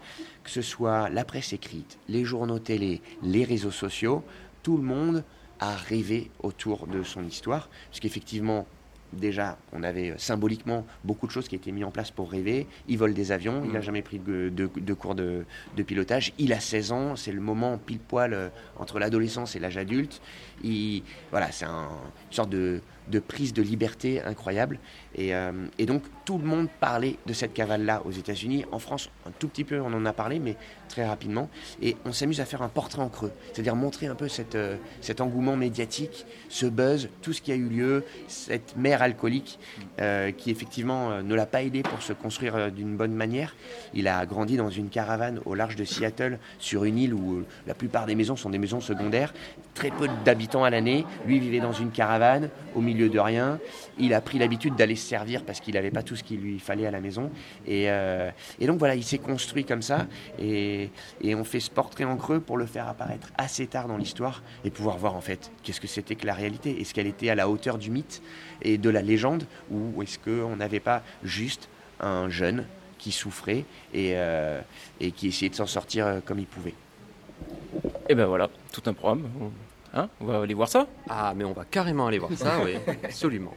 [0.44, 4.24] que ce soit la presse écrite, les journaux télé, les réseaux sociaux,
[4.64, 5.24] tout le monde
[5.60, 8.68] a rêvé autour de son histoire, parce qu'effectivement,
[9.14, 12.68] déjà, on avait symboliquement beaucoup de choses qui étaient mises en place pour rêver.
[12.88, 16.34] Il vole des avions, il n'a jamais pris de, de- de cours de, de pilotage,
[16.38, 20.22] il a 16 ans, c'est le moment pile poil euh, entre l'adolescence et l'âge adulte.
[20.64, 21.90] Il, voilà, c'est un-
[22.30, 24.80] une sorte de, de prise de liberté incroyable.
[25.16, 28.66] Et, euh, et donc tout le monde parlait de cette cavale-là aux États-Unis.
[28.74, 30.58] En France, un tout petit peu, on en a parlé, mais
[30.90, 31.50] très rapidement.
[31.82, 35.22] Et on s'amuse à faire un portrait en creux, c'est-à-dire montrer un peu euh, cet
[35.22, 39.58] engouement médiatique, ce buzz, tout ce qui a eu lieu, cette mère alcoolique
[40.02, 43.56] euh, qui effectivement euh, ne l'a pas aidé pour se construire d'une bonne manière.
[43.94, 47.74] Il a grandi dans une caravane au large de Seattle, sur une île où la
[47.74, 49.34] plupart des maisons sont des maisons secondaires,
[49.76, 51.06] très peu d'habitants à l'année.
[51.26, 53.60] Lui vivait dans une caravane, au milieu de rien.
[53.98, 56.60] Il a pris l'habitude d'aller se servir parce qu'il n'avait pas tout ce qu'il lui
[56.60, 57.32] fallait à la maison.
[57.66, 58.30] Et, euh,
[58.60, 60.08] et donc voilà, il s'est construit comme ça.
[60.40, 60.90] Et,
[61.22, 64.44] et on fait ce portrait en creux pour le faire apparaître assez tard dans l'histoire
[64.66, 66.82] et pouvoir voir en fait qu'est-ce que c'était que la réalité.
[66.82, 68.22] Est-ce qu'elle était à la hauteur du mythe
[68.62, 71.70] et de la légende ou est-ce qu'on n'avait pas juste
[72.00, 72.66] un jeune
[72.98, 73.64] qui souffrait
[73.94, 74.60] et, euh,
[75.00, 76.74] et qui essayait de s'en sortir euh, comme il pouvait?
[78.10, 79.30] Et ben voilà, tout un programme.
[79.98, 80.86] Hein on va aller voir ça.
[81.10, 83.54] Ah, mais on va carrément aller voir ça, oui, absolument.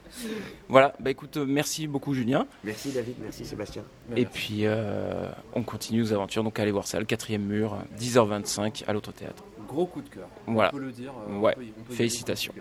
[0.69, 2.47] Voilà, bah écoute, euh, merci beaucoup Julien.
[2.65, 3.83] Merci David, merci Sébastien.
[4.17, 8.85] Et puis euh, on continue nos aventures, donc allez voir ça, le quatrième mur, 10h25
[8.89, 9.45] à l'autre théâtre.
[9.69, 10.29] Gros coup de cœur.
[10.47, 10.71] Voilà.
[10.73, 11.13] On peut le dire.
[11.29, 12.53] euh, Ouais, on peut y- on peut y félicitations.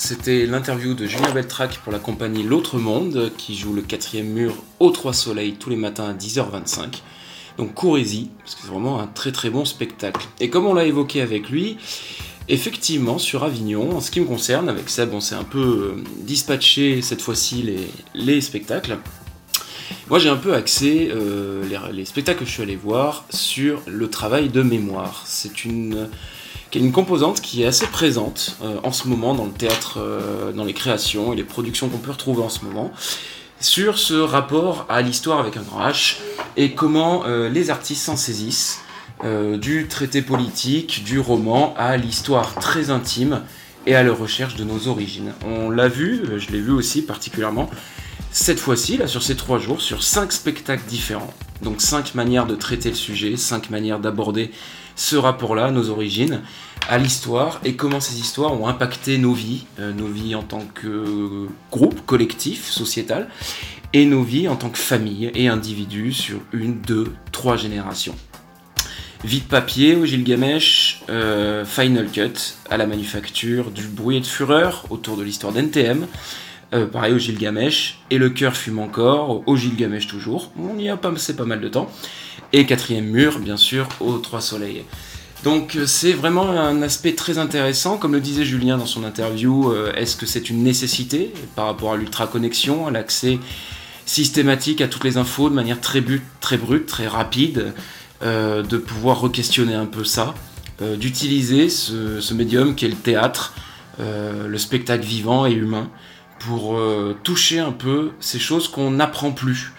[0.00, 4.54] C'était l'interview de Julien Beltrac pour la compagnie L'Autre Monde, qui joue le quatrième mur
[4.78, 7.02] au Trois Soleils tous les matins à 10h25.
[7.58, 10.26] Donc courez-y, parce que c'est vraiment un très très bon spectacle.
[10.40, 11.76] Et comme on l'a évoqué avec lui,
[12.48, 16.02] effectivement sur Avignon, en ce qui me concerne, avec Seb on s'est un peu euh,
[16.22, 18.96] dispatché cette fois-ci les, les spectacles.
[20.08, 23.82] Moi j'ai un peu axé euh, les, les spectacles que je suis allé voir sur
[23.86, 25.24] le travail de mémoire.
[25.26, 26.08] C'est une
[26.70, 29.98] qui est une composante qui est assez présente euh, en ce moment dans le théâtre,
[29.98, 32.92] euh, dans les créations et les productions qu'on peut retrouver en ce moment,
[33.60, 36.16] sur ce rapport à l'histoire avec un grand H
[36.56, 38.80] et comment euh, les artistes s'en saisissent,
[39.60, 43.42] du traité politique, du roman à l'histoire très intime
[43.84, 45.34] et à la recherche de nos origines.
[45.44, 47.68] On l'a vu, je l'ai vu aussi particulièrement
[48.32, 51.34] cette fois-ci, là, sur ces trois jours, sur cinq spectacles différents.
[51.62, 54.52] Donc cinq manières de traiter le sujet, cinq manières d'aborder
[54.96, 56.42] ce rapport-là, nos origines,
[56.88, 60.62] à l'histoire et comment ces histoires ont impacté nos vies, euh, nos vies en tant
[60.74, 63.28] que groupe, collectif, sociétal,
[63.92, 68.14] et nos vies en tant que famille et individus sur une, deux, trois générations.
[69.22, 74.86] Vide papier au Gilgamesh, euh, Final Cut à la manufacture, du bruit et de fureur
[74.88, 76.06] autour de l'histoire d'NTM,
[76.72, 80.96] euh, pareil au Gilgamesh, et le cœur fume encore, au Gilgamesh toujours, on y a
[80.96, 81.90] passé pas mal de temps,
[82.52, 84.84] et quatrième mur, bien sûr, aux Trois Soleils.
[85.42, 89.72] Donc euh, c'est vraiment un aspect très intéressant, comme le disait Julien dans son interview,
[89.72, 93.40] euh, est-ce que c'est une nécessité par rapport à l'ultra-connexion, à l'accès
[94.06, 96.22] systématique à toutes les infos de manière très, brute,
[96.86, 97.72] très rapide,
[98.22, 100.34] de pouvoir re-questionner un peu ça,
[100.98, 103.54] d'utiliser ce, médium qui est le théâtre,
[104.00, 105.88] le spectacle vivant et humain,
[106.40, 109.72] pour euh, toucher un peu ces choses qu'on n'apprend plus.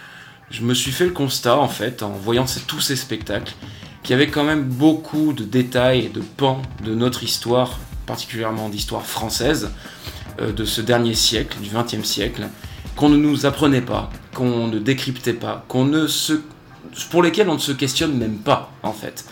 [0.49, 3.53] Je me suis fait le constat, en fait, en voyant tous ces spectacles,
[4.03, 8.69] qu'il y avait quand même beaucoup de détails et de pans de notre histoire, particulièrement
[8.69, 9.71] d'histoire française,
[10.39, 12.47] euh, de ce dernier siècle, du XXe siècle,
[12.95, 16.41] qu'on ne nous apprenait pas, qu'on ne décryptait pas, qu'on ne se,
[17.09, 19.25] pour lesquels on ne se questionne même pas, en fait.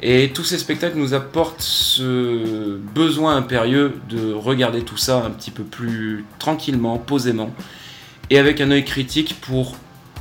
[0.00, 5.50] Et tous ces spectacles nous apportent ce besoin impérieux de regarder tout ça un petit
[5.50, 7.50] peu plus tranquillement, posément,
[8.30, 9.74] et avec un œil critique pour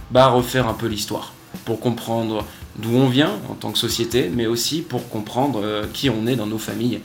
[0.09, 1.33] bah, refaire un peu l'histoire,
[1.65, 2.43] pour comprendre
[2.77, 6.35] d'où on vient en tant que société, mais aussi pour comprendre euh, qui on est
[6.35, 7.01] dans nos familles,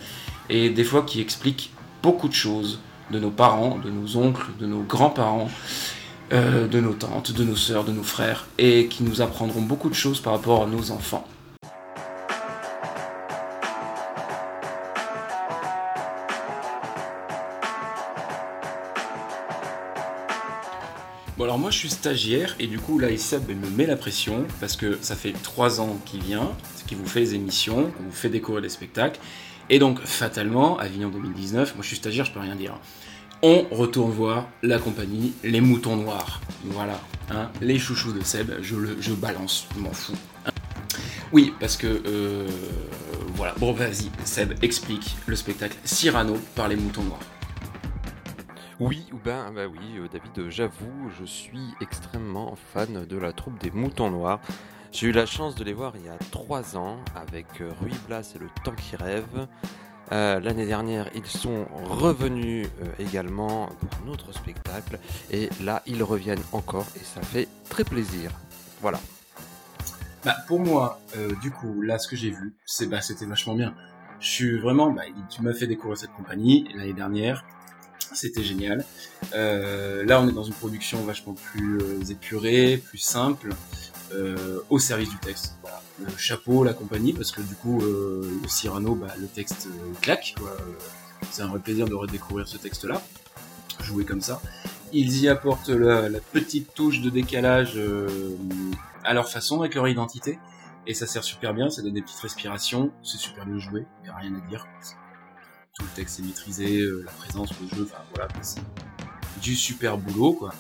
[0.49, 1.73] et des fois qui explique
[2.03, 2.81] beaucoup de choses
[3.11, 5.51] de nos parents, de nos oncles, de nos grands-parents,
[6.33, 9.91] euh, de nos tantes, de nos sœurs, de nos frères, et qui nous apprendront beaucoup
[9.91, 11.27] de choses par rapport à nos enfants.
[21.43, 24.77] Alors moi je suis stagiaire et du coup là Seb me met la pression parce
[24.77, 26.53] que ça fait trois ans qu'il vient,
[26.87, 29.21] qu'il vous fait les émissions, qu'il vous fait découvrir des spectacles
[29.69, 32.75] et donc fatalement Avignon 2019, moi je suis stagiaire je peux rien dire.
[33.43, 36.41] On retourne voir la compagnie Les Moutons Noirs.
[36.65, 37.01] Voilà,
[37.31, 40.15] hein, les chouchous de Seb, je le je balance, je m'en fous.
[40.47, 40.51] hein.
[41.33, 42.47] Oui, parce que euh,
[43.35, 43.55] voilà.
[43.59, 47.19] Bon vas-y Seb explique le spectacle Cyrano par les Moutons Noirs.
[48.81, 53.33] Oui, ou ben, bah oui, euh, David, euh, j'avoue, je suis extrêmement fan de la
[53.33, 54.41] troupe des Moutons Noirs.
[54.93, 57.95] J'ai eu la chance de les voir il y a trois ans avec euh, Ruy
[58.07, 59.47] Blas et le Temps qui rêve.
[60.11, 62.69] L'année dernière, ils sont revenus
[62.99, 64.99] également pour un autre spectacle.
[65.31, 68.31] Et là, ils reviennent encore et ça fait très plaisir.
[68.83, 69.01] Voilà.
[70.23, 71.01] Bah, pour moi,
[71.41, 73.75] du coup, là, ce que j'ai vu, c'est bah, c'était vachement bien.
[74.21, 77.43] Je suis vraiment, bah, tu m'as fait découvrir cette compagnie l'année dernière.
[78.13, 78.85] C'était génial.
[79.35, 83.51] Euh, là, on est dans une production vachement plus euh, épurée, plus simple,
[84.15, 85.57] euh, au service du texte.
[85.63, 85.81] Voilà.
[86.01, 90.35] Le chapeau, la compagnie, parce que du coup, euh, Cyrano, bah, le texte euh, claque.
[91.31, 93.01] C'est un vrai plaisir de redécouvrir ce texte-là,
[93.81, 94.43] joué comme ça.
[94.93, 97.81] Ils y apportent la, petite touche de décalage
[99.05, 100.39] à leur façon, avec leur identité.
[100.87, 104.11] Et ça sert super bien, ça donne des petites respirations, c'est super bien joué, il
[104.11, 104.67] a rien à dire.
[105.75, 108.61] Tout le texte est maîtrisé, euh, la présence, le jeu, enfin voilà, c'est
[109.41, 110.51] du super boulot quoi.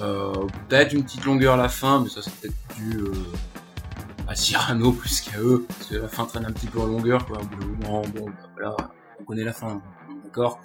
[0.00, 0.32] Euh,
[0.68, 3.12] peut-être une petite longueur à la fin, mais ça c'est peut-être dû euh,
[4.26, 7.26] à Cyrano plus qu'à eux, parce que la fin traîne un petit peu en longueur
[7.26, 7.40] quoi.
[7.82, 8.76] Bon, bah, voilà,
[9.20, 9.82] on connaît la fin,
[10.24, 10.58] d'accord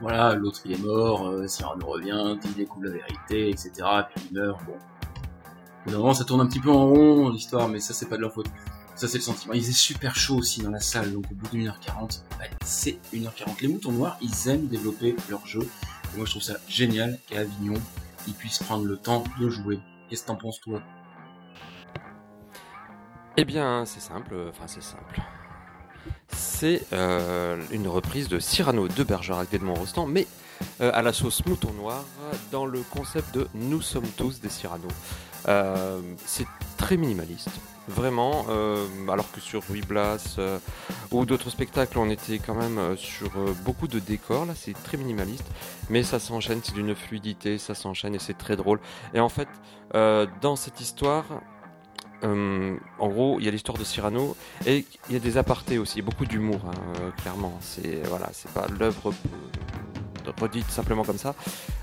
[0.00, 3.70] voilà, l'autre il est mort, Cyrano revient, il découvre la vérité, etc.
[4.12, 4.74] Puis il meurt, bon.
[5.94, 8.32] Au ça tourne un petit peu en rond, l'histoire, mais ça c'est pas de leur
[8.32, 8.48] faute.
[8.96, 9.52] Ça c'est le sentiment.
[9.52, 12.46] Il faisait super chaud aussi dans la salle, donc au bout d'une heure 40, bah,
[12.64, 13.60] c'est 1h40.
[13.60, 15.68] Les moutons noirs, ils aiment développer leur jeu.
[16.16, 17.74] Moi je trouve ça génial qu'à Avignon,
[18.26, 19.78] ils puissent prendre le temps de jouer.
[20.08, 20.80] Qu'est-ce que t'en penses toi?
[23.36, 24.34] Eh bien, c'est simple.
[24.48, 25.20] Enfin, c'est simple.
[26.28, 30.26] C'est euh, une reprise de Cyrano de Bergerac d'Edmond Rostand, mais
[30.80, 32.02] euh, à la sauce mouton noir,
[32.50, 34.88] dans le concept de Nous sommes tous des Cyrano.
[35.48, 36.00] Euh,
[36.76, 37.50] très minimaliste,
[37.88, 38.46] vraiment.
[38.48, 40.58] euh, alors que sur Ruy Blas euh,
[41.10, 43.30] ou d'autres spectacles, on était quand même euh, sur
[43.64, 44.46] beaucoup de décors.
[44.46, 45.46] Là, c'est très minimaliste,
[45.90, 48.80] mais ça s'enchaîne, c'est d'une fluidité, ça s'enchaîne et c'est très drôle.
[49.14, 49.48] Et en fait,
[50.40, 51.24] dans cette histoire,
[52.22, 54.36] en gros, il y a l'histoire de Cyrano
[54.66, 57.56] et il y a des apartés aussi, beaucoup d'humour, hein, clairement.
[57.60, 59.12] C'est voilà, c'est pas l'œuvre
[60.40, 61.34] redite simplement comme ça,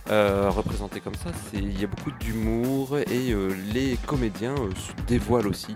[0.09, 1.29] euh, représentée comme ça.
[1.53, 5.75] Il y a beaucoup d'humour et euh, les comédiens euh, se dévoilent aussi.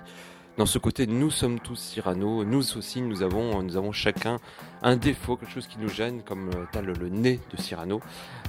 [0.57, 2.43] Dans ce côté, nous sommes tous Cyrano.
[2.43, 4.37] Nous aussi, nous avons, nous avons chacun
[4.81, 8.01] un défaut, quelque chose qui nous gêne, comme euh, tel le nez de Cyrano.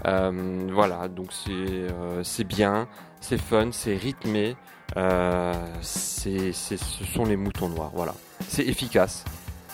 [0.04, 1.32] Voilà, donc
[2.22, 2.88] c'est bien,
[3.20, 4.56] c'est fun, c'est rythmé.
[5.82, 6.76] C'est- ce
[7.14, 8.14] sont les moutons noirs, voilà.
[8.48, 9.24] C'est efficace.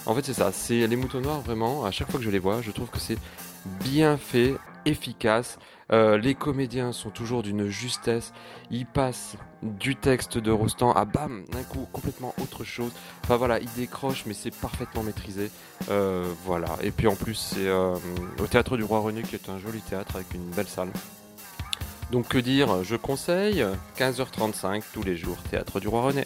[0.06, 0.50] En fait, c'est ça.
[0.52, 1.84] C'est les moutons noirs, vraiment.
[1.84, 3.18] À chaque fois que je les vois, je trouve que c'est
[3.84, 4.54] bien fait,
[4.86, 5.58] efficace.
[5.92, 8.32] Euh, les comédiens sont toujours d'une justesse.
[8.70, 12.92] Ils passent du texte de Rostand à bam, d'un coup, complètement autre chose.
[13.22, 15.50] Enfin voilà, ils décrochent, mais c'est parfaitement maîtrisé.
[15.90, 16.68] Euh, voilà.
[16.82, 17.94] Et puis en plus, c'est euh,
[18.40, 20.90] au théâtre du Roi René, qui est un joli théâtre avec une belle salle.
[22.10, 22.84] Donc que dire?
[22.84, 23.64] Je conseille
[23.98, 26.24] 15h35 tous les jours, théâtre du Roi René.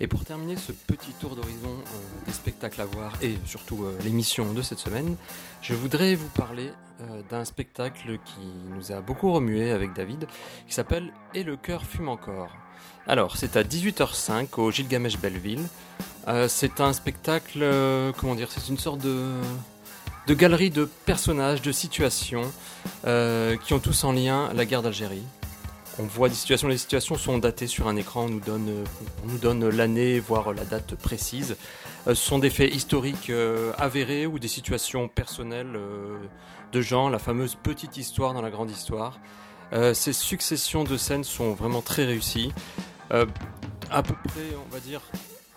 [0.00, 3.96] Et pour terminer ce petit tour d'horizon euh, des spectacles à voir et surtout euh,
[4.02, 5.16] l'émission de cette semaine,
[5.62, 10.26] je voudrais vous parler euh, d'un spectacle qui nous a beaucoup remué avec David,
[10.66, 12.50] qui s'appelle Et le cœur fume encore.
[13.06, 15.66] Alors, c'est à 18h05 au Gilgamesh Belleville.
[16.48, 17.58] C'est un spectacle,
[18.16, 19.34] comment dire, c'est une sorte de,
[20.30, 22.50] galerie de personnages, de situations
[23.02, 25.22] qui ont tous en lien la guerre d'Algérie.
[25.98, 28.84] On voit des situations, les situations sont datées sur un écran, on nous donne,
[29.24, 31.56] on nous l'année, voire la date précise.
[32.06, 36.18] Euh, ce sont des faits historiques euh, avérés ou des situations personnelles euh,
[36.72, 39.18] de gens, la fameuse petite histoire dans la grande histoire.
[39.92, 42.52] Ces successions de scènes sont vraiment très réussies.
[43.10, 45.00] À peu près, on va dire,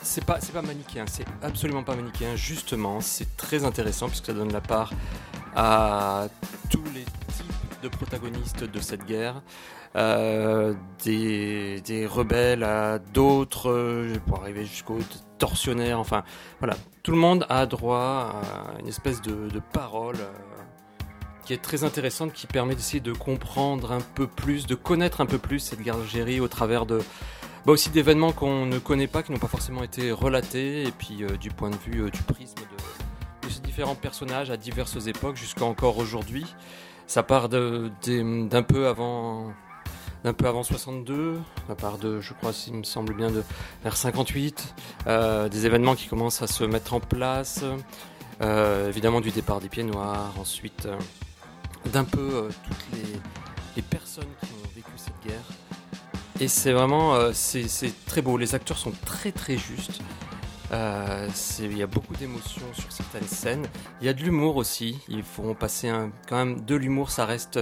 [0.02, 2.36] c'est pas, pas manichéen, c'est absolument pas manichéen.
[2.36, 4.92] Justement, c'est très intéressant puisque ça donne la part
[5.56, 6.30] à
[6.72, 7.06] tous les
[7.82, 9.42] de protagonistes de cette guerre.
[9.96, 10.74] Euh,
[11.04, 15.00] des, rebelles à d'autres, euh, pour arriver jusqu'aux
[15.40, 16.24] tortionnaires, enfin
[16.60, 18.42] voilà, tout le monde a droit
[18.78, 20.32] à une espèce de, parole euh,
[21.46, 25.26] qui est très intéressante, qui permet d'essayer de comprendre un peu plus, de connaître un
[25.26, 27.00] peu plus cette guerre d'Algérie au travers de
[27.66, 31.24] bah aussi d'événements qu'on ne connaît pas, qui n'ont pas forcément été relatés, et puis
[31.40, 35.66] du point de vue du prisme de, de ces différents personnages à diverses époques jusqu'à
[35.66, 36.46] encore aujourd'hui.
[37.08, 39.54] Ça part d'un peu avant
[40.24, 41.40] d'un peu avant 62,
[41.70, 43.44] à part de, je crois, s'il me semble bien, de
[43.84, 44.76] vers 58,
[45.06, 47.64] euh, des événements qui commencent à se mettre en place,
[48.42, 50.98] euh, évidemment du départ des Pieds Noirs, ensuite euh,
[51.94, 53.20] d'un peu toutes les,
[53.78, 55.46] les personnes qui ont vécu cette guerre.
[56.42, 57.66] Et c'est vraiment, c'est
[58.06, 60.02] très beau, les acteurs sont très très justes.
[60.72, 61.30] Euh,
[61.60, 63.66] il y a beaucoup d'émotions sur certaines scènes.
[64.02, 65.00] Il y a de l'humour aussi.
[65.08, 65.92] Il faut passer
[66.28, 67.10] quand même de l'humour.
[67.10, 67.60] Ça reste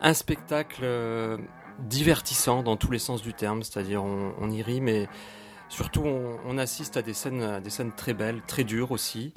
[0.00, 1.38] un spectacle euh,
[1.80, 3.62] divertissant dans tous les sens du terme.
[3.62, 5.08] C'est-à-dire on, y rit, mais
[5.68, 9.32] surtout on, assiste à des scènes, des scènes très belles, très dures aussi.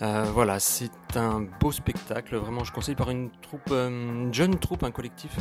[0.00, 2.36] Euh, voilà, c'est un beau spectacle.
[2.36, 5.36] Vraiment, je conseille par une troupe, une jeune troupe, un collectif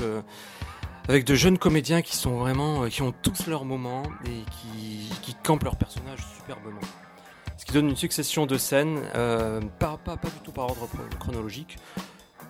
[1.08, 4.44] avec de jeunes comédiens qui sont vraiment, qui ont tous leurs moments et
[5.22, 6.82] qui, campent leurs personnages superbement.
[7.58, 9.00] Ce qui donne une succession de scènes,
[9.80, 10.90] pas, pas, du tout par ordre
[11.20, 11.78] chronologique,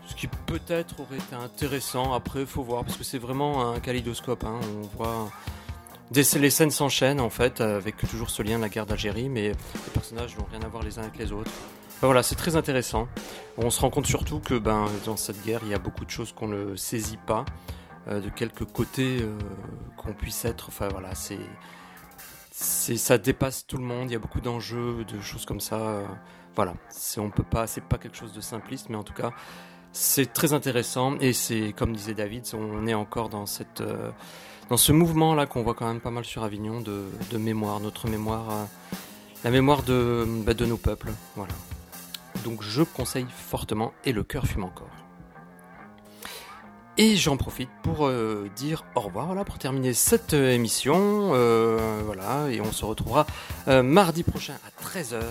[0.07, 2.13] ce qui peut-être aurait été intéressant.
[2.13, 4.43] Après, faut voir parce que c'est vraiment un kaléidoscope.
[4.43, 4.59] Hein.
[4.81, 5.29] On voit
[6.09, 9.49] des, les scènes s'enchaînent en fait avec toujours ce lien de la guerre d'Algérie, mais
[9.49, 11.51] les personnages n'ont rien à voir les uns avec les autres.
[12.01, 13.07] Voilà, c'est très intéressant.
[13.57, 16.11] On se rend compte surtout que ben, dans cette guerre, il y a beaucoup de
[16.11, 19.38] choses qu'on ne saisit pas, euh, de quelque côté euh,
[19.97, 20.69] qu'on puisse être.
[20.69, 21.38] Enfin voilà, c'est,
[22.97, 24.09] ça dépasse tout le monde.
[24.09, 25.77] Il y a beaucoup d'enjeux, de choses comme ça.
[25.77, 26.05] Euh,
[26.55, 29.31] voilà, c'est, on peut pas, c'est pas quelque chose de simpliste, mais en tout cas,
[29.91, 31.15] c'est très intéressant.
[31.19, 34.09] Et c'est comme disait David, on est encore dans cette, euh,
[34.69, 37.79] dans ce mouvement là qu'on voit quand même pas mal sur Avignon de, de mémoire,
[37.79, 38.65] notre mémoire, euh,
[39.43, 41.11] la mémoire de, bah, de nos peuples.
[41.35, 41.53] Voilà.
[42.43, 44.96] Donc je conseille fortement et le cœur fume encore.
[46.99, 51.31] Et j'en profite pour euh, dire au revoir, voilà, pour terminer cette euh, émission.
[51.35, 53.27] Euh, voilà, et on se retrouvera
[53.67, 55.21] mardi prochain à 13h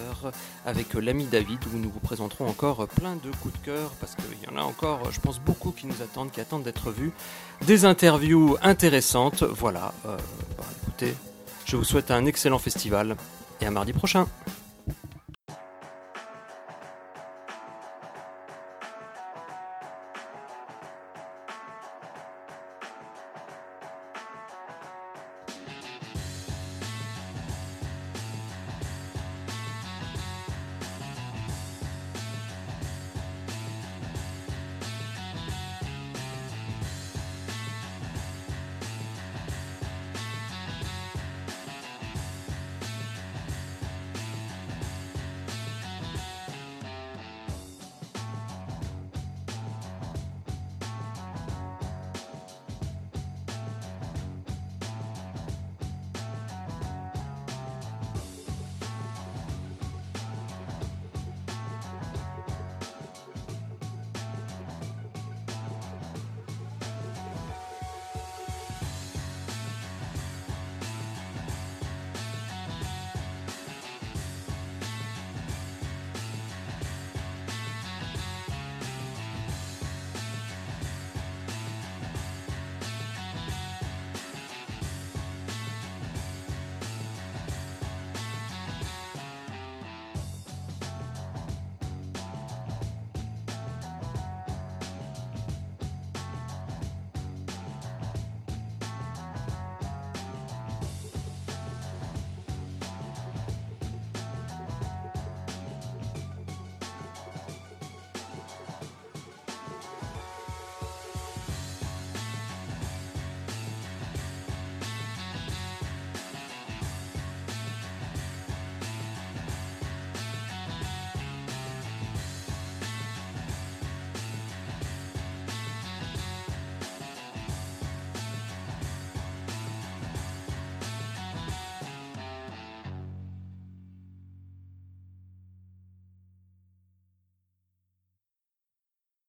[0.65, 4.27] avec l'ami David où nous vous présenterons encore plein de coups de cœur parce qu'il
[4.45, 7.13] y en a encore, je pense, beaucoup qui nous attendent, qui attendent d'être vus.
[7.67, 9.43] Des interviews intéressantes.
[9.43, 10.19] Voilà, bah,
[10.83, 11.15] écoutez,
[11.65, 13.17] je vous souhaite un excellent festival
[13.61, 14.29] et à mardi prochain.